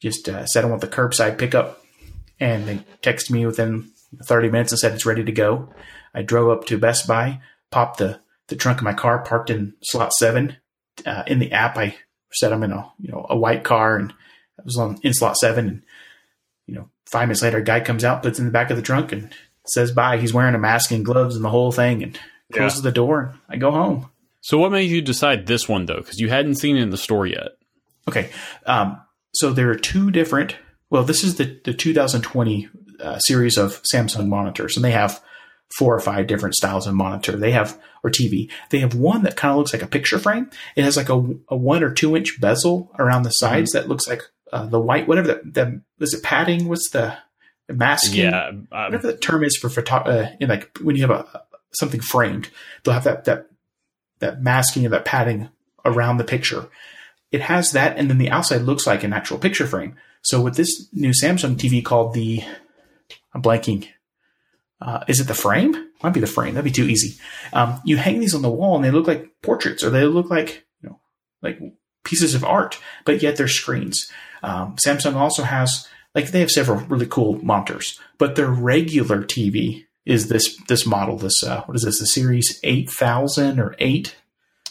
just 0.00 0.28
uh, 0.28 0.46
said 0.46 0.64
I 0.64 0.68
want 0.68 0.80
the 0.80 0.88
curbside 0.88 1.38
pickup, 1.38 1.84
and 2.38 2.66
they 2.66 2.84
texted 3.02 3.30
me 3.30 3.46
within 3.46 3.90
30 4.24 4.50
minutes 4.50 4.72
and 4.72 4.78
said 4.78 4.92
it's 4.92 5.06
ready 5.06 5.24
to 5.24 5.32
go. 5.32 5.68
I 6.14 6.22
drove 6.22 6.50
up 6.50 6.66
to 6.66 6.78
Best 6.78 7.06
Buy, 7.06 7.40
popped 7.70 7.98
the 7.98 8.20
the 8.48 8.56
trunk 8.56 8.78
of 8.78 8.84
my 8.84 8.94
car, 8.94 9.22
parked 9.22 9.50
in 9.50 9.74
slot 9.82 10.12
seven. 10.12 10.56
Uh, 11.06 11.22
in 11.26 11.38
the 11.38 11.52
app, 11.52 11.78
I 11.78 11.96
said 12.32 12.52
I'm 12.52 12.62
in 12.62 12.72
a 12.72 12.90
you 12.98 13.12
know 13.12 13.26
a 13.28 13.36
white 13.36 13.64
car, 13.64 13.96
and 13.96 14.12
I 14.58 14.62
was 14.64 14.76
on 14.76 14.98
in 15.02 15.14
slot 15.14 15.36
seven, 15.36 15.68
and 15.68 15.82
you 16.66 16.74
know, 16.74 16.88
five 17.06 17.28
minutes 17.28 17.42
later, 17.42 17.58
a 17.58 17.64
guy 17.64 17.80
comes 17.80 18.04
out, 18.04 18.22
puts 18.22 18.38
in 18.38 18.44
the 18.44 18.50
back 18.50 18.70
of 18.70 18.76
the 18.76 18.82
trunk, 18.82 19.12
and 19.12 19.32
says 19.66 19.92
bye. 19.92 20.18
He's 20.18 20.34
wearing 20.34 20.54
a 20.54 20.58
mask 20.58 20.90
and 20.90 21.04
gloves 21.04 21.36
and 21.36 21.44
the 21.44 21.50
whole 21.50 21.72
thing, 21.72 22.02
and 22.02 22.18
closes 22.52 22.80
yeah. 22.80 22.90
the 22.90 22.92
door. 22.92 23.20
And 23.20 23.38
I 23.48 23.56
go 23.56 23.70
home. 23.70 24.10
So, 24.40 24.58
what 24.58 24.72
made 24.72 24.90
you 24.90 25.02
decide 25.02 25.46
this 25.46 25.68
one 25.68 25.86
though? 25.86 25.98
Because 25.98 26.18
you 26.18 26.28
hadn't 26.28 26.56
seen 26.56 26.76
it 26.76 26.82
in 26.82 26.90
the 26.90 26.96
store 26.96 27.26
yet. 27.26 27.52
Okay, 28.08 28.30
um, 28.66 29.00
so 29.32 29.52
there 29.52 29.70
are 29.70 29.76
two 29.76 30.10
different. 30.10 30.56
Well, 30.90 31.04
this 31.04 31.24
is 31.24 31.36
the 31.36 31.60
the 31.64 31.74
2020 31.74 32.68
uh, 33.00 33.18
series 33.20 33.56
of 33.56 33.82
Samsung 33.82 34.28
monitors, 34.28 34.76
and 34.76 34.84
they 34.84 34.90
have 34.90 35.22
four 35.78 35.94
or 35.94 36.00
five 36.00 36.26
different 36.26 36.54
styles 36.54 36.86
of 36.86 36.94
monitor. 36.94 37.36
They 37.36 37.52
have 37.52 37.78
or 38.02 38.10
TV. 38.10 38.50
They 38.70 38.78
have 38.78 38.94
one 38.94 39.22
that 39.22 39.36
kind 39.36 39.52
of 39.52 39.58
looks 39.58 39.72
like 39.72 39.82
a 39.82 39.86
picture 39.86 40.18
frame. 40.18 40.50
It 40.74 40.84
has 40.84 40.96
like 40.96 41.10
a, 41.10 41.22
a 41.48 41.56
one 41.56 41.84
or 41.84 41.92
two 41.92 42.16
inch 42.16 42.40
bezel 42.40 42.90
around 42.98 43.22
the 43.22 43.30
sides 43.30 43.72
mm-hmm. 43.72 43.82
that 43.82 43.88
looks 43.88 44.08
like 44.08 44.22
uh, 44.52 44.66
the 44.66 44.80
white, 44.80 45.06
whatever 45.06 45.28
the, 45.28 45.40
the 45.44 45.82
is 46.04 46.14
it 46.14 46.22
padding? 46.22 46.68
What's 46.68 46.90
the, 46.90 47.16
masking? 47.68 48.24
Yeah, 48.24 48.48
um, 48.48 48.66
whatever 48.70 49.06
the 49.06 49.16
term 49.16 49.44
is 49.44 49.56
for 49.56 49.68
photo, 49.68 49.96
uh, 49.96 50.30
in 50.40 50.48
like 50.48 50.76
when 50.78 50.96
you 50.96 51.02
have 51.06 51.10
a 51.10 51.42
something 51.72 52.00
framed, 52.00 52.50
they'll 52.82 52.94
have 52.94 53.04
that 53.04 53.24
that 53.24 53.46
that 54.18 54.42
masking 54.42 54.84
and 54.84 54.92
that 54.92 55.04
padding 55.04 55.48
around 55.84 56.16
the 56.16 56.24
picture. 56.24 56.68
It 57.32 57.42
has 57.42 57.72
that, 57.72 57.96
and 57.96 58.10
then 58.10 58.18
the 58.18 58.30
outside 58.30 58.62
looks 58.62 58.86
like 58.86 59.04
an 59.04 59.12
actual 59.12 59.38
picture 59.38 59.66
frame. 59.66 59.96
So 60.22 60.40
with 60.40 60.56
this 60.56 60.88
new 60.92 61.10
Samsung 61.10 61.56
TV 61.56 61.84
called 61.84 62.12
the, 62.12 62.42
I'm 63.32 63.42
blanking. 63.42 63.88
Uh, 64.80 65.04
is 65.08 65.20
it 65.20 65.28
the 65.28 65.34
frame? 65.34 65.90
Might 66.02 66.14
be 66.14 66.20
the 66.20 66.26
frame. 66.26 66.54
That'd 66.54 66.64
be 66.64 66.70
too 66.70 66.88
easy. 66.88 67.20
Um, 67.52 67.80
you 67.84 67.98
hang 67.98 68.18
these 68.18 68.34
on 68.34 68.42
the 68.42 68.50
wall, 68.50 68.76
and 68.76 68.84
they 68.84 68.90
look 68.90 69.06
like 69.06 69.30
portraits, 69.42 69.84
or 69.84 69.90
they 69.90 70.04
look 70.04 70.30
like 70.30 70.66
you 70.82 70.88
know, 70.88 71.00
like 71.42 71.60
pieces 72.04 72.34
of 72.34 72.44
art, 72.44 72.78
but 73.04 73.22
yet 73.22 73.36
they're 73.36 73.48
screens. 73.48 74.10
Um, 74.42 74.76
Samsung 74.76 75.16
also 75.16 75.42
has 75.42 75.86
like 76.14 76.30
they 76.30 76.40
have 76.40 76.50
several 76.50 76.80
really 76.80 77.06
cool 77.06 77.42
monitors, 77.44 78.00
but 78.18 78.36
their 78.36 78.50
regular 78.50 79.22
TV 79.22 79.84
is 80.06 80.28
this 80.28 80.56
this 80.68 80.86
model. 80.86 81.16
This 81.16 81.42
uh, 81.42 81.62
what 81.64 81.76
is 81.76 81.82
this? 81.82 82.00
The 82.00 82.06
Series 82.06 82.58
eight 82.64 82.90
thousand 82.90 83.60
or 83.60 83.76
eight? 83.78 84.16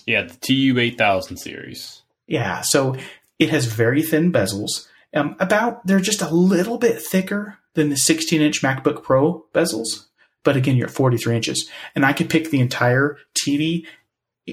Yeah, 0.06 0.24
the 0.24 0.36
TU 0.36 0.80
eight 0.80 0.98
thousand 0.98 1.38
series. 1.38 1.99
Yeah, 2.30 2.62
so 2.62 2.96
it 3.39 3.50
has 3.50 3.65
very 3.65 4.04
thin 4.04 4.32
bezels. 4.32 4.88
Um, 5.13 5.36
about 5.39 5.86
they're 5.86 6.00
just 6.00 6.22
a 6.22 6.30
little 6.30 6.78
bit 6.78 7.02
thicker 7.02 7.58
than 7.74 7.89
the 7.89 7.98
16 7.98 8.42
inch 8.42 8.62
MacBook 8.62 9.04
Pro 9.04 9.46
bezels, 9.54 10.06
but 10.44 10.56
again, 10.56 10.76
you're 10.76 10.88
at 10.88 10.94
43 10.94 11.36
inches, 11.36 11.70
and 11.96 12.06
I 12.06 12.13
could 12.13 12.30
pick 12.30 12.52
the 12.52 12.60
entire 12.60 13.18
TV 13.44 13.86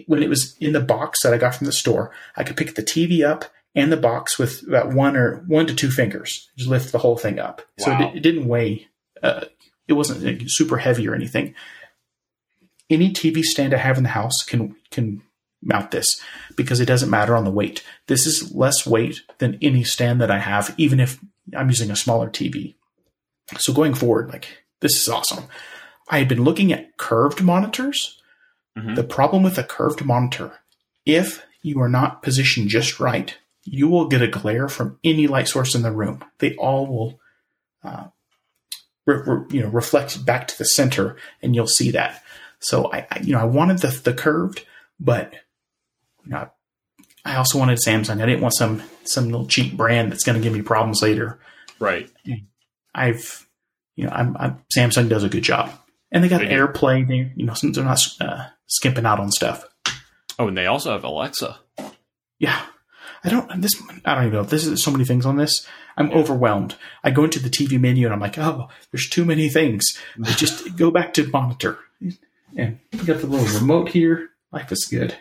when 0.07 0.23
it 0.23 0.31
was 0.31 0.57
in 0.59 0.73
the 0.73 0.81
box 0.81 1.23
that 1.23 1.35
I 1.35 1.39
got 1.39 1.55
from 1.55 1.67
the 1.67 1.73
store. 1.73 2.11
I 2.37 2.43
could 2.43 2.57
pick 2.57 2.75
the 2.75 2.83
TV 2.83 3.25
up 3.25 3.45
and 3.75 3.93
the 3.93 3.97
box 3.99 4.39
with 4.39 4.67
about 4.67 4.95
one 4.95 5.17
or 5.17 5.45
one 5.47 5.67
to 5.67 5.75
two 5.75 5.91
fingers. 5.91 6.49
Just 6.57 6.71
lift 6.71 6.93
the 6.93 6.99
whole 6.99 7.19
thing 7.19 7.39
up, 7.39 7.61
so 7.79 7.93
it, 7.93 8.17
it 8.17 8.21
didn't 8.21 8.49
weigh. 8.49 8.89
Uh, 9.23 9.45
it 9.87 9.93
wasn't 9.93 10.23
like, 10.23 10.43
super 10.47 10.79
heavy 10.79 11.07
or 11.07 11.15
anything. 11.15 11.55
Any 12.89 13.13
TV 13.13 13.43
stand 13.43 13.75
I 13.75 13.79
have 13.79 13.99
in 13.99 14.05
the 14.05 14.09
house 14.09 14.43
can 14.43 14.77
can 14.91 15.23
mount 15.67 15.91
this 15.91 16.21
because 16.55 16.81
it 16.81 16.87
doesn't 16.87 17.11
matter 17.11 17.37
on 17.37 17.45
the 17.45 17.51
weight. 17.51 17.83
This 18.07 18.27
is 18.27 18.55
less 18.55 18.87
weight 18.87 19.21
than 19.39 19.59
any 19.61 19.85
stand 19.85 20.21
that 20.21 20.31
I 20.31 20.39
have, 20.39 20.75
even 20.79 21.01
if 21.01 21.19
I'm 21.57 21.69
using 21.69 21.91
a 21.91 21.97
smaller 21.97 22.31
TV. 22.31 22.75
So 23.59 23.73
going 23.73 23.95
forward, 23.95 24.29
like 24.31 24.65
this 24.81 24.97
is 25.01 25.09
awesome. 25.09 25.45
I 26.09 26.19
had 26.19 26.29
been 26.29 26.45
looking 26.45 26.73
at 26.73 26.97
curved 26.97 27.43
monitors. 27.43 28.21
Mhm. 28.79 28.95
The 28.95 29.05
problem 29.05 29.43
with 29.43 29.59
a 29.59 29.65
curved 29.65 30.05
monitor, 30.05 30.61
if 31.05 31.45
you 31.63 31.81
are 31.81 31.89
not 31.89 32.23
positioned 32.23 32.69
just 32.69 33.01
right, 33.01 33.37
you 33.65 33.89
will 33.89 34.07
get 34.07 34.23
a 34.23 34.29
glare 34.29 34.69
from 34.69 34.99
any 35.03 35.27
light 35.27 35.49
source 35.49 35.75
in 35.75 35.83
the 35.83 35.91
room. 35.91 36.25
They 36.39 36.55
all 36.57 36.87
will, 36.87 37.21
uh, 37.83 38.09
re- 39.07 39.23
re- 39.27 39.45
you 39.51 39.63
know, 39.63 39.69
reflect 39.69 40.25
back 40.25 40.47
to 40.49 40.59
the 40.59 40.65
center, 40.65 41.17
and 41.43 41.55
you'll 41.55 41.67
see 41.67 41.91
that. 41.93 42.23
So 42.61 42.93
I, 42.93 43.07
I 43.11 43.21
you 43.21 43.33
know, 43.33 43.41
I 43.41 43.45
wanted 43.45 43.79
the 43.79 43.89
the 43.89 44.15
curved, 44.15 44.65
but 45.01 45.33
you 46.27 46.37
I 47.27 47.37
also 47.37 47.59
wanted 47.59 47.79
Samsung. 47.85 48.23
I 48.23 48.27
didn't 48.27 48.41
want 48.41 48.55
some 48.55 48.83
some 49.05 49.27
little 49.27 49.47
cheap 49.47 49.77
brand 49.77 50.13
that's 50.13 50.23
going 50.23 50.39
to 50.39 50.43
give 50.43 50.53
me 50.53 50.63
problems 50.63 51.03
later. 51.03 51.41
Right. 51.81 52.09
I've, 52.95 53.47
you 53.97 54.05
know, 54.05 54.13
I'm, 54.13 54.37
I'm 54.39 54.61
Samsung 54.77 55.09
does 55.09 55.25
a 55.25 55.29
good 55.29 55.43
job, 55.43 55.73
and 56.13 56.23
they 56.23 56.29
got 56.29 56.41
They. 56.41 56.49
AirPlay. 56.49 57.07
They, 57.07 57.33
you 57.35 57.45
know, 57.47 57.55
they're 57.61 57.85
not 57.85 58.01
uh, 58.21 58.47
skimping 58.67 59.05
out 59.05 59.19
on 59.19 59.33
stuff. 59.33 59.65
Oh, 60.39 60.49
and 60.49 60.57
they 60.57 60.67
also 60.67 60.93
have 60.93 61.05
Alexa. 61.05 61.59
Yeah, 62.39 62.65
I 63.25 63.29
don't. 63.29 63.61
This 63.61 63.73
I 64.05 64.15
don't 64.15 64.27
even 64.27 64.37
know. 64.37 64.45
This 64.45 64.65
is 64.65 64.83
so 64.83 64.93
many 64.93 65.05
things 65.05 65.27
on 65.27 65.37
this. 65.37 65.67
I'm 65.97 66.13
overwhelmed. 66.13 66.77
I 67.03 67.11
go 67.11 67.25
into 67.25 67.39
the 67.39 67.49
TV 67.49 67.81
menu 67.81 68.07
and 68.07 68.15
I'm 68.15 68.21
like, 68.21 68.39
oh, 68.39 68.69
there's 68.93 69.09
too 69.09 69.25
many 69.25 69.49
things. 69.49 69.99
I 70.23 70.31
just 70.33 70.77
go 70.77 70.91
back 70.91 71.13
to 71.15 71.27
monitor, 71.27 71.79
and 72.57 72.79
we 72.93 73.01
got 73.01 73.21
the 73.21 73.27
little 73.27 73.61
remote 73.61 73.89
here. 73.89 74.31
Life 74.53 74.71
is 74.71 74.87
good. 74.89 75.17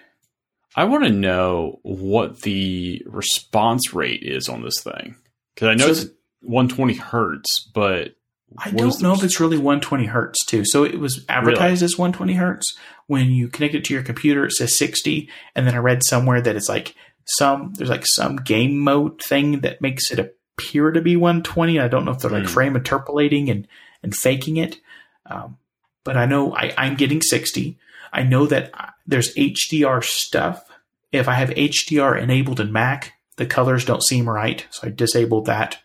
I 0.76 0.84
want 0.86 1.06
to 1.06 1.10
know 1.12 1.80
what 1.84 2.42
the 2.42 3.02
response 3.06 3.94
rate 3.94 4.24
is 4.24 4.50
on 4.50 4.62
this 4.62 4.82
thing 4.82 5.16
because 5.54 5.70
I 5.70 5.74
know 5.76 5.86
So- 5.94 6.02
it's 6.04 6.12
120 6.42 6.94
hertz, 6.96 7.60
but 7.74 8.16
I 8.58 8.70
don't 8.72 9.02
know 9.02 9.14
if 9.14 9.24
it's 9.24 9.40
really 9.40 9.58
120 9.58 10.06
hertz 10.06 10.46
too. 10.46 10.64
So 10.66 10.84
it 10.84 11.00
was 11.00 11.26
advertised 11.28 11.82
as 11.84 11.98
120 11.98 12.34
hertz. 12.34 12.78
When 13.08 13.32
you 13.32 13.48
connect 13.48 13.74
it 13.76 13.84
to 13.86 13.94
your 13.94 14.04
computer, 14.04 14.46
it 14.46 14.52
says 14.52 14.78
60. 14.78 15.30
And 15.56 15.66
then 15.66 15.74
I 15.76 15.80
read 15.80 16.04
somewhere 16.06 16.42
that 16.42 16.56
it's 16.56 16.70
like 16.70 16.94
some 17.26 17.74
there's 17.74 17.90
like 17.90 18.06
some 18.06 18.36
game 18.38 18.78
mode 18.78 19.22
thing 19.22 19.62
that 19.62 19.82
makes 19.82 20.12
it 20.12 20.20
appear 20.20 20.92
to 20.92 21.02
be 21.02 21.16
120. 21.16 21.80
I 21.80 21.88
don't 21.88 22.06
know 22.06 22.12
if 22.12 22.20
they're 22.20 22.30
like 22.32 22.44
Hmm. 22.44 22.50
frame 22.50 22.76
interpolating 22.76 23.50
and 23.50 23.68
and 24.04 24.16
faking 24.16 24.58
it. 24.58 24.80
Um, 25.26 25.58
but 26.04 26.16
I 26.16 26.26
know 26.28 26.54
I, 26.56 26.74
I'm 26.78 26.96
getting 26.96 27.22
60. 27.22 27.78
I 28.16 28.24
know 28.24 28.48
that 28.48 28.72
uh, 28.74 28.92
there's 29.06 29.36
HDR 29.36 30.04
stuff. 30.04 30.64
If 31.12 31.28
I 31.28 31.34
have 31.34 31.50
HDR 31.50 32.20
enabled 32.20 32.62
in 32.62 32.72
Mac, 32.72 33.14
the 33.36 33.46
colors 33.46 33.84
don't 33.84 34.04
seem 34.04 34.28
right, 34.28 34.66
so 34.72 34.88
I 34.88 34.90
disabled 34.90 35.48
that. 35.48 35.78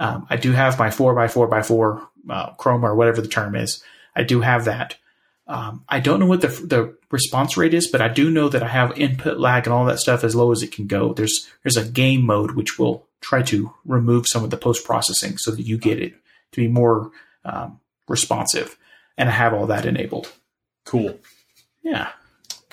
Um, 0.00 0.26
I 0.28 0.36
do 0.36 0.50
have 0.50 0.78
my 0.78 0.90
four 0.90 1.18
x 1.20 1.32
four 1.32 1.54
x 1.54 1.68
four 1.68 2.08
uh, 2.28 2.54
chroma 2.54 2.84
or 2.84 2.96
whatever 2.96 3.20
the 3.20 3.28
term 3.28 3.54
is. 3.54 3.82
I 4.16 4.24
do 4.24 4.40
have 4.40 4.64
that. 4.64 4.96
Um, 5.46 5.84
I 5.88 6.00
don't 6.00 6.18
know 6.18 6.26
what 6.26 6.40
the 6.40 6.48
the 6.48 6.96
response 7.12 7.56
rate 7.56 7.72
is, 7.72 7.86
but 7.86 8.00
I 8.00 8.08
do 8.08 8.30
know 8.30 8.48
that 8.48 8.62
I 8.62 8.68
have 8.68 8.98
input 8.98 9.38
lag 9.38 9.66
and 9.66 9.74
all 9.74 9.84
that 9.84 10.00
stuff 10.00 10.24
as 10.24 10.34
low 10.34 10.50
as 10.50 10.62
it 10.62 10.72
can 10.72 10.88
go. 10.88 11.14
There's 11.14 11.48
there's 11.62 11.76
a 11.76 11.88
game 11.88 12.26
mode 12.26 12.52
which 12.52 12.78
will 12.78 13.06
try 13.20 13.42
to 13.42 13.72
remove 13.84 14.26
some 14.26 14.42
of 14.42 14.50
the 14.50 14.56
post 14.56 14.84
processing 14.84 15.38
so 15.38 15.52
that 15.52 15.62
you 15.62 15.78
get 15.78 16.00
it 16.02 16.14
to 16.52 16.60
be 16.60 16.68
more 16.68 17.12
um, 17.44 17.78
responsive, 18.08 18.76
and 19.16 19.28
I 19.28 19.32
have 19.32 19.54
all 19.54 19.66
that 19.66 19.86
enabled. 19.86 20.32
cool. 20.84 21.20
Yeah. 21.84 22.08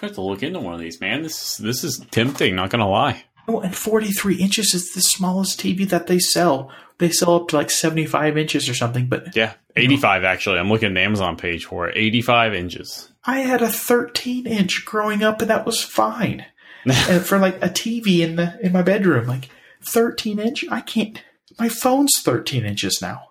I 0.01 0.05
have 0.07 0.15
to 0.15 0.21
look 0.21 0.41
into 0.41 0.59
one 0.59 0.73
of 0.73 0.79
these, 0.79 0.99
man. 0.99 1.21
This 1.21 1.57
this 1.57 1.83
is 1.83 2.03
tempting. 2.09 2.55
Not 2.55 2.71
gonna 2.71 2.89
lie. 2.89 3.23
Oh, 3.47 3.59
and 3.59 3.75
43 3.75 4.35
inches 4.35 4.73
is 4.73 4.93
the 4.93 5.01
smallest 5.01 5.59
TV 5.59 5.87
that 5.89 6.07
they 6.07 6.17
sell. 6.17 6.71
They 6.97 7.09
sell 7.09 7.35
up 7.35 7.49
to 7.49 7.57
like 7.57 7.69
75 7.69 8.37
inches 8.37 8.69
or 8.69 8.73
something, 8.73 9.07
but 9.07 9.35
Yeah, 9.35 9.53
85 9.75 10.23
actually. 10.23 10.59
I'm 10.59 10.69
looking 10.69 10.89
at 10.89 10.93
the 10.95 11.01
Amazon 11.01 11.37
page 11.37 11.65
for 11.65 11.87
it. 11.87 11.97
85 11.97 12.53
inches. 12.53 13.11
I 13.25 13.39
had 13.39 13.61
a 13.61 13.69
13 13.69 14.47
inch 14.47 14.83
growing 14.85 15.21
up, 15.23 15.41
and 15.41 15.49
that 15.49 15.65
was 15.65 15.83
fine. 15.83 16.45
and 16.85 17.23
for 17.23 17.37
like 17.37 17.57
a 17.57 17.69
TV 17.69 18.19
in 18.21 18.37
the 18.37 18.57
in 18.65 18.71
my 18.71 18.81
bedroom, 18.81 19.27
like 19.27 19.49
13 19.85 20.39
inch, 20.39 20.65
I 20.71 20.81
can't. 20.81 21.21
My 21.59 21.69
phone's 21.69 22.19
13 22.23 22.65
inches 22.65 23.01
now. 23.01 23.27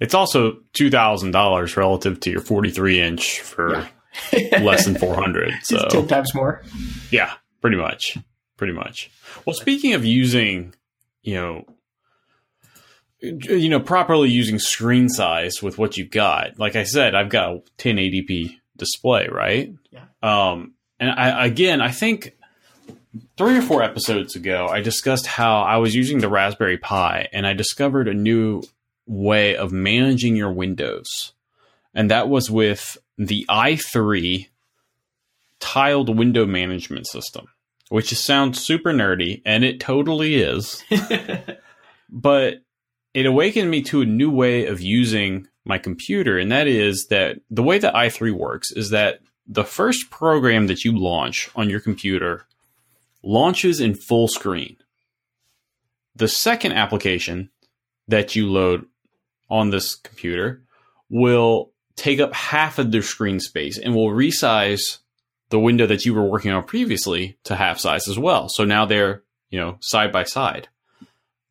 It's 0.00 0.14
also 0.14 0.58
two 0.74 0.90
thousand 0.90 1.30
dollars 1.32 1.76
relative 1.76 2.20
to 2.20 2.30
your 2.30 2.40
43 2.40 3.00
inch 3.00 3.40
for 3.40 3.88
less 4.60 4.84
than 4.84 4.94
400. 4.98 5.50
It's 5.50 5.68
So 5.68 5.88
10 5.88 6.08
times 6.08 6.34
more. 6.34 6.62
Yeah, 7.10 7.32
pretty 7.60 7.76
much. 7.76 8.18
Pretty 8.56 8.72
much. 8.72 9.10
Well, 9.44 9.54
speaking 9.54 9.92
of 9.94 10.04
using, 10.04 10.74
you 11.22 11.34
know, 11.34 11.64
you 13.20 13.68
know, 13.68 13.80
properly 13.80 14.30
using 14.30 14.58
screen 14.58 15.08
size 15.08 15.62
with 15.62 15.78
what 15.78 15.96
you've 15.96 16.10
got. 16.10 16.58
Like 16.58 16.76
I 16.76 16.84
said, 16.84 17.14
I've 17.14 17.28
got 17.28 17.50
a 17.50 17.62
1080p 17.78 18.58
display, 18.76 19.28
right? 19.30 19.72
Yeah. 19.90 20.04
Um, 20.22 20.74
and 21.00 21.10
I, 21.10 21.46
again, 21.46 21.80
I 21.80 21.90
think 21.90 22.36
three 23.36 23.56
or 23.58 23.62
four 23.62 23.82
episodes 23.82 24.36
ago, 24.36 24.68
I 24.70 24.80
discussed 24.80 25.26
how 25.26 25.60
I 25.62 25.78
was 25.78 25.94
using 25.94 26.18
the 26.18 26.28
Raspberry 26.28 26.78
Pi 26.78 27.28
and 27.32 27.46
I 27.46 27.54
discovered 27.54 28.08
a 28.08 28.14
new 28.14 28.62
way 29.06 29.56
of 29.56 29.72
managing 29.72 30.36
your 30.36 30.52
windows. 30.52 31.32
And 31.94 32.10
that 32.10 32.28
was 32.28 32.50
with 32.50 32.98
the 33.18 33.46
i3 33.48 34.48
tiled 35.60 36.16
window 36.16 36.46
management 36.46 37.06
system, 37.06 37.46
which 37.88 38.12
sounds 38.14 38.60
super 38.60 38.92
nerdy, 38.92 39.42
and 39.44 39.64
it 39.64 39.80
totally 39.80 40.36
is. 40.36 40.84
but 42.08 42.62
it 43.14 43.26
awakened 43.26 43.70
me 43.70 43.82
to 43.82 44.02
a 44.02 44.06
new 44.06 44.30
way 44.30 44.66
of 44.66 44.80
using 44.80 45.48
my 45.64 45.78
computer, 45.78 46.38
and 46.38 46.52
that 46.52 46.66
is 46.66 47.06
that 47.10 47.38
the 47.50 47.62
way 47.62 47.78
that 47.78 47.94
i3 47.94 48.32
works 48.32 48.70
is 48.70 48.90
that 48.90 49.20
the 49.46 49.64
first 49.64 50.10
program 50.10 50.66
that 50.66 50.84
you 50.84 50.96
launch 50.96 51.48
on 51.54 51.70
your 51.70 51.80
computer 51.80 52.46
launches 53.22 53.80
in 53.80 53.94
full 53.94 54.28
screen. 54.28 54.76
The 56.14 56.28
second 56.28 56.72
application 56.72 57.50
that 58.08 58.34
you 58.36 58.50
load 58.50 58.86
on 59.50 59.70
this 59.70 59.94
computer 59.94 60.62
will 61.08 61.72
take 61.96 62.20
up 62.20 62.34
half 62.34 62.78
of 62.78 62.92
their 62.92 63.02
screen 63.02 63.40
space 63.40 63.78
and 63.78 63.94
will 63.94 64.10
resize 64.10 64.98
the 65.48 65.60
window 65.60 65.86
that 65.86 66.04
you 66.04 66.14
were 66.14 66.24
working 66.24 66.50
on 66.50 66.64
previously 66.64 67.38
to 67.44 67.56
half 67.56 67.78
size 67.78 68.08
as 68.08 68.18
well. 68.18 68.48
So 68.48 68.64
now 68.64 68.84
they're, 68.84 69.22
you 69.50 69.58
know, 69.58 69.78
side 69.80 70.12
by 70.12 70.24
side. 70.24 70.68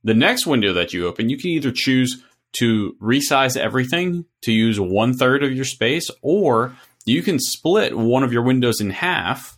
The 0.04 0.14
next 0.14 0.46
window 0.46 0.74
that 0.74 0.94
you 0.94 1.08
open, 1.08 1.30
you 1.30 1.38
can 1.38 1.50
either 1.52 1.72
choose 1.74 2.24
to 2.60 2.96
resize 3.02 3.58
everything 3.58 4.26
to 4.44 4.52
use 4.52 4.80
one 4.80 5.14
third 5.14 5.44
of 5.44 5.52
your 5.52 5.66
space, 5.66 6.10
or 6.22 6.76
you 7.06 7.22
can 7.22 7.40
split 7.40 7.98
one 7.98 8.24
of 8.24 8.32
your 8.32 8.44
windows 8.44 8.80
in 8.80 8.92
half 8.92 9.58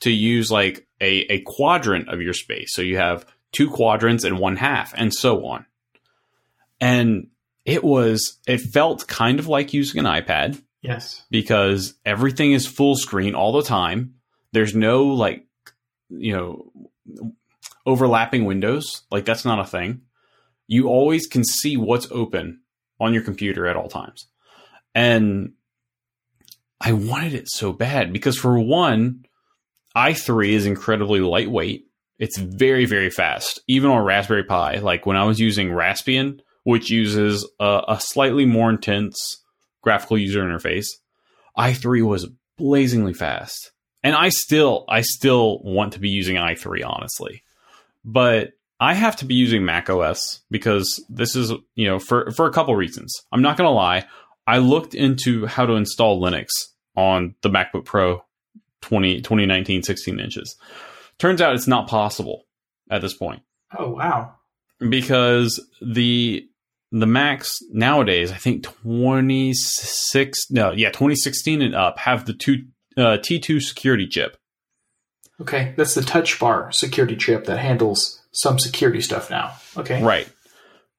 to 0.00 0.10
use 0.10 0.50
like 0.50 0.86
a, 1.00 1.32
a 1.32 1.40
quadrant 1.42 2.08
of 2.08 2.20
your 2.20 2.34
space. 2.34 2.74
So 2.74 2.82
you 2.82 2.96
have 2.98 3.24
two 3.52 3.70
quadrants 3.70 4.24
and 4.24 4.38
one 4.38 4.56
half, 4.56 4.92
and 4.96 5.14
so 5.14 5.46
on. 5.46 5.66
And 6.80 7.28
it 7.66 7.82
was, 7.82 8.38
it 8.46 8.60
felt 8.60 9.08
kind 9.08 9.40
of 9.40 9.48
like 9.48 9.74
using 9.74 9.98
an 9.98 10.06
iPad 10.06 10.62
yes. 10.82 11.24
because 11.30 11.94
everything 12.04 12.52
is 12.52 12.64
full 12.64 12.94
screen 12.94 13.34
all 13.34 13.52
the 13.52 13.62
time. 13.62 14.14
There's 14.52 14.74
no 14.74 15.06
like, 15.06 15.44
you 16.08 16.32
know, 16.32 17.32
overlapping 17.84 18.44
windows. 18.44 19.02
Like 19.10 19.24
that's 19.24 19.44
not 19.44 19.58
a 19.58 19.66
thing. 19.66 20.02
You 20.68 20.88
always 20.88 21.26
can 21.26 21.44
see 21.44 21.76
what's 21.76 22.08
open 22.12 22.60
on 23.00 23.12
your 23.12 23.22
computer 23.22 23.66
at 23.66 23.76
all 23.76 23.88
times. 23.88 24.26
And 24.94 25.52
I 26.80 26.92
wanted 26.92 27.34
it 27.34 27.48
so 27.48 27.72
bad 27.72 28.12
because 28.12 28.38
for 28.38 28.58
one, 28.60 29.24
i3 29.96 30.50
is 30.50 30.66
incredibly 30.66 31.20
lightweight 31.20 31.88
It's 32.18 32.38
very, 32.38 32.84
very 32.84 33.10
fast. 33.10 33.60
Even 33.66 33.90
on 33.90 34.04
Raspberry 34.04 34.44
Pi, 34.44 34.76
like 34.76 35.04
when 35.04 35.16
I 35.16 35.24
was 35.24 35.40
using 35.40 35.70
Raspbian, 35.70 36.40
which 36.66 36.90
uses 36.90 37.48
a, 37.60 37.82
a 37.86 38.00
slightly 38.00 38.44
more 38.44 38.68
intense 38.68 39.40
graphical 39.82 40.18
user 40.18 40.42
interface, 40.42 40.88
i3 41.56 42.04
was 42.04 42.28
blazingly 42.58 43.14
fast. 43.14 43.70
And 44.02 44.16
I 44.16 44.30
still, 44.30 44.84
I 44.88 45.02
still 45.02 45.60
want 45.62 45.92
to 45.92 46.00
be 46.00 46.08
using 46.08 46.34
i3, 46.34 46.84
honestly. 46.84 47.44
But 48.04 48.54
I 48.80 48.94
have 48.94 49.14
to 49.16 49.24
be 49.24 49.36
using 49.36 49.64
Mac 49.64 49.88
OS 49.88 50.40
because 50.50 51.04
this 51.08 51.36
is, 51.36 51.52
you 51.76 51.86
know, 51.86 52.00
for, 52.00 52.32
for 52.32 52.46
a 52.46 52.52
couple 52.52 52.74
reasons. 52.74 53.14
I'm 53.30 53.42
not 53.42 53.56
going 53.56 53.68
to 53.68 53.72
lie. 53.72 54.04
I 54.44 54.58
looked 54.58 54.92
into 54.92 55.46
how 55.46 55.66
to 55.66 55.74
install 55.74 56.20
Linux 56.20 56.48
on 56.96 57.36
the 57.42 57.48
MacBook 57.48 57.84
Pro 57.84 58.24
20, 58.80 59.20
2019 59.20 59.84
16 59.84 60.18
inches. 60.18 60.56
Turns 61.18 61.40
out 61.40 61.54
it's 61.54 61.68
not 61.68 61.86
possible 61.86 62.44
at 62.90 63.02
this 63.02 63.14
point. 63.14 63.42
Oh, 63.78 63.90
wow. 63.90 64.34
Because 64.80 65.64
the 65.80 66.48
the 66.92 67.06
Macs 67.06 67.58
nowadays, 67.70 68.30
I 68.32 68.36
think 68.36 68.62
26 68.62 70.50
no, 70.50 70.72
yeah, 70.72 70.88
2016 70.88 71.62
and 71.62 71.74
up 71.74 71.98
have 71.98 72.24
the 72.26 72.34
two 72.34 72.66
uh, 72.96 73.18
T2 73.18 73.62
security 73.62 74.06
chip. 74.06 74.36
Okay, 75.40 75.74
that's 75.76 75.94
the 75.94 76.02
touch 76.02 76.38
bar 76.38 76.72
security 76.72 77.16
chip 77.16 77.44
that 77.44 77.58
handles 77.58 78.22
some 78.32 78.58
security 78.58 79.00
stuff 79.00 79.30
now. 79.30 79.54
Okay. 79.76 80.02
Right. 80.02 80.28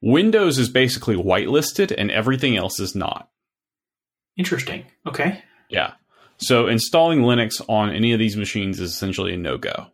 Windows 0.01 0.59
is 0.59 0.69
basically 0.69 1.15
whitelisted 1.15 1.93
and 1.97 2.11
everything 2.11 2.55
else 2.55 2.79
is 2.79 2.95
not. 2.95 3.29
Interesting. 4.37 4.85
Okay. 5.07 5.43
Yeah. 5.69 5.93
So 6.37 6.67
installing 6.67 7.21
Linux 7.21 7.61
on 7.67 7.89
any 7.89 8.13
of 8.13 8.19
these 8.19 8.37
machines 8.37 8.79
is 8.79 8.91
essentially 8.91 9.33
a 9.33 9.37
no 9.37 9.57
go. 9.57 9.87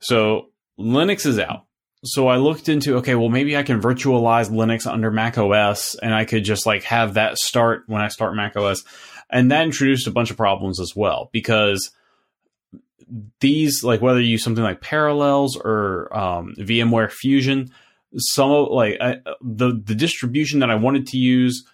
So 0.00 0.50
Linux 0.78 1.26
is 1.26 1.38
out. 1.38 1.66
So 2.04 2.28
I 2.28 2.36
looked 2.36 2.68
into 2.68 2.96
okay, 2.98 3.14
well 3.14 3.28
maybe 3.28 3.56
I 3.56 3.62
can 3.62 3.80
virtualize 3.80 4.50
Linux 4.50 4.86
under 4.86 5.10
Mac 5.10 5.36
OS 5.36 5.94
and 5.96 6.14
I 6.14 6.24
could 6.24 6.44
just 6.44 6.64
like 6.66 6.84
have 6.84 7.14
that 7.14 7.36
start 7.38 7.82
when 7.86 8.00
I 8.00 8.08
start 8.08 8.34
Mac 8.34 8.56
OS. 8.56 8.82
And 9.30 9.50
that 9.50 9.64
introduced 9.64 10.06
a 10.06 10.10
bunch 10.10 10.30
of 10.30 10.36
problems 10.36 10.80
as 10.80 10.94
well 10.96 11.28
because 11.32 11.90
these 13.40 13.84
like 13.84 14.00
whether 14.00 14.20
you 14.20 14.30
use 14.30 14.44
something 14.44 14.64
like 14.64 14.80
Parallels 14.80 15.56
or 15.56 16.16
um, 16.16 16.54
VMware 16.58 17.10
Fusion, 17.10 17.70
some 18.16 18.50
of 18.50 18.68
like 18.68 18.96
I, 19.00 19.18
the 19.40 19.80
the 19.84 19.94
distribution 19.94 20.60
that 20.60 20.70
I 20.70 20.76
wanted 20.76 21.06
to 21.08 21.18
use 21.18 21.64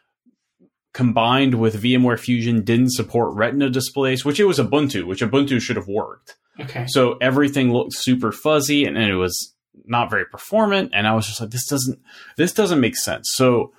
combined 0.92 1.54
with 1.54 1.82
VMware 1.82 2.18
Fusion 2.18 2.64
didn't 2.64 2.92
support 2.92 3.34
Retina 3.34 3.68
displays, 3.68 4.24
which 4.24 4.40
it 4.40 4.44
was 4.44 4.58
Ubuntu, 4.58 5.06
which 5.06 5.20
Ubuntu 5.20 5.60
should 5.60 5.76
have 5.76 5.88
worked. 5.88 6.36
Okay. 6.58 6.86
So 6.88 7.18
everything 7.20 7.70
looked 7.70 7.92
super 7.92 8.32
fuzzy 8.32 8.86
and, 8.86 8.96
and 8.96 9.10
it 9.10 9.16
was 9.16 9.54
not 9.84 10.10
very 10.10 10.24
performant. 10.24 10.90
And 10.94 11.06
I 11.06 11.14
was 11.14 11.26
just 11.26 11.40
like, 11.40 11.50
this 11.50 11.66
doesn't 11.66 11.98
this 12.36 12.52
doesn't 12.52 12.80
make 12.80 12.96
sense. 12.96 13.32
So 13.34 13.72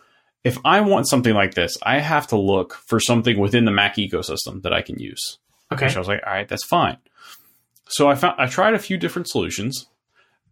if 0.43 0.57
I 0.63 0.81
want 0.81 1.07
something 1.07 1.33
like 1.33 1.55
this, 1.55 1.77
I 1.83 1.99
have 1.99 2.27
to 2.27 2.37
look 2.37 2.73
for 2.85 2.99
something 2.99 3.39
within 3.39 3.65
the 3.65 3.71
Mac 3.71 3.95
ecosystem 3.97 4.61
that 4.63 4.73
I 4.73 4.81
can 4.81 4.99
use. 4.99 5.39
Okay. 5.71 5.85
Which 5.85 5.95
I 5.95 5.99
was 5.99 6.07
like, 6.07 6.21
all 6.25 6.31
right, 6.33 6.47
that's 6.47 6.63
fine. 6.65 6.97
So 7.89 8.09
I 8.09 8.15
found 8.15 8.35
I 8.39 8.47
tried 8.47 8.73
a 8.73 8.79
few 8.79 8.97
different 8.97 9.29
solutions, 9.29 9.87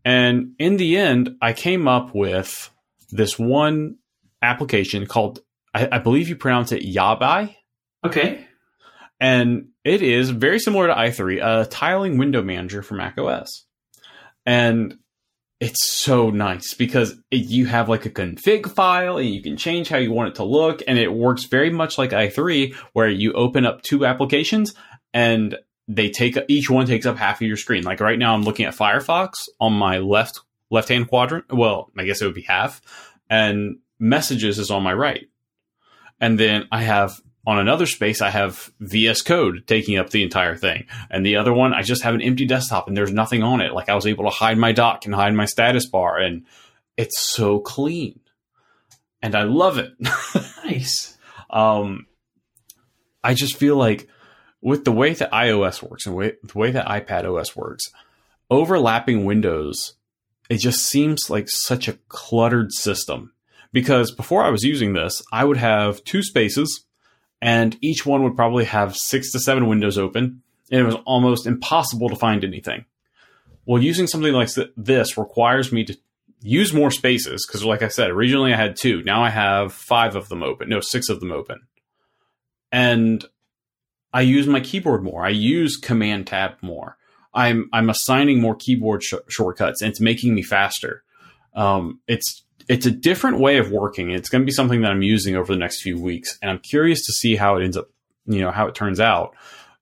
and 0.03 0.53
in 0.59 0.77
the 0.77 0.97
end, 0.97 1.35
I 1.41 1.53
came 1.53 1.87
up 1.87 2.13
with 2.15 2.69
this 3.11 3.37
one 3.37 3.97
application 4.41 5.05
called 5.05 5.39
I, 5.73 5.87
I 5.93 5.97
believe 5.99 6.29
you 6.29 6.35
pronounce 6.35 6.71
it 6.71 6.83
Yabai, 6.83 7.55
Okay. 8.05 8.45
and 9.19 9.69
it 9.83 10.01
is 10.01 10.29
very 10.29 10.59
similar 10.59 10.87
to 10.87 10.93
i3, 10.93 11.63
a 11.63 11.65
tiling 11.67 12.17
window 12.17 12.41
manager 12.41 12.81
for 12.81 12.95
Mac 12.95 13.17
OS, 13.17 13.65
and 14.45 14.97
it's 15.59 15.85
so 15.85 16.29
nice 16.29 16.73
because 16.73 17.15
you 17.31 17.65
have 17.65 17.87
like 17.87 18.05
a 18.05 18.09
config 18.09 18.69
file 18.69 19.17
and 19.17 19.29
you 19.29 19.41
can 19.41 19.55
change 19.57 19.87
how 19.87 19.97
you 19.97 20.11
want 20.11 20.29
it 20.29 20.35
to 20.35 20.43
look, 20.43 20.81
and 20.87 20.97
it 20.99 21.13
works 21.13 21.45
very 21.45 21.69
much 21.69 21.97
like 21.97 22.11
i3, 22.11 22.73
where 22.93 23.09
you 23.09 23.33
open 23.33 23.65
up 23.65 23.81
two 23.81 24.05
applications 24.05 24.73
and 25.13 25.57
they 25.87 26.09
take 26.09 26.37
each 26.47 26.69
one 26.69 26.87
takes 26.87 27.05
up 27.05 27.17
half 27.17 27.41
of 27.41 27.47
your 27.47 27.57
screen. 27.57 27.83
Like 27.83 27.99
right 27.99 28.19
now, 28.19 28.33
I'm 28.33 28.41
looking 28.41 28.65
at 28.65 28.75
Firefox 28.75 29.47
on 29.59 29.73
my 29.73 29.99
left 29.99 30.41
left 30.69 30.89
hand 30.89 31.07
quadrant. 31.07 31.45
Well, 31.53 31.91
I 31.97 32.03
guess 32.03 32.21
it 32.21 32.25
would 32.25 32.35
be 32.35 32.41
half, 32.41 32.81
and 33.29 33.77
Messages 33.97 34.59
is 34.59 34.71
on 34.71 34.83
my 34.83 34.93
right. 34.93 35.29
And 36.19 36.37
then 36.37 36.67
I 36.71 36.83
have 36.83 37.21
on 37.47 37.59
another 37.59 37.85
space, 37.85 38.21
I 38.21 38.29
have 38.29 38.71
VS 38.79 39.21
Code 39.21 39.63
taking 39.67 39.97
up 39.97 40.09
the 40.09 40.23
entire 40.23 40.55
thing, 40.55 40.87
and 41.09 41.25
the 41.25 41.35
other 41.35 41.53
one, 41.53 41.73
I 41.73 41.81
just 41.81 42.03
have 42.03 42.15
an 42.15 42.21
empty 42.21 42.45
desktop 42.45 42.87
and 42.87 42.97
there's 42.97 43.11
nothing 43.11 43.43
on 43.43 43.61
it. 43.61 43.73
Like 43.73 43.89
I 43.89 43.95
was 43.95 44.07
able 44.07 44.23
to 44.25 44.31
hide 44.31 44.57
my 44.57 44.71
dock 44.71 45.05
and 45.05 45.13
hide 45.13 45.33
my 45.33 45.45
status 45.45 45.87
bar, 45.87 46.17
and 46.17 46.45
it's 46.97 47.19
so 47.19 47.59
clean, 47.59 48.19
and 49.21 49.35
I 49.35 49.43
love 49.43 49.77
it. 49.77 49.93
Nice. 50.65 51.15
um, 51.51 52.07
I 53.23 53.35
just 53.35 53.55
feel 53.55 53.75
like 53.75 54.07
with 54.61 54.83
the 54.83 54.91
way 54.91 55.13
that 55.13 55.31
iOS 55.31 55.83
works 55.83 56.07
and 56.07 56.15
way, 56.15 56.33
the 56.43 56.57
way 56.57 56.71
that 56.71 56.87
iPad 56.87 57.23
OS 57.23 57.55
works, 57.55 57.83
overlapping 58.49 59.25
windows, 59.25 59.93
it 60.49 60.57
just 60.57 60.79
seems 60.79 61.29
like 61.29 61.47
such 61.47 61.87
a 61.87 61.99
cluttered 62.07 62.71
system. 62.71 63.31
Because 63.71 64.11
before 64.11 64.43
I 64.43 64.49
was 64.49 64.63
using 64.63 64.93
this, 64.93 65.21
I 65.31 65.43
would 65.43 65.57
have 65.57 66.03
two 66.03 66.23
spaces, 66.23 66.85
and 67.41 67.77
each 67.81 68.05
one 68.05 68.23
would 68.23 68.35
probably 68.35 68.65
have 68.65 68.95
six 68.95 69.31
to 69.31 69.39
seven 69.39 69.67
windows 69.67 69.97
open, 69.97 70.41
and 70.71 70.81
it 70.81 70.83
was 70.83 70.95
almost 71.05 71.45
impossible 71.45 72.09
to 72.09 72.15
find 72.15 72.43
anything. 72.43 72.85
Well, 73.65 73.81
using 73.81 74.07
something 74.07 74.33
like 74.33 74.49
this 74.77 75.17
requires 75.17 75.71
me 75.71 75.85
to 75.85 75.97
use 76.41 76.73
more 76.73 76.91
spaces 76.91 77.45
because, 77.47 77.65
like 77.65 77.81
I 77.81 77.87
said, 77.87 78.11
originally 78.11 78.53
I 78.53 78.57
had 78.57 78.75
two. 78.75 79.01
Now 79.03 79.23
I 79.23 79.29
have 79.29 79.73
five 79.73 80.15
of 80.15 80.29
them 80.29 80.43
open. 80.43 80.69
No, 80.69 80.79
six 80.79 81.09
of 81.09 81.19
them 81.19 81.31
open. 81.31 81.61
And 82.71 83.25
I 84.13 84.21
use 84.21 84.47
my 84.47 84.59
keyboard 84.59 85.03
more. 85.03 85.25
I 85.25 85.29
use 85.29 85.77
Command 85.77 86.27
Tab 86.27 86.53
more. 86.61 86.97
I'm 87.33 87.69
I'm 87.73 87.89
assigning 87.89 88.39
more 88.39 88.55
keyboard 88.55 89.03
sh- 89.03 89.13
shortcuts, 89.27 89.81
and 89.81 89.89
it's 89.89 89.99
making 89.99 90.33
me 90.33 90.41
faster. 90.41 91.03
Um, 91.53 91.99
it's 92.07 92.43
it's 92.67 92.85
a 92.85 92.91
different 92.91 93.39
way 93.39 93.57
of 93.57 93.71
working. 93.71 94.11
It's 94.11 94.29
going 94.29 94.41
to 94.41 94.45
be 94.45 94.51
something 94.51 94.81
that 94.81 94.91
I'm 94.91 95.01
using 95.01 95.35
over 95.35 95.53
the 95.53 95.59
next 95.59 95.81
few 95.81 95.99
weeks, 95.99 96.37
and 96.41 96.49
I'm 96.49 96.59
curious 96.59 97.05
to 97.05 97.13
see 97.13 97.35
how 97.35 97.57
it 97.57 97.63
ends 97.63 97.77
up. 97.77 97.89
You 98.25 98.41
know 98.41 98.51
how 98.51 98.67
it 98.67 98.75
turns 98.75 98.99
out. 98.99 99.35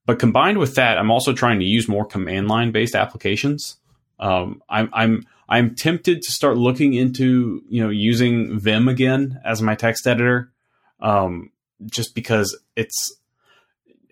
But 0.05 0.19
combined 0.19 0.57
with 0.57 0.75
that, 0.75 0.97
I'm 0.97 1.11
also 1.11 1.33
trying 1.33 1.59
to 1.59 1.65
use 1.65 1.87
more 1.87 2.05
command 2.05 2.49
line 2.49 2.71
based 2.71 2.95
applications. 2.95 3.77
Um, 4.19 4.61
I'm 4.69 4.89
I'm 4.93 5.27
I'm 5.47 5.75
tempted 5.75 6.21
to 6.21 6.31
start 6.31 6.57
looking 6.57 6.93
into 6.93 7.61
you 7.69 7.83
know 7.83 7.89
using 7.89 8.59
Vim 8.59 8.87
again 8.87 9.39
as 9.45 9.61
my 9.61 9.75
text 9.75 10.05
editor, 10.05 10.51
um, 10.99 11.51
just 11.89 12.15
because 12.15 12.57
it's 12.75 13.15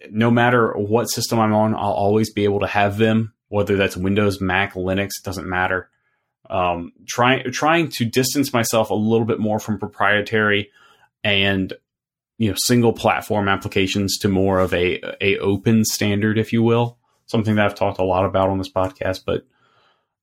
no 0.09 0.31
matter 0.31 0.71
what 0.73 1.09
system 1.09 1.39
I'm 1.39 1.53
on, 1.53 1.75
I'll 1.75 1.91
always 1.91 2.31
be 2.31 2.45
able 2.45 2.61
to 2.61 2.67
have 2.67 2.95
Vim, 2.95 3.33
whether 3.49 3.75
that's 3.75 3.97
Windows, 3.97 4.41
Mac, 4.41 4.73
Linux, 4.73 5.09
it 5.19 5.25
doesn't 5.25 5.47
matter. 5.47 5.90
Um, 6.51 6.91
trying 7.07 7.49
trying 7.51 7.89
to 7.91 8.05
distance 8.05 8.51
myself 8.51 8.89
a 8.89 8.95
little 8.95 9.25
bit 9.25 9.39
more 9.39 9.57
from 9.57 9.79
proprietary 9.79 10.69
and 11.23 11.71
you 12.37 12.49
know 12.49 12.57
single 12.65 12.91
platform 12.91 13.47
applications 13.47 14.17
to 14.19 14.27
more 14.27 14.59
of 14.59 14.73
a 14.73 15.01
a 15.21 15.37
open 15.39 15.85
standard, 15.85 16.37
if 16.37 16.51
you 16.51 16.61
will. 16.61 16.97
Something 17.25 17.55
that 17.55 17.65
I've 17.65 17.75
talked 17.75 17.99
a 17.99 18.03
lot 18.03 18.25
about 18.25 18.49
on 18.49 18.57
this 18.57 18.71
podcast, 18.71 19.21
but 19.25 19.45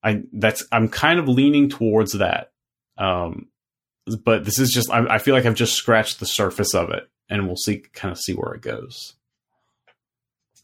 I 0.03 0.22
that's 0.33 0.66
I'm 0.70 0.89
kind 0.89 1.18
of 1.18 1.29
leaning 1.29 1.70
towards 1.70 2.12
that. 2.12 2.53
Um, 2.99 3.49
but 4.24 4.45
this 4.45 4.59
is 4.59 4.70
just 4.70 4.91
I, 4.91 5.14
I 5.14 5.18
feel 5.18 5.35
like 5.35 5.47
I've 5.47 5.55
just 5.55 5.74
scratched 5.74 6.20
the 6.20 6.26
surface 6.26 6.74
of 6.74 6.91
it, 6.91 7.09
and 7.31 7.47
we'll 7.47 7.57
see 7.57 7.79
kind 7.95 8.12
of 8.12 8.18
see 8.18 8.35
where 8.35 8.53
it 8.53 8.61
goes. 8.61 9.14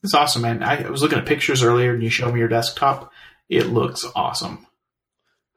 It's 0.03 0.13
awesome, 0.15 0.43
man. 0.43 0.63
I 0.63 0.91
was 0.91 1.01
looking 1.01 1.19
at 1.19 1.25
pictures 1.25 1.63
earlier 1.63 1.95
and 1.95 2.03
you 2.03 2.11
showed 2.11 2.35
me 2.35 2.41
your 2.41 2.49
desktop. 2.49 3.11
It 3.49 3.69
looks 3.69 4.05
awesome. 4.15 4.67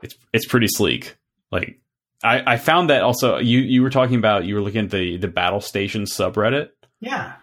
It's 0.01 0.15
it's 0.33 0.47
pretty 0.47 0.67
sleek. 0.67 1.17
Like 1.51 1.79
I, 2.23 2.53
I 2.53 2.57
found 2.57 2.89
that 2.89 3.03
also 3.03 3.37
you 3.37 3.59
you 3.59 3.81
were 3.81 3.89
talking 3.89 4.17
about 4.17 4.45
you 4.45 4.55
were 4.55 4.61
looking 4.61 4.85
at 4.85 4.91
the 4.91 5.17
the 5.17 5.27
battle 5.27 5.61
station 5.61 6.03
subreddit. 6.03 6.69
Yeah. 6.99 7.33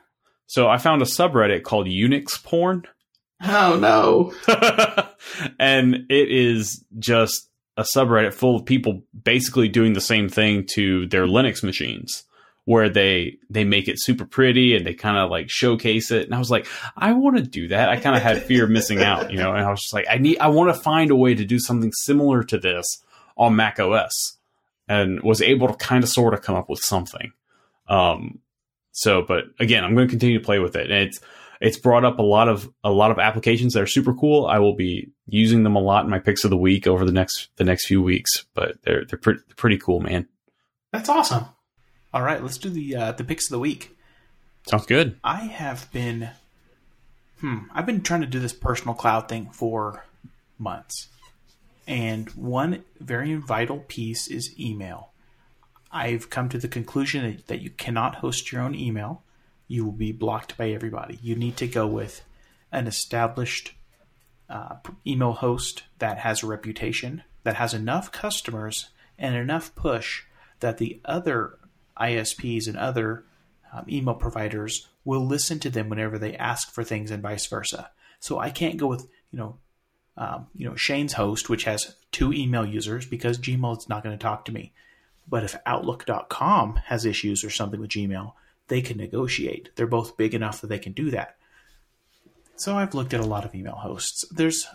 So 0.46 0.68
I 0.68 0.78
found 0.78 1.02
a 1.02 1.06
subreddit 1.06 1.62
called 1.62 1.86
Unix 1.86 2.42
porn. 2.42 2.84
Oh 3.42 3.78
no. 3.78 4.34
and 5.58 6.06
it 6.10 6.30
is 6.30 6.84
just 6.98 7.48
a 7.76 7.84
subreddit 7.96 8.34
full 8.34 8.56
of 8.56 8.66
people 8.66 9.02
basically 9.20 9.68
doing 9.68 9.94
the 9.94 10.00
same 10.00 10.28
thing 10.28 10.66
to 10.74 11.06
their 11.08 11.26
Linux 11.26 11.62
machines 11.62 12.24
where 12.66 12.88
they 12.88 13.36
they 13.50 13.64
make 13.64 13.88
it 13.88 14.00
super 14.00 14.24
pretty 14.24 14.74
and 14.74 14.86
they 14.86 14.94
kind 14.94 15.18
of 15.18 15.30
like 15.30 15.50
showcase 15.50 16.10
it 16.10 16.24
and 16.24 16.34
i 16.34 16.38
was 16.38 16.50
like 16.50 16.66
i 16.96 17.12
want 17.12 17.36
to 17.36 17.42
do 17.42 17.68
that 17.68 17.88
i 17.88 17.96
kind 17.96 18.16
of 18.16 18.22
had 18.22 18.42
fear 18.42 18.64
of 18.64 18.70
missing 18.70 19.02
out 19.02 19.30
you 19.30 19.38
know 19.38 19.52
and 19.52 19.64
i 19.64 19.70
was 19.70 19.80
just 19.80 19.92
like 19.92 20.06
i 20.10 20.16
need 20.16 20.38
i 20.38 20.48
want 20.48 20.74
to 20.74 20.80
find 20.80 21.10
a 21.10 21.16
way 21.16 21.34
to 21.34 21.44
do 21.44 21.58
something 21.58 21.92
similar 21.92 22.42
to 22.42 22.58
this 22.58 23.02
on 23.36 23.54
mac 23.54 23.78
os 23.78 24.38
and 24.88 25.22
was 25.22 25.42
able 25.42 25.68
to 25.68 25.74
kind 25.74 26.02
of 26.02 26.10
sort 26.10 26.34
of 26.34 26.42
come 26.42 26.56
up 26.56 26.68
with 26.68 26.80
something 26.80 27.32
um 27.88 28.38
so 28.92 29.22
but 29.22 29.44
again 29.60 29.84
i'm 29.84 29.94
going 29.94 30.06
to 30.06 30.12
continue 30.12 30.38
to 30.38 30.44
play 30.44 30.58
with 30.58 30.76
it 30.76 30.90
and 30.90 31.08
it's 31.08 31.20
it's 31.60 31.78
brought 31.78 32.04
up 32.04 32.18
a 32.18 32.22
lot 32.22 32.48
of 32.48 32.70
a 32.82 32.90
lot 32.90 33.10
of 33.10 33.18
applications 33.18 33.72
that 33.72 33.82
are 33.82 33.86
super 33.86 34.12
cool. 34.12 34.46
I 34.46 34.58
will 34.58 34.74
be 34.74 35.10
using 35.26 35.62
them 35.62 35.76
a 35.76 35.80
lot 35.80 36.04
in 36.04 36.10
my 36.10 36.18
picks 36.18 36.44
of 36.44 36.50
the 36.50 36.58
week 36.58 36.86
over 36.86 37.04
the 37.04 37.12
next 37.12 37.48
the 37.56 37.64
next 37.64 37.86
few 37.86 38.02
weeks, 38.02 38.44
but 38.54 38.76
they're 38.82 39.04
they're 39.06 39.18
pretty 39.18 39.40
pretty 39.56 39.78
cool, 39.78 40.00
man. 40.00 40.28
That's 40.92 41.08
awesome. 41.08 41.46
All 42.14 42.22
right, 42.22 42.40
let's 42.40 42.58
do 42.58 42.70
the 42.70 42.94
uh, 42.94 43.12
the 43.12 43.24
picks 43.24 43.46
of 43.46 43.50
the 43.50 43.58
week. 43.58 43.90
Sounds 44.70 44.86
good. 44.86 45.18
I 45.24 45.46
have 45.46 45.90
been, 45.90 46.30
hmm, 47.40 47.58
I've 47.72 47.86
been 47.86 48.02
trying 48.02 48.20
to 48.20 48.28
do 48.28 48.38
this 48.38 48.52
personal 48.52 48.94
cloud 48.94 49.28
thing 49.28 49.50
for 49.50 50.06
months, 50.56 51.08
and 51.88 52.30
one 52.30 52.84
very 53.00 53.34
vital 53.34 53.80
piece 53.88 54.28
is 54.28 54.56
email. 54.60 55.10
I've 55.90 56.30
come 56.30 56.48
to 56.50 56.58
the 56.58 56.68
conclusion 56.68 57.42
that 57.48 57.60
you 57.60 57.70
cannot 57.70 58.16
host 58.16 58.52
your 58.52 58.62
own 58.62 58.76
email. 58.76 59.24
You 59.66 59.84
will 59.84 59.92
be 59.92 60.12
blocked 60.12 60.56
by 60.56 60.70
everybody. 60.70 61.18
You 61.20 61.34
need 61.34 61.56
to 61.56 61.66
go 61.66 61.84
with 61.84 62.22
an 62.70 62.86
established 62.86 63.74
uh, 64.48 64.76
email 65.04 65.32
host 65.32 65.82
that 65.98 66.18
has 66.18 66.44
a 66.44 66.46
reputation, 66.46 67.24
that 67.42 67.56
has 67.56 67.74
enough 67.74 68.12
customers 68.12 68.90
and 69.18 69.34
enough 69.34 69.74
push 69.74 70.22
that 70.60 70.78
the 70.78 71.00
other 71.04 71.58
ISPs 72.00 72.66
and 72.68 72.76
other 72.76 73.24
um, 73.72 73.84
email 73.88 74.14
providers 74.14 74.88
will 75.04 75.26
listen 75.26 75.58
to 75.60 75.70
them 75.70 75.88
whenever 75.88 76.18
they 76.18 76.36
ask 76.36 76.70
for 76.70 76.84
things 76.84 77.10
and 77.10 77.22
vice 77.22 77.46
versa. 77.46 77.90
So 78.20 78.38
I 78.38 78.50
can't 78.50 78.76
go 78.76 78.86
with, 78.86 79.06
you 79.30 79.38
know, 79.38 79.58
um, 80.16 80.46
you 80.54 80.68
know, 80.68 80.76
Shane's 80.76 81.14
host, 81.14 81.50
which 81.50 81.64
has 81.64 81.96
two 82.12 82.32
email 82.32 82.64
users 82.64 83.04
because 83.04 83.38
Gmail 83.38 83.78
is 83.78 83.88
not 83.88 84.02
going 84.02 84.16
to 84.16 84.22
talk 84.22 84.44
to 84.44 84.52
me. 84.52 84.72
But 85.28 85.44
if 85.44 85.56
Outlook.com 85.66 86.76
has 86.86 87.04
issues 87.04 87.44
or 87.44 87.50
something 87.50 87.80
with 87.80 87.90
Gmail, 87.90 88.32
they 88.68 88.80
can 88.80 88.96
negotiate. 88.96 89.70
They're 89.74 89.86
both 89.86 90.16
big 90.16 90.34
enough 90.34 90.60
that 90.60 90.68
they 90.68 90.78
can 90.78 90.92
do 90.92 91.10
that. 91.10 91.36
So 92.56 92.76
I've 92.76 92.94
looked 92.94 93.14
at 93.14 93.20
a 93.20 93.26
lot 93.26 93.44
of 93.44 93.54
email 93.54 93.74
hosts. 93.74 94.24
There's, 94.30 94.66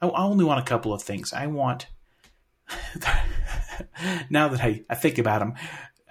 I 0.00 0.08
only 0.08 0.44
want 0.44 0.60
a 0.60 0.68
couple 0.68 0.92
of 0.92 1.02
things. 1.02 1.32
I 1.32 1.46
want, 1.48 1.86
now 4.30 4.48
that 4.48 4.60
I, 4.60 4.82
I 4.88 4.94
think 4.94 5.18
about 5.18 5.40
them, 5.40 5.54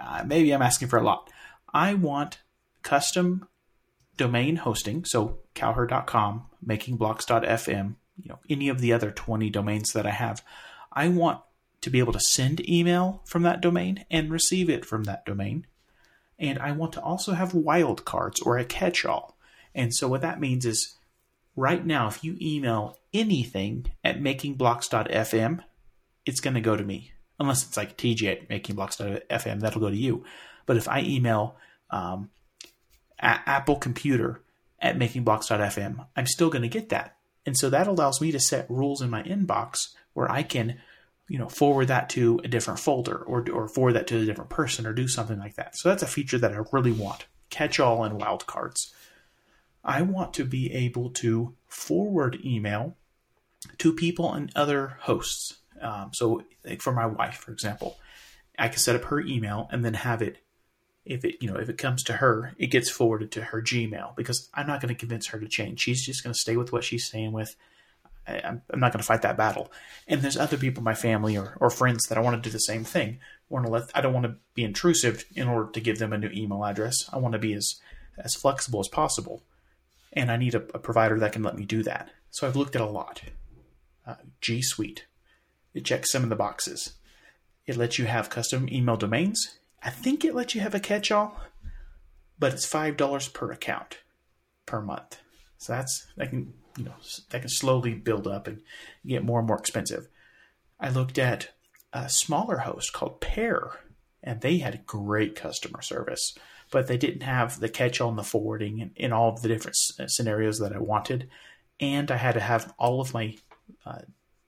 uh, 0.07 0.23
maybe 0.25 0.51
I'm 0.51 0.61
asking 0.61 0.87
for 0.87 0.97
a 0.97 1.03
lot. 1.03 1.29
I 1.73 1.93
want 1.93 2.39
custom 2.81 3.47
domain 4.15 4.55
hosting, 4.57 5.03
so 5.03 5.39
cowherd.com, 5.53 6.45
makingblocks.fm, 6.65 7.95
you 8.21 8.29
know, 8.29 8.39
any 8.49 8.69
of 8.69 8.79
the 8.79 8.93
other 8.93 9.11
20 9.11 9.49
domains 9.49 9.91
that 9.93 10.05
I 10.05 10.11
have. 10.11 10.43
I 10.93 11.09
want 11.09 11.41
to 11.81 11.89
be 11.89 11.99
able 11.99 12.13
to 12.13 12.19
send 12.19 12.67
email 12.67 13.21
from 13.25 13.43
that 13.43 13.61
domain 13.61 14.05
and 14.09 14.31
receive 14.31 14.69
it 14.69 14.85
from 14.85 15.03
that 15.03 15.25
domain. 15.25 15.67
And 16.39 16.57
I 16.59 16.71
want 16.71 16.93
to 16.93 17.01
also 17.01 17.33
have 17.33 17.51
wildcards 17.51 18.45
or 18.45 18.57
a 18.57 18.65
catch 18.65 19.05
all. 19.05 19.37
And 19.75 19.93
so 19.93 20.07
what 20.07 20.21
that 20.21 20.39
means 20.39 20.65
is 20.65 20.95
right 21.55 21.85
now, 21.85 22.07
if 22.07 22.23
you 22.23 22.37
email 22.41 22.97
anything 23.13 23.91
at 24.03 24.21
makingblocks.fm, 24.21 25.63
it's 26.25 26.39
going 26.39 26.53
to 26.53 26.61
go 26.61 26.75
to 26.75 26.83
me 26.83 27.11
unless 27.39 27.65
it's 27.65 27.77
like 27.77 27.97
TJ 27.97 28.31
at 28.31 28.49
makingblocks.fm, 28.49 29.59
that'll 29.59 29.81
go 29.81 29.89
to 29.89 29.95
you. 29.95 30.23
But 30.65 30.77
if 30.77 30.87
I 30.87 31.01
email 31.01 31.55
um, 31.89 32.29
Apple 33.19 33.77
Computer 33.77 34.41
at 34.79 34.97
makingblocks.fm, 34.97 36.05
I'm 36.15 36.27
still 36.27 36.49
going 36.49 36.61
to 36.63 36.67
get 36.67 36.89
that. 36.89 37.15
And 37.45 37.57
so 37.57 37.69
that 37.69 37.87
allows 37.87 38.19
me 38.19 38.31
to 38.31 38.39
set 38.39 38.69
rules 38.69 39.01
in 39.01 39.09
my 39.09 39.23
inbox 39.23 39.93
where 40.13 40.29
I 40.29 40.43
can, 40.43 40.79
you 41.29 41.39
know, 41.39 41.47
forward 41.47 41.87
that 41.87 42.09
to 42.09 42.41
a 42.43 42.47
different 42.47 42.79
folder 42.79 43.17
or, 43.17 43.49
or 43.51 43.69
forward 43.69 43.93
that 43.93 44.07
to 44.07 44.17
a 44.17 44.25
different 44.25 44.49
person 44.49 44.85
or 44.85 44.93
do 44.93 45.07
something 45.07 45.39
like 45.39 45.55
that. 45.55 45.77
So 45.77 45.89
that's 45.89 46.03
a 46.03 46.07
feature 46.07 46.37
that 46.39 46.53
I 46.53 46.59
really 46.71 46.91
want. 46.91 47.25
Catch 47.49 47.79
all 47.79 48.03
and 48.03 48.19
wildcards. 48.19 48.91
I 49.83 50.01
want 50.01 50.33
to 50.33 50.43
be 50.43 50.73
able 50.73 51.09
to 51.11 51.55
forward 51.67 52.39
email 52.43 52.97
to 53.77 53.93
people 53.93 54.33
and 54.33 54.51
other 54.55 54.97
hosts. 55.01 55.57
Um, 55.81 56.11
so, 56.13 56.43
like 56.65 56.81
for 56.81 56.91
my 56.91 57.05
wife, 57.05 57.35
for 57.35 57.51
example, 57.51 57.97
I 58.57 58.67
can 58.67 58.79
set 58.79 58.95
up 58.95 59.05
her 59.05 59.19
email 59.19 59.69
and 59.71 59.83
then 59.83 59.93
have 59.93 60.21
it. 60.21 60.37
If 61.05 61.23
it 61.23 61.37
you 61.41 61.49
know 61.49 61.57
if 61.57 61.69
it 61.69 61.77
comes 61.77 62.03
to 62.03 62.13
her, 62.13 62.53
it 62.57 62.67
gets 62.67 62.89
forwarded 62.89 63.31
to 63.33 63.43
her 63.43 63.61
Gmail 63.61 64.15
because 64.15 64.49
I'm 64.53 64.67
not 64.67 64.81
going 64.81 64.93
to 64.93 64.99
convince 64.99 65.27
her 65.27 65.39
to 65.39 65.47
change. 65.47 65.79
She's 65.79 66.05
just 66.05 66.23
going 66.23 66.33
to 66.33 66.39
stay 66.39 66.57
with 66.57 66.73
what 66.73 66.83
she's 66.83 67.05
staying 67.05 67.31
with. 67.31 67.55
I, 68.27 68.41
I'm, 68.43 68.61
I'm 68.69 68.79
not 68.79 68.91
going 68.91 68.99
to 68.99 69.07
fight 69.07 69.21
that 69.21 69.37
battle. 69.37 69.71
And 70.07 70.21
there's 70.21 70.37
other 70.37 70.57
people, 70.57 70.81
in 70.81 70.85
my 70.85 70.93
family 70.93 71.37
or, 71.37 71.55
or 71.59 71.69
friends, 71.69 72.07
that 72.07 72.17
I 72.17 72.21
want 72.21 72.41
to 72.41 72.49
do 72.49 72.51
the 72.51 72.59
same 72.59 72.83
thing. 72.83 73.19
I 73.21 73.53
want 73.53 73.65
to 73.65 73.71
let 73.71 73.89
I 73.95 74.01
don't 74.01 74.13
want 74.13 74.25
to 74.25 74.35
be 74.53 74.63
intrusive 74.63 75.25
in 75.35 75.47
order 75.47 75.71
to 75.71 75.79
give 75.79 75.99
them 75.99 76.13
a 76.13 76.17
new 76.17 76.29
email 76.33 76.65
address. 76.65 77.09
I 77.11 77.17
want 77.17 77.33
to 77.33 77.39
be 77.39 77.53
as 77.53 77.79
as 78.17 78.35
flexible 78.35 78.79
as 78.79 78.87
possible, 78.87 79.43
and 80.11 80.31
I 80.31 80.37
need 80.37 80.55
a, 80.55 80.63
a 80.73 80.79
provider 80.79 81.19
that 81.19 81.31
can 81.31 81.43
let 81.43 81.55
me 81.55 81.65
do 81.65 81.83
that. 81.83 82.09
So 82.31 82.47
I've 82.47 82.55
looked 82.55 82.75
at 82.75 82.81
a 82.81 82.85
lot. 82.85 83.21
Uh, 84.05 84.15
G 84.41 84.61
Suite, 84.61 85.05
it 85.77 85.85
checks 85.85 86.11
some 86.11 86.23
of 86.23 86.29
the 86.29 86.35
boxes. 86.35 86.93
It 87.65 87.77
lets 87.77 87.99
you 87.99 88.05
have 88.05 88.29
custom 88.29 88.67
email 88.71 88.97
domains. 88.97 89.59
I 89.83 89.91
think 89.91 90.25
it 90.25 90.33
lets 90.33 90.55
you 90.55 90.61
have 90.61 90.73
a 90.73 90.79
catch-all, 90.79 91.39
but 92.39 92.53
it's 92.53 92.65
five 92.65 92.97
dollars 92.97 93.27
per 93.27 93.51
account 93.51 93.99
per 94.65 94.81
month. 94.81 95.19
So 95.57 95.73
that's 95.73 96.07
that 96.17 96.29
can 96.31 96.53
you 96.77 96.85
know 96.85 96.95
that 97.29 97.41
can 97.41 97.49
slowly 97.49 97.93
build 97.93 98.27
up 98.27 98.47
and 98.47 98.61
get 99.05 99.23
more 99.23 99.39
and 99.39 99.47
more 99.47 99.57
expensive. 99.59 100.07
I 100.79 100.89
looked 100.89 101.17
at 101.19 101.51
a 101.93 102.09
smaller 102.09 102.59
host 102.59 102.93
called 102.93 103.21
Pair, 103.21 103.71
and 104.23 104.41
they 104.41 104.57
had 104.57 104.85
great 104.85 105.35
customer 105.35 105.81
service, 105.81 106.35
but 106.71 106.87
they 106.87 106.97
didn't 106.97 107.23
have 107.23 107.59
the 107.59 107.69
catch-all 107.69 108.09
and 108.09 108.17
the 108.17 108.23
forwarding 108.23 108.79
in, 108.79 108.91
in 108.95 109.13
all 109.13 109.35
the 109.35 109.47
different 109.47 109.77
scenarios 109.77 110.59
that 110.59 110.75
I 110.75 110.79
wanted, 110.79 111.29
and 111.79 112.09
I 112.11 112.17
had 112.17 112.33
to 112.33 112.39
have 112.39 112.73
all 112.79 112.99
of 112.99 113.13
my 113.13 113.35
uh, 113.85 114.01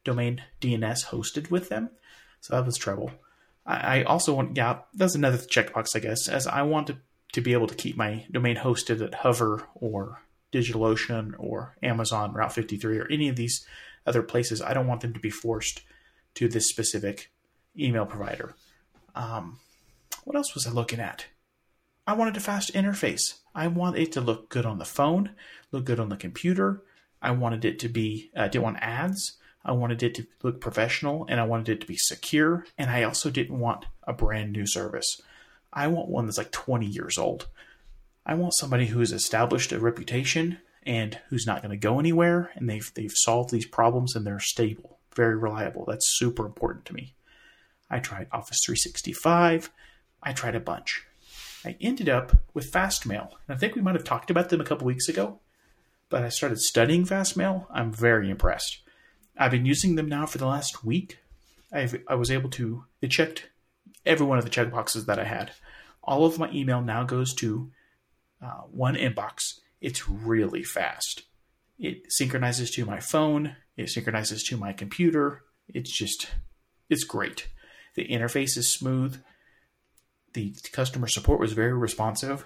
domain 0.04 0.43
DNS 0.62 1.06
hosted 1.08 1.52
with 1.52 1.70
them. 1.70 1.89
So 2.41 2.56
that 2.56 2.66
was 2.66 2.78
trouble. 2.78 3.12
I, 3.66 4.00
I 4.00 4.04
also 4.04 4.34
want, 4.34 4.58
yeah, 4.58 4.80
that's 4.93 5.16
another 5.16 5.38
checkbox, 5.38 5.95
I 5.95 6.00
guess, 6.00 6.28
as 6.28 6.47
I 6.47 6.62
want 6.62 6.88
to, 6.88 6.97
to 7.34 7.41
be 7.41 7.54
able 7.54 7.68
to 7.68 7.76
keep 7.76 7.97
my 7.97 8.26
domain 8.32 8.58
hosted 8.58 9.02
at 9.06 9.16
Hover 9.16 9.68
or 9.76 10.22
DigitalOcean 10.52 11.34
or 11.38 11.76
Amazon 11.84 12.34
Route 12.34 12.54
53 12.54 13.00
or 13.00 13.08
any 13.08 13.30
of 13.30 13.36
these 13.36 13.66
other 14.06 14.24
places. 14.24 14.62
I 14.62 14.74
don't 14.74 14.88
want 14.88 15.02
them 15.02 15.14
to 15.14 15.20
be 15.20 15.30
forced 15.30 15.82
to 16.36 16.47
this 16.47 16.70
specific 16.70 17.32
email 17.78 18.06
provider. 18.06 18.56
Um, 19.16 19.60
what 20.24 20.36
else 20.36 20.54
was 20.54 20.66
I 20.66 20.72
looking 20.72 21.00
at? 21.00 21.26
I 22.08 22.14
wanted 22.14 22.38
a 22.38 22.39
fast 22.39 22.74
interface. 22.74 23.39
I 23.54 23.68
want 23.68 23.97
it 23.97 24.12
to 24.14 24.22
look 24.22 24.50
good 24.50 24.66
on 24.66 24.80
the 24.80 24.86
phone, 24.86 25.32
look 25.72 25.86
good 25.86 26.00
on 26.00 26.10
the 26.10 26.18
computer. 26.18 26.82
I 27.22 27.32
wanted 27.32 27.66
it 27.66 27.80
to 27.80 27.89
be, 27.89 28.32
I 28.36 28.45
uh, 28.45 28.47
didn't 28.47 28.64
want 28.64 28.78
ads. 28.82 29.34
I 29.64 29.74
wanted 29.74 30.01
it 30.03 30.16
to 30.16 30.28
look 30.41 30.62
professional 30.62 31.26
and 31.28 31.39
I 31.39 31.45
wanted 31.45 31.70
it 31.70 31.82
to 31.82 31.88
be 31.88 31.97
secure. 31.97 32.66
And 32.78 32.89
I 32.89 33.03
also 33.03 33.30
didn't 33.30 33.60
want 33.60 33.86
a 34.03 34.14
brand 34.14 34.53
new 34.53 34.66
service. 34.66 35.22
I 35.72 35.88
want 35.88 36.10
one 36.10 36.26
that's 36.26 36.38
like 36.38 36.51
20 36.51 36.86
years 36.86 37.18
old. 37.18 37.47
I 38.26 38.34
want 38.36 38.53
somebody 38.53 38.88
who's 38.88 39.12
established 39.12 39.72
a 39.72 39.80
reputation 39.80 40.60
and 40.84 41.20
who's 41.30 41.45
not 41.45 41.62
going 41.62 41.72
to 41.72 41.78
go 41.78 41.99
anywhere 41.99 42.51
and 42.55 42.70
they've, 42.70 42.91
they've 42.95 43.14
solved 43.14 43.51
these 43.51 43.66
problems 43.66 44.16
and 44.16 44.26
they're 44.26 44.39
stable, 44.39 44.99
very 45.16 45.36
reliable. 45.36 45.86
That's 45.86 46.07
super 46.07 46.45
important 46.45 46.86
to 46.86 46.93
me. 46.93 47.14
I 47.89 47.99
tried 47.99 48.28
Office 48.32 48.62
365. 48.66 49.72
I 50.22 50.34
tried 50.34 50.55
a 50.55 50.60
bunch. 50.60 51.03
I 51.66 51.76
ended 51.82 52.07
up 52.07 52.38
with 52.53 52.72
Fastmail. 52.72 53.30
And 53.47 53.55
I 53.55 53.57
think 53.57 53.76
we 53.76 53.82
might 53.82 53.95
have 53.95 54.03
talked 54.03 54.32
about 54.32 54.49
them 54.49 54.62
a 54.62 54.66
couple 54.66 54.88
weeks 54.88 55.10
ago, 55.10 55.39
but 56.10 56.24
I 56.24 56.30
started 56.30 56.60
studying 56.60 57.05
Fastmail. 57.05 57.66
I'm 57.72 57.91
very 57.91 58.30
impressed. 58.30 58.80
I've 59.40 59.52
been 59.52 59.66
using 59.66 59.96
them 59.96 60.10
now 60.10 60.26
for 60.26 60.38
the 60.38 60.46
last 60.46 60.84
week. 60.84 61.18
I've, 61.72 62.00
I 62.08 62.16
was 62.16 62.30
able 62.30 62.50
to, 62.52 62.84
it 63.02 63.10
checked 63.10 63.50
every 64.06 64.26
one 64.26 64.38
of 64.38 64.44
the 64.44 64.52
checkboxes 64.52 65.06
that 65.06 65.18
I 65.18 65.24
had. 65.24 65.52
All 66.04 66.26
of 66.26 66.38
my 66.38 66.52
email 66.52 66.82
now 66.82 67.04
goes 67.06 67.34
to 67.36 67.72
uh, 68.44 68.64
one 68.70 68.96
inbox. 68.96 69.60
It's 69.80 70.10
really 70.10 70.64
fast. 70.64 71.24
It 71.78 72.12
synchronizes 72.12 72.70
to 72.72 72.86
my 72.86 73.00
phone, 73.00 73.56
it 73.78 73.90
synchronizes 73.90 74.44
to 74.44 74.58
my 74.58 74.74
computer. 74.74 75.44
It's 75.70 75.98
just, 75.98 76.28
it's 76.90 77.06
great. 77.06 77.48
The 77.96 78.08
interface 78.08 78.58
is 78.58 78.74
smooth. 78.74 79.22
The 80.34 80.54
customer 80.74 81.08
support 81.08 81.40
was 81.40 81.54
very 81.54 81.74
responsive, 81.74 82.46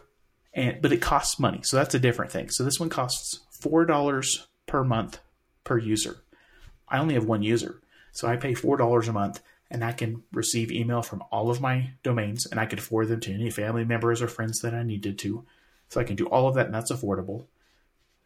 and 0.53 0.81
but 0.81 0.93
it 0.93 1.01
costs 1.01 1.37
money, 1.39 1.59
so 1.63 1.75
that's 1.75 1.93
a 1.93 1.99
different 1.99 2.31
thing. 2.31 2.49
So 2.49 2.63
this 2.63 2.79
one 2.79 2.89
costs 2.89 3.41
four 3.61 3.85
dollars 3.85 4.47
per 4.67 4.83
month 4.85 5.19
per 5.65 5.77
user. 5.77 6.22
I 6.87 6.99
only 6.99 7.15
have 7.15 7.25
one 7.25 7.43
user. 7.43 7.81
So 8.11 8.27
I 8.27 8.37
pay 8.37 8.53
$4 8.53 9.07
a 9.07 9.11
month 9.11 9.41
and 9.71 9.83
I 9.83 9.91
can 9.91 10.23
receive 10.31 10.71
email 10.71 11.01
from 11.01 11.23
all 11.31 11.49
of 11.49 11.61
my 11.61 11.91
domains 12.03 12.45
and 12.45 12.59
I 12.59 12.65
can 12.65 12.79
forward 12.79 13.07
them 13.07 13.19
to 13.21 13.33
any 13.33 13.49
family 13.49 13.85
members 13.85 14.21
or 14.21 14.27
friends 14.27 14.59
that 14.59 14.73
I 14.73 14.83
needed 14.83 15.17
to. 15.19 15.45
So 15.89 15.99
I 15.99 16.03
can 16.03 16.15
do 16.15 16.27
all 16.27 16.47
of 16.47 16.55
that 16.55 16.67
and 16.67 16.75
that's 16.75 16.91
affordable. 16.91 17.45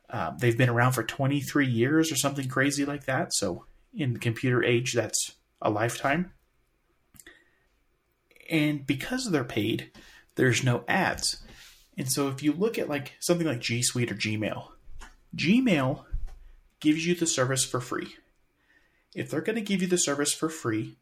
Um, 0.10 0.38
they've 0.40 0.58
been 0.58 0.70
around 0.70 0.94
for 0.94 1.04
23 1.04 1.68
years 1.68 2.12
or 2.12 2.16
something 2.16 2.48
crazy 2.48 2.86
like 2.86 3.06
that. 3.06 3.34
So 3.34 3.66
in 3.94 4.14
the 4.14 4.20
computer 4.20 4.64
age, 4.64 4.94
that's 4.94 5.36
a 5.62 5.70
lifetime. 5.70 6.32
And 8.50 8.86
because 8.86 9.30
they're 9.30 9.44
paid, 9.44 9.92
there's 10.36 10.64
no 10.64 10.84
ads. 10.88 11.44
And 11.98 12.10
so 12.10 12.28
if 12.30 12.44
you 12.44 12.54
look 12.54 12.78
at 12.78 12.90
like 12.90 13.14
something 13.20 13.48
like 13.48 13.60
G 13.60 13.82
Suite 13.82 14.12
or 14.12 14.16
Gmail, 14.16 14.68
Gmail 15.36 16.06
gives 16.80 17.06
you 17.06 17.16
the 17.16 17.28
service 17.28 17.66
for 17.66 17.82
free. 17.82 18.16
If 19.16 19.30
they're 19.30 19.42
going 19.42 19.56
to 19.56 19.62
give 19.62 19.82
you 19.82 19.88
the 19.88 19.98
service 19.98 20.34
for 20.34 20.50
free, 20.50 20.98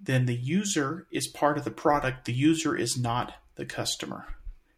then 0.00 0.26
the 0.26 0.34
user 0.34 1.06
is 1.10 1.26
part 1.26 1.58
of 1.58 1.64
the 1.64 1.70
product. 1.70 2.24
The 2.24 2.32
user 2.32 2.76
is 2.76 2.96
not 2.96 3.34
the 3.56 3.66
customer. 3.66 4.26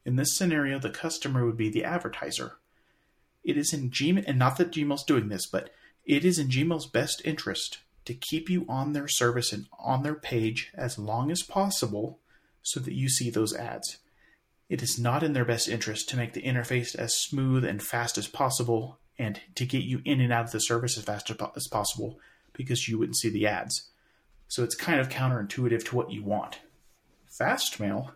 In 0.05 0.17
this 0.17 0.37
scenario, 0.37 0.79
the 0.79 0.91
customer 0.91 1.45
would 1.45 1.57
be 1.57 1.69
the 1.69 1.85
advertiser. 1.85 2.57
It 3.45 3.57
is 3.57 3.73
in 3.73 3.91
Gmail, 3.91 4.25
and 4.27 4.39
not 4.39 4.57
that 4.59 4.73
Gmail's 4.73 5.05
doing 5.05 5.29
this, 5.29 5.47
but 5.47 5.71
it 6.05 6.25
is 6.25 6.39
in 6.39 6.49
Gmail's 6.49 6.87
best 6.87 7.23
interest 7.25 7.79
to 8.07 8.15
keep 8.15 8.49
you 8.49 8.65
on 8.69 8.93
their 8.93 9.09
service 9.09 9.53
and 9.53 9.67
on 9.79 10.03
their 10.03 10.15
page 10.15 10.73
as 10.75 10.99
long 10.99 11.31
as 11.31 11.43
possible 11.43 12.19
so 12.63 12.81
that 12.81 12.95
you 12.95 13.09
see 13.09 13.31
those 13.31 13.55
ads. 13.55 13.99
It 14.69 14.83
is 14.83 14.99
not 14.99 15.23
in 15.23 15.33
their 15.33 15.45
best 15.45 15.69
interest 15.69 16.09
to 16.09 16.17
make 16.17 16.33
the 16.33 16.43
interface 16.43 16.95
as 16.95 17.17
smooth 17.17 17.65
and 17.65 17.83
fast 17.83 18.17
as 18.17 18.29
possible 18.29 18.99
and 19.19 19.41
to 19.57 19.67
get 19.67 19.83
you 19.83 20.01
in 20.05 20.21
and 20.21 20.33
out 20.33 20.47
of 20.47 20.53
the 20.53 20.61
service 20.61 20.97
as 20.97 21.05
fast 21.05 21.31
as 21.31 21.69
possible 21.69 22.19
because 22.61 22.89
you 22.89 22.99
wouldn't 22.99 23.19
see 23.19 23.31
the 23.31 23.47
ads. 23.47 23.89
So 24.49 24.63
it's 24.65 24.75
kind 24.75 25.01
of 25.01 25.09
counterintuitive 25.09 25.85
to 25.87 25.97
what 25.97 26.11
you 26.11 26.23
want. 26.23 26.59
Fastmail, 27.31 28.13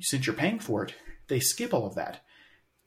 since 0.00 0.26
you're 0.26 0.34
paying 0.34 0.58
for 0.58 0.84
it, 0.84 0.94
they 1.28 1.40
skip 1.40 1.72
all 1.72 1.86
of 1.86 1.94
that. 1.94 2.24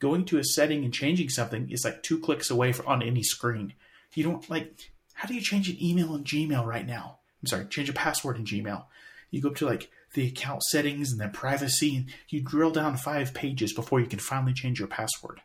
Going 0.00 0.24
to 0.26 0.38
a 0.38 0.44
setting 0.44 0.84
and 0.84 0.92
changing 0.92 1.28
something 1.28 1.70
is 1.70 1.84
like 1.84 2.02
two 2.02 2.18
clicks 2.18 2.50
away 2.50 2.74
on 2.86 3.02
any 3.02 3.22
screen. 3.22 3.74
You 4.14 4.24
don't 4.24 4.50
like, 4.50 4.90
how 5.14 5.28
do 5.28 5.34
you 5.34 5.40
change 5.40 5.68
an 5.70 5.82
email 5.82 6.14
in 6.14 6.24
Gmail 6.24 6.66
right 6.66 6.86
now? 6.86 7.18
I'm 7.40 7.46
sorry, 7.46 7.66
change 7.66 7.88
a 7.88 7.92
password 7.92 8.36
in 8.36 8.44
Gmail. 8.44 8.84
You 9.30 9.40
go 9.40 9.50
up 9.50 9.56
to 9.56 9.66
like 9.66 9.90
the 10.14 10.26
account 10.26 10.62
settings 10.64 11.10
and 11.10 11.20
then 11.20 11.30
privacy, 11.30 11.96
and 11.96 12.06
you 12.28 12.40
drill 12.40 12.70
down 12.70 12.96
five 12.96 13.34
pages 13.34 13.72
before 13.72 14.00
you 14.00 14.06
can 14.06 14.18
finally 14.18 14.52
change 14.52 14.78
your 14.78 14.88
password. 14.88 15.40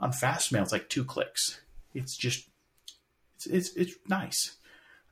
On 0.00 0.12
Fastmail, 0.12 0.62
it's 0.62 0.72
like 0.72 0.88
two 0.88 1.04
clicks. 1.04 1.60
It's 1.94 2.16
just, 2.16 2.48
it's, 3.36 3.46
it's, 3.46 3.76
it's 3.76 3.94
nice. 4.08 4.56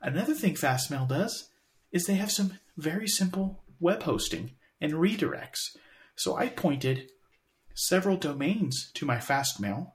Another 0.03 0.33
thing 0.33 0.55
Fastmail 0.55 1.07
does 1.07 1.49
is 1.91 2.05
they 2.05 2.15
have 2.15 2.31
some 2.31 2.59
very 2.77 3.07
simple 3.07 3.63
web 3.79 4.03
hosting 4.03 4.51
and 4.81 4.93
redirects. 4.93 5.77
So 6.15 6.35
I 6.35 6.49
pointed 6.49 7.09
several 7.73 8.17
domains 8.17 8.91
to 8.95 9.05
my 9.05 9.15
Fastmail, 9.17 9.93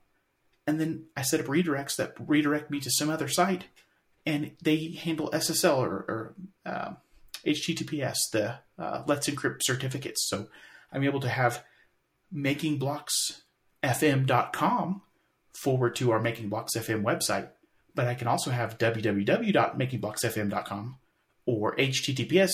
and 0.66 0.80
then 0.80 1.04
I 1.16 1.22
set 1.22 1.40
up 1.40 1.46
redirects 1.46 1.96
that 1.96 2.14
redirect 2.18 2.70
me 2.70 2.80
to 2.80 2.90
some 2.90 3.08
other 3.10 3.28
site, 3.28 3.64
and 4.24 4.52
they 4.62 4.92
handle 4.92 5.30
SSL 5.30 5.76
or, 5.76 6.04
or 6.08 6.34
uh, 6.64 6.92
HTTPS, 7.46 8.30
the 8.32 8.60
uh, 8.78 9.02
Let's 9.06 9.28
Encrypt 9.28 9.62
certificates. 9.62 10.26
So 10.28 10.48
I'm 10.90 11.04
able 11.04 11.20
to 11.20 11.28
have 11.28 11.62
makingblocksfm.com 12.34 15.02
forward 15.52 15.94
to 15.96 16.10
our 16.12 16.20
Making 16.20 16.48
Blocks 16.48 16.74
FM 16.76 17.02
website, 17.02 17.50
but 17.98 18.06
I 18.06 18.14
can 18.14 18.28
also 18.28 18.52
have 18.52 18.78
www.makingblocksfm.com 18.78 20.98
or 21.46 21.74
HTTPS 21.74 22.52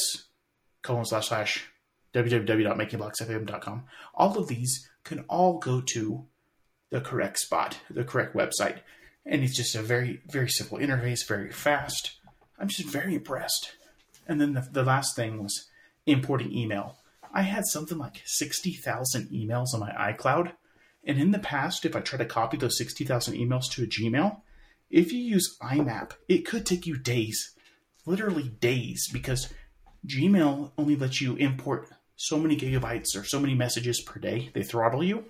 colon 0.80 1.04
slash 1.04 1.28
slash 1.28 1.66
www.makingblocksfm.com. 2.14 3.84
All 4.14 4.38
of 4.38 4.48
these 4.48 4.88
can 5.04 5.26
all 5.28 5.58
go 5.58 5.82
to 5.82 6.24
the 6.88 7.02
correct 7.02 7.40
spot, 7.40 7.76
the 7.90 8.04
correct 8.04 8.34
website. 8.34 8.78
And 9.26 9.44
it's 9.44 9.54
just 9.54 9.74
a 9.74 9.82
very, 9.82 10.22
very 10.26 10.48
simple 10.48 10.78
interface, 10.78 11.28
very 11.28 11.52
fast. 11.52 12.12
I'm 12.58 12.68
just 12.68 12.88
very 12.88 13.14
impressed. 13.14 13.72
And 14.26 14.40
then 14.40 14.54
the, 14.54 14.66
the 14.72 14.82
last 14.82 15.14
thing 15.14 15.42
was 15.42 15.66
importing 16.06 16.56
email. 16.56 16.96
I 17.34 17.42
had 17.42 17.66
something 17.66 17.98
like 17.98 18.22
60,000 18.24 19.28
emails 19.28 19.74
on 19.74 19.80
my 19.80 19.92
iCloud. 19.92 20.52
And 21.06 21.20
in 21.20 21.32
the 21.32 21.38
past, 21.38 21.84
if 21.84 21.94
I 21.94 22.00
try 22.00 22.16
to 22.16 22.24
copy 22.24 22.56
those 22.56 22.78
60,000 22.78 23.34
emails 23.34 23.70
to 23.72 23.82
a 23.82 23.86
Gmail, 23.86 24.40
if 24.90 25.12
you 25.12 25.18
use 25.18 25.56
IMAP, 25.62 26.12
it 26.28 26.46
could 26.46 26.66
take 26.66 26.86
you 26.86 26.96
days, 26.96 27.54
literally 28.06 28.48
days, 28.48 29.08
because 29.12 29.52
Gmail 30.06 30.72
only 30.76 30.96
lets 30.96 31.20
you 31.20 31.36
import 31.36 31.88
so 32.16 32.38
many 32.38 32.56
gigabytes 32.56 33.16
or 33.16 33.24
so 33.24 33.40
many 33.40 33.54
messages 33.54 34.00
per 34.00 34.20
day. 34.20 34.50
They 34.54 34.62
throttle 34.62 35.02
you. 35.02 35.26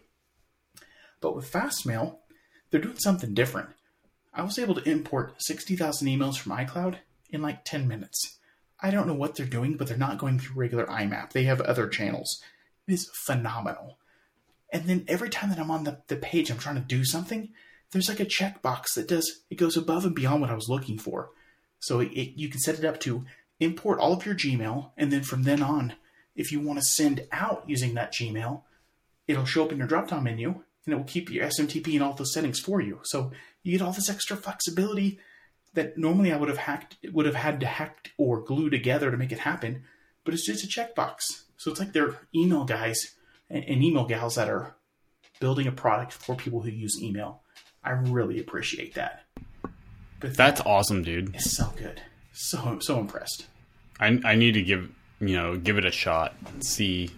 But 1.20 1.34
with 1.34 1.50
Fastmail, 1.50 2.18
they're 2.70 2.80
doing 2.80 2.98
something 2.98 3.34
different. 3.34 3.70
I 4.32 4.42
was 4.42 4.58
able 4.58 4.74
to 4.74 4.88
import 4.88 5.34
60,000 5.38 6.08
emails 6.08 6.36
from 6.36 6.52
iCloud 6.52 6.96
in 7.30 7.40
like 7.40 7.64
10 7.64 7.86
minutes. 7.88 8.38
I 8.80 8.90
don't 8.90 9.06
know 9.06 9.14
what 9.14 9.36
they're 9.36 9.46
doing, 9.46 9.76
but 9.76 9.86
they're 9.86 9.96
not 9.96 10.18
going 10.18 10.38
through 10.38 10.60
regular 10.60 10.86
IMAP. 10.86 11.30
They 11.30 11.44
have 11.44 11.60
other 11.60 11.88
channels. 11.88 12.42
It 12.86 12.94
is 12.94 13.10
phenomenal. 13.24 13.98
And 14.72 14.86
then 14.86 15.04
every 15.06 15.30
time 15.30 15.50
that 15.50 15.58
I'm 15.58 15.70
on 15.70 15.84
the, 15.84 16.02
the 16.08 16.16
page, 16.16 16.50
I'm 16.50 16.58
trying 16.58 16.74
to 16.74 16.80
do 16.80 17.04
something, 17.04 17.50
there's 17.94 18.08
like 18.08 18.20
a 18.20 18.26
checkbox 18.26 18.94
that 18.96 19.08
does, 19.08 19.42
it 19.48 19.54
goes 19.54 19.76
above 19.76 20.04
and 20.04 20.14
beyond 20.14 20.42
what 20.42 20.50
I 20.50 20.54
was 20.54 20.68
looking 20.68 20.98
for. 20.98 21.30
So 21.78 22.00
it, 22.00 22.08
it, 22.12 22.38
you 22.38 22.48
can 22.48 22.60
set 22.60 22.78
it 22.78 22.84
up 22.84 23.00
to 23.00 23.24
import 23.60 24.00
all 24.00 24.12
of 24.12 24.26
your 24.26 24.34
Gmail, 24.34 24.90
and 24.96 25.10
then 25.12 25.22
from 25.22 25.44
then 25.44 25.62
on, 25.62 25.94
if 26.34 26.50
you 26.50 26.60
want 26.60 26.78
to 26.78 26.84
send 26.84 27.26
out 27.32 27.64
using 27.66 27.94
that 27.94 28.12
Gmail, 28.12 28.62
it'll 29.28 29.44
show 29.44 29.64
up 29.64 29.72
in 29.72 29.78
your 29.78 29.86
drop 29.86 30.08
down 30.08 30.24
menu 30.24 30.62
and 30.84 30.92
it 30.92 30.96
will 30.96 31.04
keep 31.04 31.30
your 31.30 31.46
SMTP 31.46 31.94
and 31.94 32.02
all 32.02 32.12
those 32.12 32.34
settings 32.34 32.60
for 32.60 32.80
you. 32.80 33.00
So 33.04 33.32
you 33.62 33.72
get 33.72 33.82
all 33.82 33.92
this 33.92 34.10
extra 34.10 34.36
flexibility 34.36 35.18
that 35.72 35.96
normally 35.96 36.32
I 36.32 36.36
would 36.36 36.48
have 36.48 36.58
hacked 36.58 36.98
would 37.12 37.26
have 37.26 37.34
had 37.34 37.60
to 37.60 37.66
hack 37.66 38.12
or 38.18 38.42
glue 38.42 38.70
together 38.70 39.10
to 39.10 39.16
make 39.16 39.32
it 39.32 39.38
happen, 39.38 39.84
but 40.24 40.34
it's 40.34 40.46
just 40.46 40.64
a 40.64 40.66
checkbox. 40.66 41.44
So 41.56 41.70
it's 41.70 41.80
like 41.80 41.92
they're 41.92 42.18
email 42.34 42.64
guys 42.64 43.14
and, 43.48 43.64
and 43.64 43.82
email 43.82 44.04
gals 44.04 44.34
that 44.34 44.50
are 44.50 44.76
building 45.40 45.66
a 45.66 45.72
product 45.72 46.12
for 46.12 46.34
people 46.34 46.60
who 46.60 46.70
use 46.70 47.00
email. 47.02 47.42
I 47.84 47.90
really 47.90 48.40
appreciate 48.40 48.94
that. 48.94 49.24
But 50.20 50.36
that's 50.36 50.60
awesome, 50.62 51.02
dude. 51.02 51.34
It's 51.34 51.56
so 51.56 51.72
good. 51.76 52.00
So 52.32 52.78
so 52.80 52.98
impressed. 52.98 53.46
I 54.00 54.18
I 54.24 54.34
need 54.34 54.52
to 54.52 54.62
give 54.62 54.90
you 55.20 55.36
know 55.36 55.56
give 55.56 55.78
it 55.78 55.84
a 55.84 55.92
shot 55.92 56.34
and 56.46 56.64
see 56.64 57.10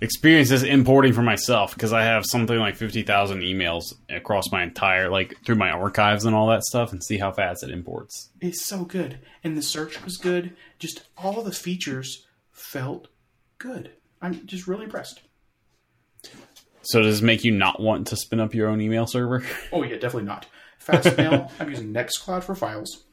experience 0.00 0.48
this 0.48 0.62
importing 0.62 1.12
for 1.12 1.22
myself 1.22 1.74
because 1.74 1.92
I 1.92 2.02
have 2.02 2.24
something 2.26 2.58
like 2.58 2.76
50,000 2.76 3.40
emails 3.40 3.94
across 4.08 4.50
my 4.50 4.62
entire, 4.62 5.08
like 5.08 5.36
through 5.44 5.56
my 5.56 5.70
archives 5.70 6.24
and 6.24 6.34
all 6.34 6.48
that 6.48 6.64
stuff 6.64 6.92
and 6.92 7.02
see 7.02 7.18
how 7.18 7.32
fast 7.32 7.62
it 7.62 7.70
imports. 7.70 8.30
It's 8.40 8.64
so 8.64 8.84
good. 8.84 9.20
And 9.44 9.56
the 9.56 9.62
search 9.62 10.02
was 10.04 10.16
good. 10.16 10.56
Just 10.78 11.02
all 11.16 11.42
the 11.42 11.52
features 11.52 12.26
felt 12.50 13.08
good. 13.58 13.92
I'm 14.20 14.44
just 14.46 14.66
really 14.66 14.84
impressed. 14.84 15.22
So 16.82 17.00
does 17.00 17.16
this 17.16 17.22
make 17.22 17.44
you 17.44 17.52
not 17.52 17.80
want 17.80 18.08
to 18.08 18.16
spin 18.16 18.40
up 18.40 18.54
your 18.54 18.68
own 18.68 18.80
email 18.80 19.06
server? 19.06 19.44
Oh, 19.72 19.82
yeah, 19.82 19.94
definitely 19.94 20.24
not. 20.24 20.46
Fastmail, 20.84 21.50
I'm 21.60 21.70
using 21.70 21.92
Nextcloud 21.92 22.42
for 22.42 22.54
files, 22.54 23.04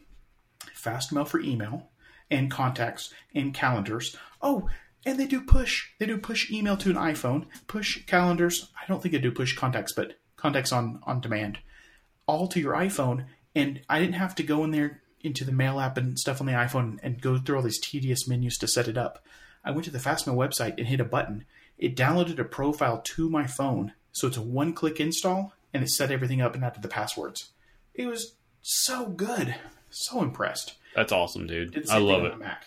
Fastmail 0.76 1.28
for 1.28 1.40
email 1.40 1.90
and 2.32 2.50
contacts 2.50 3.14
and 3.36 3.54
calendars. 3.54 4.16
Oh, 4.42 4.68
and 5.06 5.20
they 5.20 5.28
do 5.28 5.42
push. 5.42 5.90
They 6.00 6.06
do 6.06 6.18
push 6.18 6.52
email 6.52 6.78
to 6.78 6.90
an 6.90 6.96
iPhone, 6.96 7.46
push 7.68 8.06
calendars. 8.06 8.72
I 8.82 8.88
don't 8.88 9.02
think 9.02 9.14
they 9.14 9.20
do 9.20 9.32
push 9.32 9.56
contacts, 9.56 9.94
but 9.94 10.18
contacts 10.36 10.72
on 10.72 11.00
on 11.04 11.22
demand, 11.22 11.60
all 12.26 12.48
to 12.48 12.60
your 12.60 12.74
iPhone. 12.74 13.26
And 13.56 13.82
I 13.90 14.00
didn't 14.00 14.14
have 14.16 14.36
to 14.36 14.44
go 14.44 14.64
in 14.64 14.72
there 14.72 15.02
into 15.22 15.44
the 15.44 15.52
mail 15.52 15.80
app 15.80 15.98
and 15.98 16.18
stuff 16.18 16.40
on 16.42 16.48
the 16.48 16.54
iPhone 16.54 16.98
and 17.04 17.22
go 17.22 17.38
through 17.38 17.58
all 17.58 17.62
these 17.62 17.80
tedious 17.80 18.28
menus 18.28 18.58
to 18.58 18.68
set 18.68 18.88
it 18.88 18.98
up. 18.98 19.24
I 19.64 19.72
went 19.72 19.86
to 19.86 19.92
the 19.92 20.00
Fastmail 20.00 20.36
website 20.36 20.78
and 20.78 20.88
hit 20.88 21.00
a 21.02 21.06
button. 21.06 21.46
It 21.80 21.96
downloaded 21.96 22.38
a 22.38 22.44
profile 22.44 23.02
to 23.16 23.30
my 23.30 23.48
phone, 23.48 23.94
so 24.12 24.28
it's 24.28 24.38
a 24.38 24.42
one-click 24.42 25.00
install, 25.00 25.54
and 25.74 25.82
it 25.82 25.90
set 25.90 26.12
everything 26.12 26.42
up 26.42 26.54
and 26.54 26.64
added 26.64 26.84
the 26.84 26.88
passwords. 26.88 27.50
It 27.96 28.06
was 28.06 28.36
so 28.62 29.08
good. 29.08 29.56
So 29.90 30.22
impressed. 30.22 30.76
That's 30.96 31.12
awesome, 31.12 31.48
dude. 31.48 31.90
I 31.90 31.98
love 31.98 32.26
it. 32.26 32.38
Mac. 32.38 32.66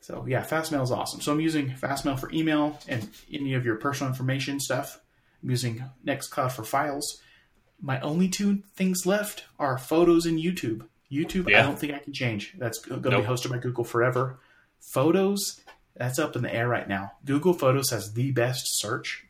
So 0.00 0.24
yeah, 0.26 0.42
Fastmail 0.44 0.82
is 0.82 0.90
awesome. 0.90 1.20
So 1.20 1.32
I'm 1.32 1.40
using 1.40 1.70
Fastmail 1.70 2.18
for 2.18 2.30
email 2.32 2.78
and 2.88 3.08
any 3.32 3.54
of 3.54 3.64
your 3.64 3.76
personal 3.76 4.10
information 4.10 4.60
stuff. 4.60 5.00
I'm 5.42 5.50
using 5.50 5.84
Nextcloud 6.06 6.52
for 6.52 6.64
files. 6.64 7.20
My 7.80 8.00
only 8.00 8.28
two 8.28 8.62
things 8.76 9.04
left 9.04 9.44
are 9.58 9.78
photos 9.78 10.26
and 10.26 10.38
YouTube. 10.38 10.86
YouTube, 11.10 11.48
yeah. 11.48 11.60
I 11.60 11.62
don't 11.62 11.78
think 11.78 11.92
I 11.92 11.98
can 11.98 12.12
change. 12.12 12.54
That's 12.58 12.78
going 12.78 13.02
to 13.02 13.10
nope. 13.10 13.22
be 13.22 13.28
hosted 13.28 13.50
by 13.50 13.58
Google 13.58 13.84
forever. 13.84 14.38
Photos, 14.80 15.60
that's 15.96 16.18
up 16.18 16.36
in 16.36 16.42
the 16.42 16.54
air 16.54 16.68
right 16.68 16.88
now. 16.88 17.12
Google 17.24 17.54
Photos 17.54 17.90
has 17.90 18.12
the 18.12 18.32
best 18.32 18.64
search. 18.80 19.26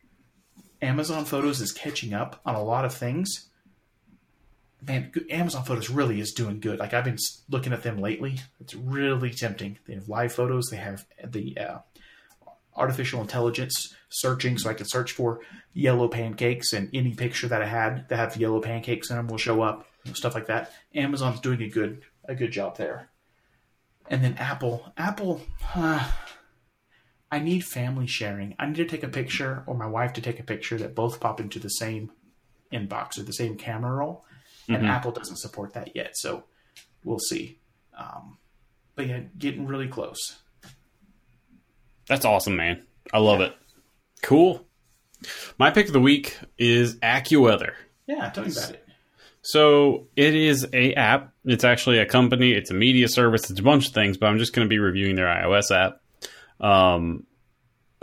Amazon 0.80 1.24
Photos 1.24 1.60
is 1.60 1.72
catching 1.72 2.12
up 2.12 2.40
on 2.44 2.54
a 2.54 2.62
lot 2.62 2.84
of 2.84 2.94
things 2.94 3.48
man, 4.86 5.12
Amazon 5.30 5.64
Photos 5.64 5.90
really 5.90 6.20
is 6.20 6.32
doing 6.32 6.60
good. 6.60 6.78
Like 6.78 6.94
I've 6.94 7.04
been 7.04 7.18
looking 7.48 7.72
at 7.72 7.82
them 7.82 7.98
lately. 7.98 8.40
It's 8.60 8.74
really 8.74 9.30
tempting. 9.30 9.78
They 9.86 9.94
have 9.94 10.08
live 10.08 10.32
photos. 10.32 10.66
They 10.70 10.76
have 10.76 11.06
the 11.24 11.56
uh, 11.58 11.78
artificial 12.76 13.20
intelligence 13.20 13.94
searching, 14.08 14.58
so 14.58 14.70
I 14.70 14.74
can 14.74 14.86
search 14.86 15.12
for 15.12 15.40
yellow 15.72 16.08
pancakes, 16.08 16.72
and 16.72 16.90
any 16.92 17.14
picture 17.14 17.48
that 17.48 17.62
I 17.62 17.66
had 17.66 18.08
that 18.08 18.16
have 18.16 18.36
yellow 18.36 18.60
pancakes 18.60 19.10
in 19.10 19.16
them 19.16 19.28
will 19.28 19.38
show 19.38 19.62
up. 19.62 19.86
Stuff 20.12 20.34
like 20.34 20.46
that. 20.46 20.72
Amazon's 20.94 21.40
doing 21.40 21.62
a 21.62 21.68
good 21.68 22.02
a 22.26 22.34
good 22.34 22.52
job 22.52 22.76
there. 22.76 23.10
And 24.10 24.22
then 24.22 24.34
Apple, 24.34 24.92
Apple. 24.98 25.40
Uh, 25.74 26.10
I 27.34 27.40
need 27.40 27.64
family 27.64 28.06
sharing. 28.06 28.54
I 28.60 28.66
need 28.66 28.76
to 28.76 28.84
take 28.84 29.02
a 29.02 29.08
picture, 29.08 29.64
or 29.66 29.74
my 29.74 29.88
wife 29.88 30.12
to 30.12 30.20
take 30.20 30.38
a 30.38 30.44
picture 30.44 30.78
that 30.78 30.94
both 30.94 31.18
pop 31.18 31.40
into 31.40 31.58
the 31.58 31.68
same 31.68 32.12
inbox 32.72 33.18
or 33.18 33.24
the 33.24 33.32
same 33.32 33.56
camera 33.56 33.92
roll, 33.92 34.24
and 34.68 34.84
Mhm. 34.84 34.88
Apple 34.88 35.10
doesn't 35.10 35.38
support 35.38 35.74
that 35.74 35.96
yet. 35.96 36.16
So 36.16 36.44
we'll 37.02 37.18
see. 37.18 37.58
Um, 37.98 38.38
but 38.94 39.08
yeah, 39.08 39.22
getting 39.36 39.66
really 39.66 39.88
close. 39.88 40.36
That's 42.06 42.24
awesome, 42.24 42.54
man. 42.54 42.86
I 43.12 43.18
love 43.18 43.40
it. 43.40 43.52
Cool. 44.22 44.64
My 45.58 45.72
pick 45.72 45.88
of 45.88 45.92
the 45.92 46.00
week 46.00 46.38
is 46.56 46.94
AccuWeather. 46.98 47.72
Yeah, 48.06 48.30
tell 48.30 48.44
me 48.44 48.52
about 48.52 48.70
it. 48.70 48.86
So 49.42 50.06
it 50.14 50.36
is 50.36 50.68
a 50.72 50.94
app. 50.94 51.32
It's 51.44 51.64
actually 51.64 51.98
a 51.98 52.06
company. 52.06 52.52
It's 52.52 52.70
a 52.70 52.74
media 52.74 53.08
service. 53.08 53.50
It's 53.50 53.58
a 53.58 53.62
bunch 53.64 53.88
of 53.88 53.92
things, 53.92 54.18
but 54.18 54.26
I'm 54.26 54.38
just 54.38 54.52
going 54.52 54.66
to 54.66 54.70
be 54.70 54.78
reviewing 54.78 55.16
their 55.16 55.26
iOS 55.26 55.72
app. 55.72 56.00
Um, 56.60 57.26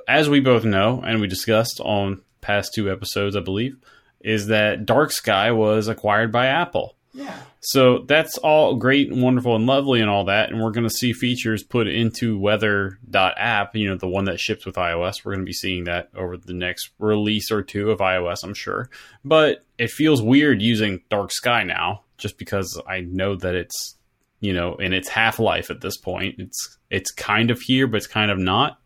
as 0.07 0.29
we 0.29 0.39
both 0.39 0.65
know, 0.65 1.01
and 1.05 1.21
we 1.21 1.27
discussed 1.27 1.79
on 1.79 2.21
past 2.41 2.73
two 2.73 2.91
episodes, 2.91 3.35
I 3.35 3.39
believe, 3.39 3.77
is 4.19 4.47
that 4.47 4.85
Dark 4.85 5.11
Sky 5.11 5.51
was 5.51 5.87
acquired 5.87 6.31
by 6.31 6.47
Apple. 6.47 6.95
Yeah, 7.13 7.37
So 7.59 8.05
that's 8.07 8.37
all 8.37 8.75
great 8.75 9.11
and 9.11 9.21
wonderful 9.21 9.55
and 9.57 9.65
lovely 9.65 9.99
and 9.99 10.09
all 10.09 10.25
that. 10.25 10.49
And 10.49 10.61
we're 10.61 10.71
going 10.71 10.87
to 10.87 10.89
see 10.89 11.11
features 11.11 11.61
put 11.61 11.87
into 11.87 12.39
weather.app, 12.39 13.75
you 13.75 13.89
know, 13.89 13.97
the 13.97 14.07
one 14.07 14.25
that 14.25 14.39
ships 14.39 14.65
with 14.65 14.75
iOS. 14.75 15.25
We're 15.25 15.33
going 15.33 15.45
to 15.45 15.49
be 15.49 15.53
seeing 15.53 15.83
that 15.85 16.09
over 16.15 16.37
the 16.37 16.53
next 16.53 16.91
release 16.99 17.51
or 17.51 17.63
two 17.63 17.91
of 17.91 17.99
iOS, 17.99 18.43
I'm 18.43 18.53
sure. 18.53 18.89
But 19.25 19.65
it 19.77 19.91
feels 19.91 20.21
weird 20.21 20.61
using 20.61 21.03
Dark 21.09 21.31
Sky 21.33 21.63
now 21.63 22.03
just 22.17 22.37
because 22.37 22.81
I 22.87 23.01
know 23.01 23.35
that 23.35 23.55
it's, 23.55 23.97
you 24.41 24.51
know, 24.51 24.75
in 24.75 24.91
its 24.91 25.07
half 25.07 25.39
life 25.39 25.69
at 25.69 25.79
this 25.79 25.95
point. 25.95 26.35
It's 26.39 26.77
it's 26.89 27.11
kind 27.11 27.49
of 27.49 27.61
here, 27.61 27.87
but 27.87 27.97
it's 27.97 28.07
kind 28.07 28.29
of 28.29 28.37
not. 28.37 28.77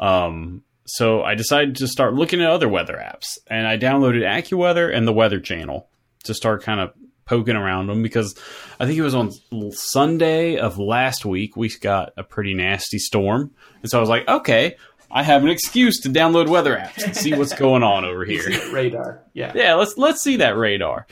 Um, 0.00 0.62
so 0.86 1.22
I 1.22 1.34
decided 1.34 1.76
to 1.76 1.88
start 1.88 2.14
looking 2.14 2.40
at 2.42 2.50
other 2.50 2.68
weather 2.68 2.94
apps, 2.94 3.38
and 3.46 3.66
I 3.68 3.78
downloaded 3.78 4.22
AccuWeather 4.22 4.92
and 4.92 5.06
the 5.06 5.12
Weather 5.12 5.38
Channel 5.38 5.88
to 6.24 6.34
start 6.34 6.62
kind 6.62 6.80
of 6.80 6.92
poking 7.24 7.56
around 7.56 7.88
them 7.88 8.02
because 8.02 8.36
I 8.78 8.86
think 8.86 8.98
it 8.98 9.02
was 9.02 9.14
on 9.14 9.32
Sunday 9.72 10.56
of 10.58 10.78
last 10.78 11.24
week 11.24 11.56
we 11.56 11.68
got 11.68 12.12
a 12.16 12.22
pretty 12.24 12.54
nasty 12.54 12.98
storm, 12.98 13.52
and 13.82 13.90
so 13.90 13.98
I 13.98 14.00
was 14.00 14.10
like, 14.10 14.26
okay, 14.26 14.76
I 15.10 15.22
have 15.22 15.42
an 15.42 15.50
excuse 15.50 16.00
to 16.00 16.08
download 16.08 16.48
weather 16.48 16.76
apps 16.76 17.04
and 17.04 17.16
see 17.16 17.34
what's 17.34 17.54
going 17.54 17.82
on 17.82 18.04
over 18.04 18.24
here. 18.24 18.42
radar. 18.72 19.22
Yeah, 19.34 19.52
Yeah, 19.54 19.74
let's 19.74 19.96
let's 19.96 20.22
see 20.22 20.36
that 20.36 20.56
radar. 20.56 21.06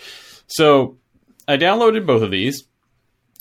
So 0.47 0.99
I 1.47 1.57
downloaded 1.57 2.07
both 2.07 2.23
of 2.23 2.31
these, 2.31 2.65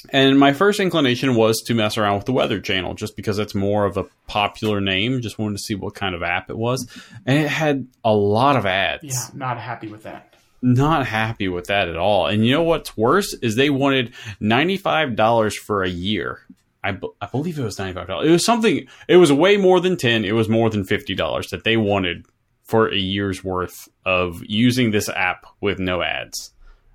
and 0.10 0.38
my 0.40 0.54
first 0.54 0.80
inclination 0.80 1.36
was 1.36 1.62
to 1.68 1.74
mess 1.74 1.98
around 1.98 2.18
with 2.18 2.26
the 2.26 2.34
Weather 2.34 2.60
Channel, 2.60 2.94
just 2.94 3.16
because 3.16 3.40
it's 3.40 3.56
more 3.56 3.86
of 3.86 3.98
a 3.98 4.06
popular 4.28 4.82
name. 4.82 5.22
Just 5.22 5.40
wanted 5.40 5.58
to 5.58 5.64
see 5.64 5.76
what 5.76 5.96
kind 5.96 6.14
of 6.16 6.24
app 6.24 6.50
it 6.50 6.58
was, 6.58 6.88
and 7.26 7.40
it 7.40 7.50
had 7.50 7.88
a 8.04 8.14
lot 8.14 8.56
of 8.56 8.66
ads. 8.66 9.04
yeah, 9.04 9.28
not 9.34 9.58
happy 9.60 9.88
with 9.88 10.04
that. 10.04 10.34
Not 10.62 11.06
happy 11.06 11.50
with 11.50 11.68
that 11.68 11.90
at 11.90 11.98
all. 11.98 12.28
And 12.28 12.46
you 12.46 12.54
know 12.54 12.64
what's 12.64 12.96
worse 12.96 13.34
is 13.42 13.56
they 13.56 13.70
wanted 13.70 14.14
ninety 14.40 14.78
five 14.78 15.16
dollars 15.16 15.58
for 15.58 15.84
a 15.84 15.90
year. 15.90 16.40
I, 16.86 16.92
b- 16.92 17.10
I 17.22 17.28
believe 17.28 17.58
it 17.60 17.64
was 17.64 17.78
ninety 17.80 17.94
five 17.94 18.08
dollars. 18.08 18.28
It 18.28 18.32
was 18.32 18.46
something. 18.46 18.88
It 19.08 19.18
was 19.18 19.32
way 19.32 19.58
more 19.58 19.80
than 19.80 19.98
ten. 19.98 20.24
It 20.26 20.34
was 20.34 20.48
more 20.50 20.70
than 20.70 20.84
fifty 20.86 21.16
dollars 21.16 21.50
that 21.50 21.64
they 21.64 21.76
wanted 21.78 22.26
for 22.64 22.88
a 22.88 22.96
year's 22.98 23.44
worth 23.44 23.90
of 24.06 24.42
using 24.46 24.92
this 24.92 25.10
app 25.10 25.46
with 25.60 25.80
no 25.80 26.02
ads. 26.02 26.52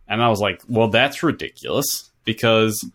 And 0.08 0.22
I 0.22 0.30
was 0.30 0.40
like, 0.40 0.62
well, 0.66 0.88
that's 0.88 1.22
ridiculous 1.22 2.10
because 2.24 2.90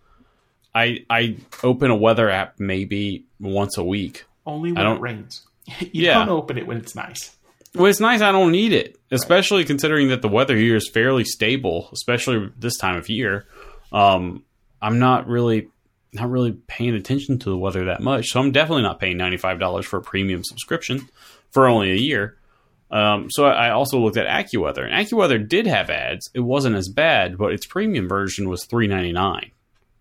I 0.76 1.06
I 1.10 1.38
open 1.64 1.92
a 1.92 1.96
weather 1.96 2.30
app 2.30 2.60
maybe 2.60 3.26
once 3.40 3.78
a 3.78 3.84
week. 3.84 4.26
Only 4.46 4.72
when 4.72 4.86
it 4.86 5.00
rains. 5.00 5.44
you 5.80 5.90
Yeah. 6.06 6.16
don't 6.16 6.30
open 6.30 6.58
it 6.58 6.68
when 6.68 6.78
it's 6.78 6.96
nice. 6.96 7.36
Well, 7.76 7.88
it's 7.88 8.00
nice 8.00 8.22
I 8.22 8.32
don't 8.32 8.52
need 8.52 8.72
it, 8.74 9.00
especially 9.10 9.64
considering 9.66 10.10
that 10.10 10.22
the 10.22 10.28
weather 10.28 10.56
here 10.56 10.76
is 10.76 10.90
fairly 10.90 11.24
stable, 11.24 11.90
especially 11.92 12.52
this 12.60 12.78
time 12.78 12.98
of 12.98 13.10
year. 13.10 13.48
Um, 13.92 14.44
I'm 14.82 15.00
not 15.00 15.28
really 15.28 15.70
not 16.12 16.30
really 16.30 16.52
paying 16.68 16.94
attention 16.94 17.40
to 17.40 17.50
the 17.50 17.58
weather 17.58 17.86
that 17.86 18.00
much, 18.02 18.28
so 18.28 18.40
I'm 18.40 18.52
definitely 18.52 18.84
not 18.84 19.00
paying 19.00 19.18
ninety 19.18 19.38
five 19.38 19.60
dollars 19.60 19.86
for 19.86 19.98
a 19.98 20.02
premium 20.02 20.44
subscription 20.44 21.10
for 21.52 21.68
only 21.68 21.92
a 21.92 21.96
year. 21.96 22.38
Um, 22.92 23.30
so 23.32 23.46
I 23.46 23.68
I 23.68 23.70
also 23.72 23.98
looked 23.98 24.18
at 24.18 24.28
AccuWeather, 24.28 24.86
and 24.86 24.94
AccuWeather 24.94 25.48
did 25.48 25.66
have 25.66 25.90
ads. 25.90 26.30
It 26.36 26.42
wasn't 26.42 26.76
as 26.76 26.90
bad, 26.90 27.38
but 27.40 27.54
its 27.54 27.66
premium 27.66 28.08
version 28.08 28.50
was 28.50 28.66
three 28.66 28.86
ninety 28.88 29.12
nine 29.14 29.50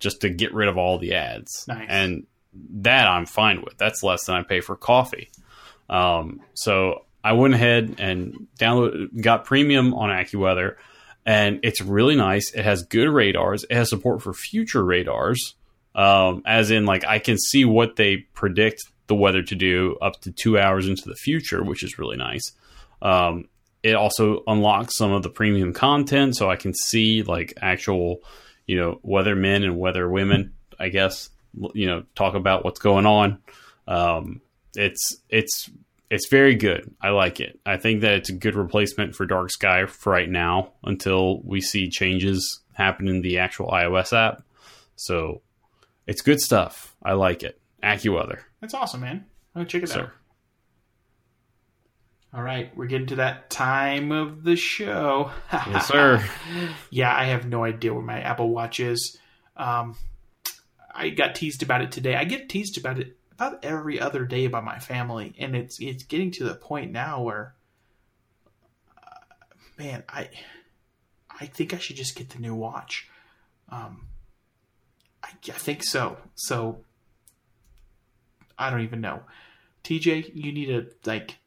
just 0.02 0.20
to 0.20 0.28
get 0.28 0.52
rid 0.52 0.68
of 0.68 0.76
all 0.76 0.98
the 0.98 1.14
ads. 1.14 1.64
Nice. 1.66 1.86
And 1.88 2.26
that 2.82 3.08
I'm 3.08 3.24
fine 3.24 3.62
with. 3.62 3.78
That's 3.78 4.02
less 4.02 4.26
than 4.26 4.34
I 4.34 4.42
pay 4.42 4.60
for 4.60 4.76
coffee. 4.76 5.30
Um, 5.88 6.40
so 6.54 7.06
I 7.24 7.32
went 7.32 7.54
ahead 7.54 7.96
and 7.98 8.48
download 8.58 9.20
got 9.22 9.44
premium 9.44 9.94
on 9.94 10.10
AccuWeather, 10.10 10.76
and 11.24 11.60
it's 11.62 11.80
really 11.80 12.16
nice. 12.16 12.52
It 12.52 12.64
has 12.64 12.82
good 12.82 13.08
radars. 13.08 13.64
It 13.70 13.74
has 13.74 13.88
support 13.88 14.22
for 14.22 14.34
future 14.34 14.84
radars, 14.84 15.54
um, 15.94 16.42
as 16.44 16.70
in 16.70 16.84
like 16.84 17.04
I 17.06 17.18
can 17.18 17.38
see 17.38 17.64
what 17.64 17.96
they 17.96 18.18
predict 18.34 18.82
the 19.06 19.14
weather 19.14 19.42
to 19.42 19.54
do 19.54 19.96
up 20.02 20.20
to 20.22 20.32
two 20.32 20.58
hours 20.58 20.88
into 20.88 21.08
the 21.08 21.14
future, 21.14 21.62
which 21.62 21.82
is 21.82 21.98
really 21.98 22.16
nice. 22.16 22.52
Um, 23.00 23.48
it 23.82 23.94
also 23.94 24.42
unlocks 24.46 24.96
some 24.96 25.12
of 25.12 25.22
the 25.22 25.28
premium 25.28 25.72
content, 25.72 26.36
so 26.36 26.50
I 26.50 26.56
can 26.56 26.72
see 26.72 27.22
like 27.22 27.54
actual, 27.60 28.22
you 28.66 28.76
know, 28.76 29.00
weather 29.02 29.34
men 29.34 29.62
and 29.62 29.78
weather 29.78 30.08
women. 30.08 30.52
I 30.78 30.88
guess 30.88 31.30
you 31.74 31.86
know 31.86 32.04
talk 32.14 32.34
about 32.34 32.64
what's 32.64 32.80
going 32.80 33.06
on. 33.06 33.38
Um, 33.86 34.40
it's 34.74 35.16
it's 35.28 35.70
it's 36.10 36.28
very 36.28 36.54
good. 36.54 36.94
I 37.00 37.10
like 37.10 37.40
it. 37.40 37.58
I 37.64 37.78
think 37.78 38.02
that 38.02 38.14
it's 38.14 38.28
a 38.28 38.34
good 38.34 38.54
replacement 38.54 39.14
for 39.14 39.24
Dark 39.24 39.50
Sky 39.50 39.86
for 39.86 40.12
right 40.12 40.28
now 40.28 40.72
until 40.84 41.40
we 41.42 41.60
see 41.60 41.88
changes 41.88 42.60
happen 42.74 43.08
in 43.08 43.22
the 43.22 43.38
actual 43.38 43.68
iOS 43.68 44.12
app. 44.12 44.42
So 44.96 45.40
it's 46.06 46.20
good 46.20 46.40
stuff. 46.40 46.94
I 47.02 47.12
like 47.14 47.42
it. 47.42 47.58
AccuWeather, 47.82 48.38
That's 48.60 48.74
awesome, 48.74 49.00
man. 49.00 49.24
I'll 49.56 49.64
check 49.64 49.82
it 49.82 49.96
out. 49.96 50.10
All 52.34 52.42
right, 52.42 52.74
we're 52.74 52.86
getting 52.86 53.08
to 53.08 53.16
that 53.16 53.50
time 53.50 54.10
of 54.10 54.42
the 54.42 54.56
show. 54.56 55.30
Yes, 55.52 55.88
sir. 55.88 56.24
yeah, 56.90 57.14
I 57.14 57.24
have 57.24 57.46
no 57.46 57.62
idea 57.62 57.92
where 57.92 58.02
my 58.02 58.20
Apple 58.20 58.48
Watch 58.48 58.80
is. 58.80 59.18
Um, 59.54 59.96
I 60.94 61.10
got 61.10 61.34
teased 61.34 61.62
about 61.62 61.82
it 61.82 61.92
today. 61.92 62.14
I 62.14 62.24
get 62.24 62.48
teased 62.48 62.78
about 62.78 62.98
it 62.98 63.18
about 63.32 63.64
every 63.64 64.00
other 64.00 64.24
day 64.24 64.46
by 64.46 64.60
my 64.60 64.78
family, 64.78 65.34
and 65.38 65.54
it's 65.54 65.78
it's 65.80 66.04
getting 66.04 66.30
to 66.32 66.44
the 66.44 66.54
point 66.54 66.90
now 66.90 67.22
where, 67.22 67.54
uh, 68.96 69.16
man, 69.78 70.02
I 70.08 70.30
I 71.38 71.46
think 71.46 71.74
I 71.74 71.78
should 71.78 71.96
just 71.96 72.16
get 72.16 72.30
the 72.30 72.38
new 72.38 72.54
watch. 72.54 73.08
Um, 73.68 74.06
I, 75.22 75.28
I 75.48 75.52
think 75.52 75.82
so. 75.84 76.16
So 76.34 76.78
I 78.58 78.70
don't 78.70 78.82
even 78.82 79.00
know. 79.02 79.22
TJ, 79.84 80.30
you 80.34 80.52
need 80.52 80.66
to 80.66 80.86
like 81.04 81.38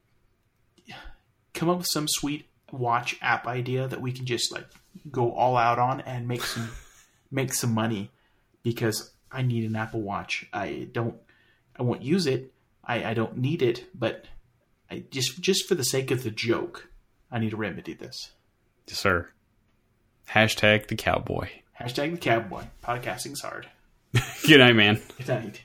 come 1.55 1.69
up 1.69 1.77
with 1.77 1.87
some 1.89 2.07
sweet 2.07 2.47
watch 2.71 3.17
app 3.21 3.47
idea 3.47 3.87
that 3.87 4.01
we 4.01 4.11
can 4.11 4.25
just 4.25 4.51
like 4.51 4.67
go 5.11 5.31
all 5.31 5.57
out 5.57 5.79
on 5.79 6.01
and 6.01 6.27
make 6.27 6.43
some 6.43 6.69
make 7.31 7.53
some 7.53 7.73
money 7.73 8.11
because 8.63 9.11
I 9.31 9.41
need 9.41 9.65
an 9.65 9.75
Apple 9.75 10.01
Watch. 10.01 10.47
I 10.53 10.87
don't 10.91 11.15
I 11.77 11.83
won't 11.83 12.03
use 12.03 12.27
it. 12.27 12.51
I, 12.83 13.03
I 13.03 13.13
don't 13.13 13.37
need 13.37 13.61
it, 13.61 13.85
but 13.95 14.25
I 14.91 15.03
just 15.09 15.41
just 15.41 15.67
for 15.67 15.75
the 15.75 15.83
sake 15.83 16.11
of 16.11 16.23
the 16.23 16.31
joke, 16.31 16.89
I 17.31 17.39
need 17.39 17.51
to 17.51 17.57
remedy 17.57 17.93
this. 17.93 18.31
Yes, 18.87 18.99
sir. 18.99 19.29
Hashtag 20.29 20.87
the 20.87 20.95
cowboy. 20.95 21.49
Hashtag 21.79 22.11
the 22.11 22.17
cowboy. 22.17 22.63
Podcasting's 22.83 23.41
hard. 23.41 23.67
Good 24.47 24.59
night, 24.59 24.75
man. 24.75 25.01
Good 25.17 25.27
night. 25.27 25.61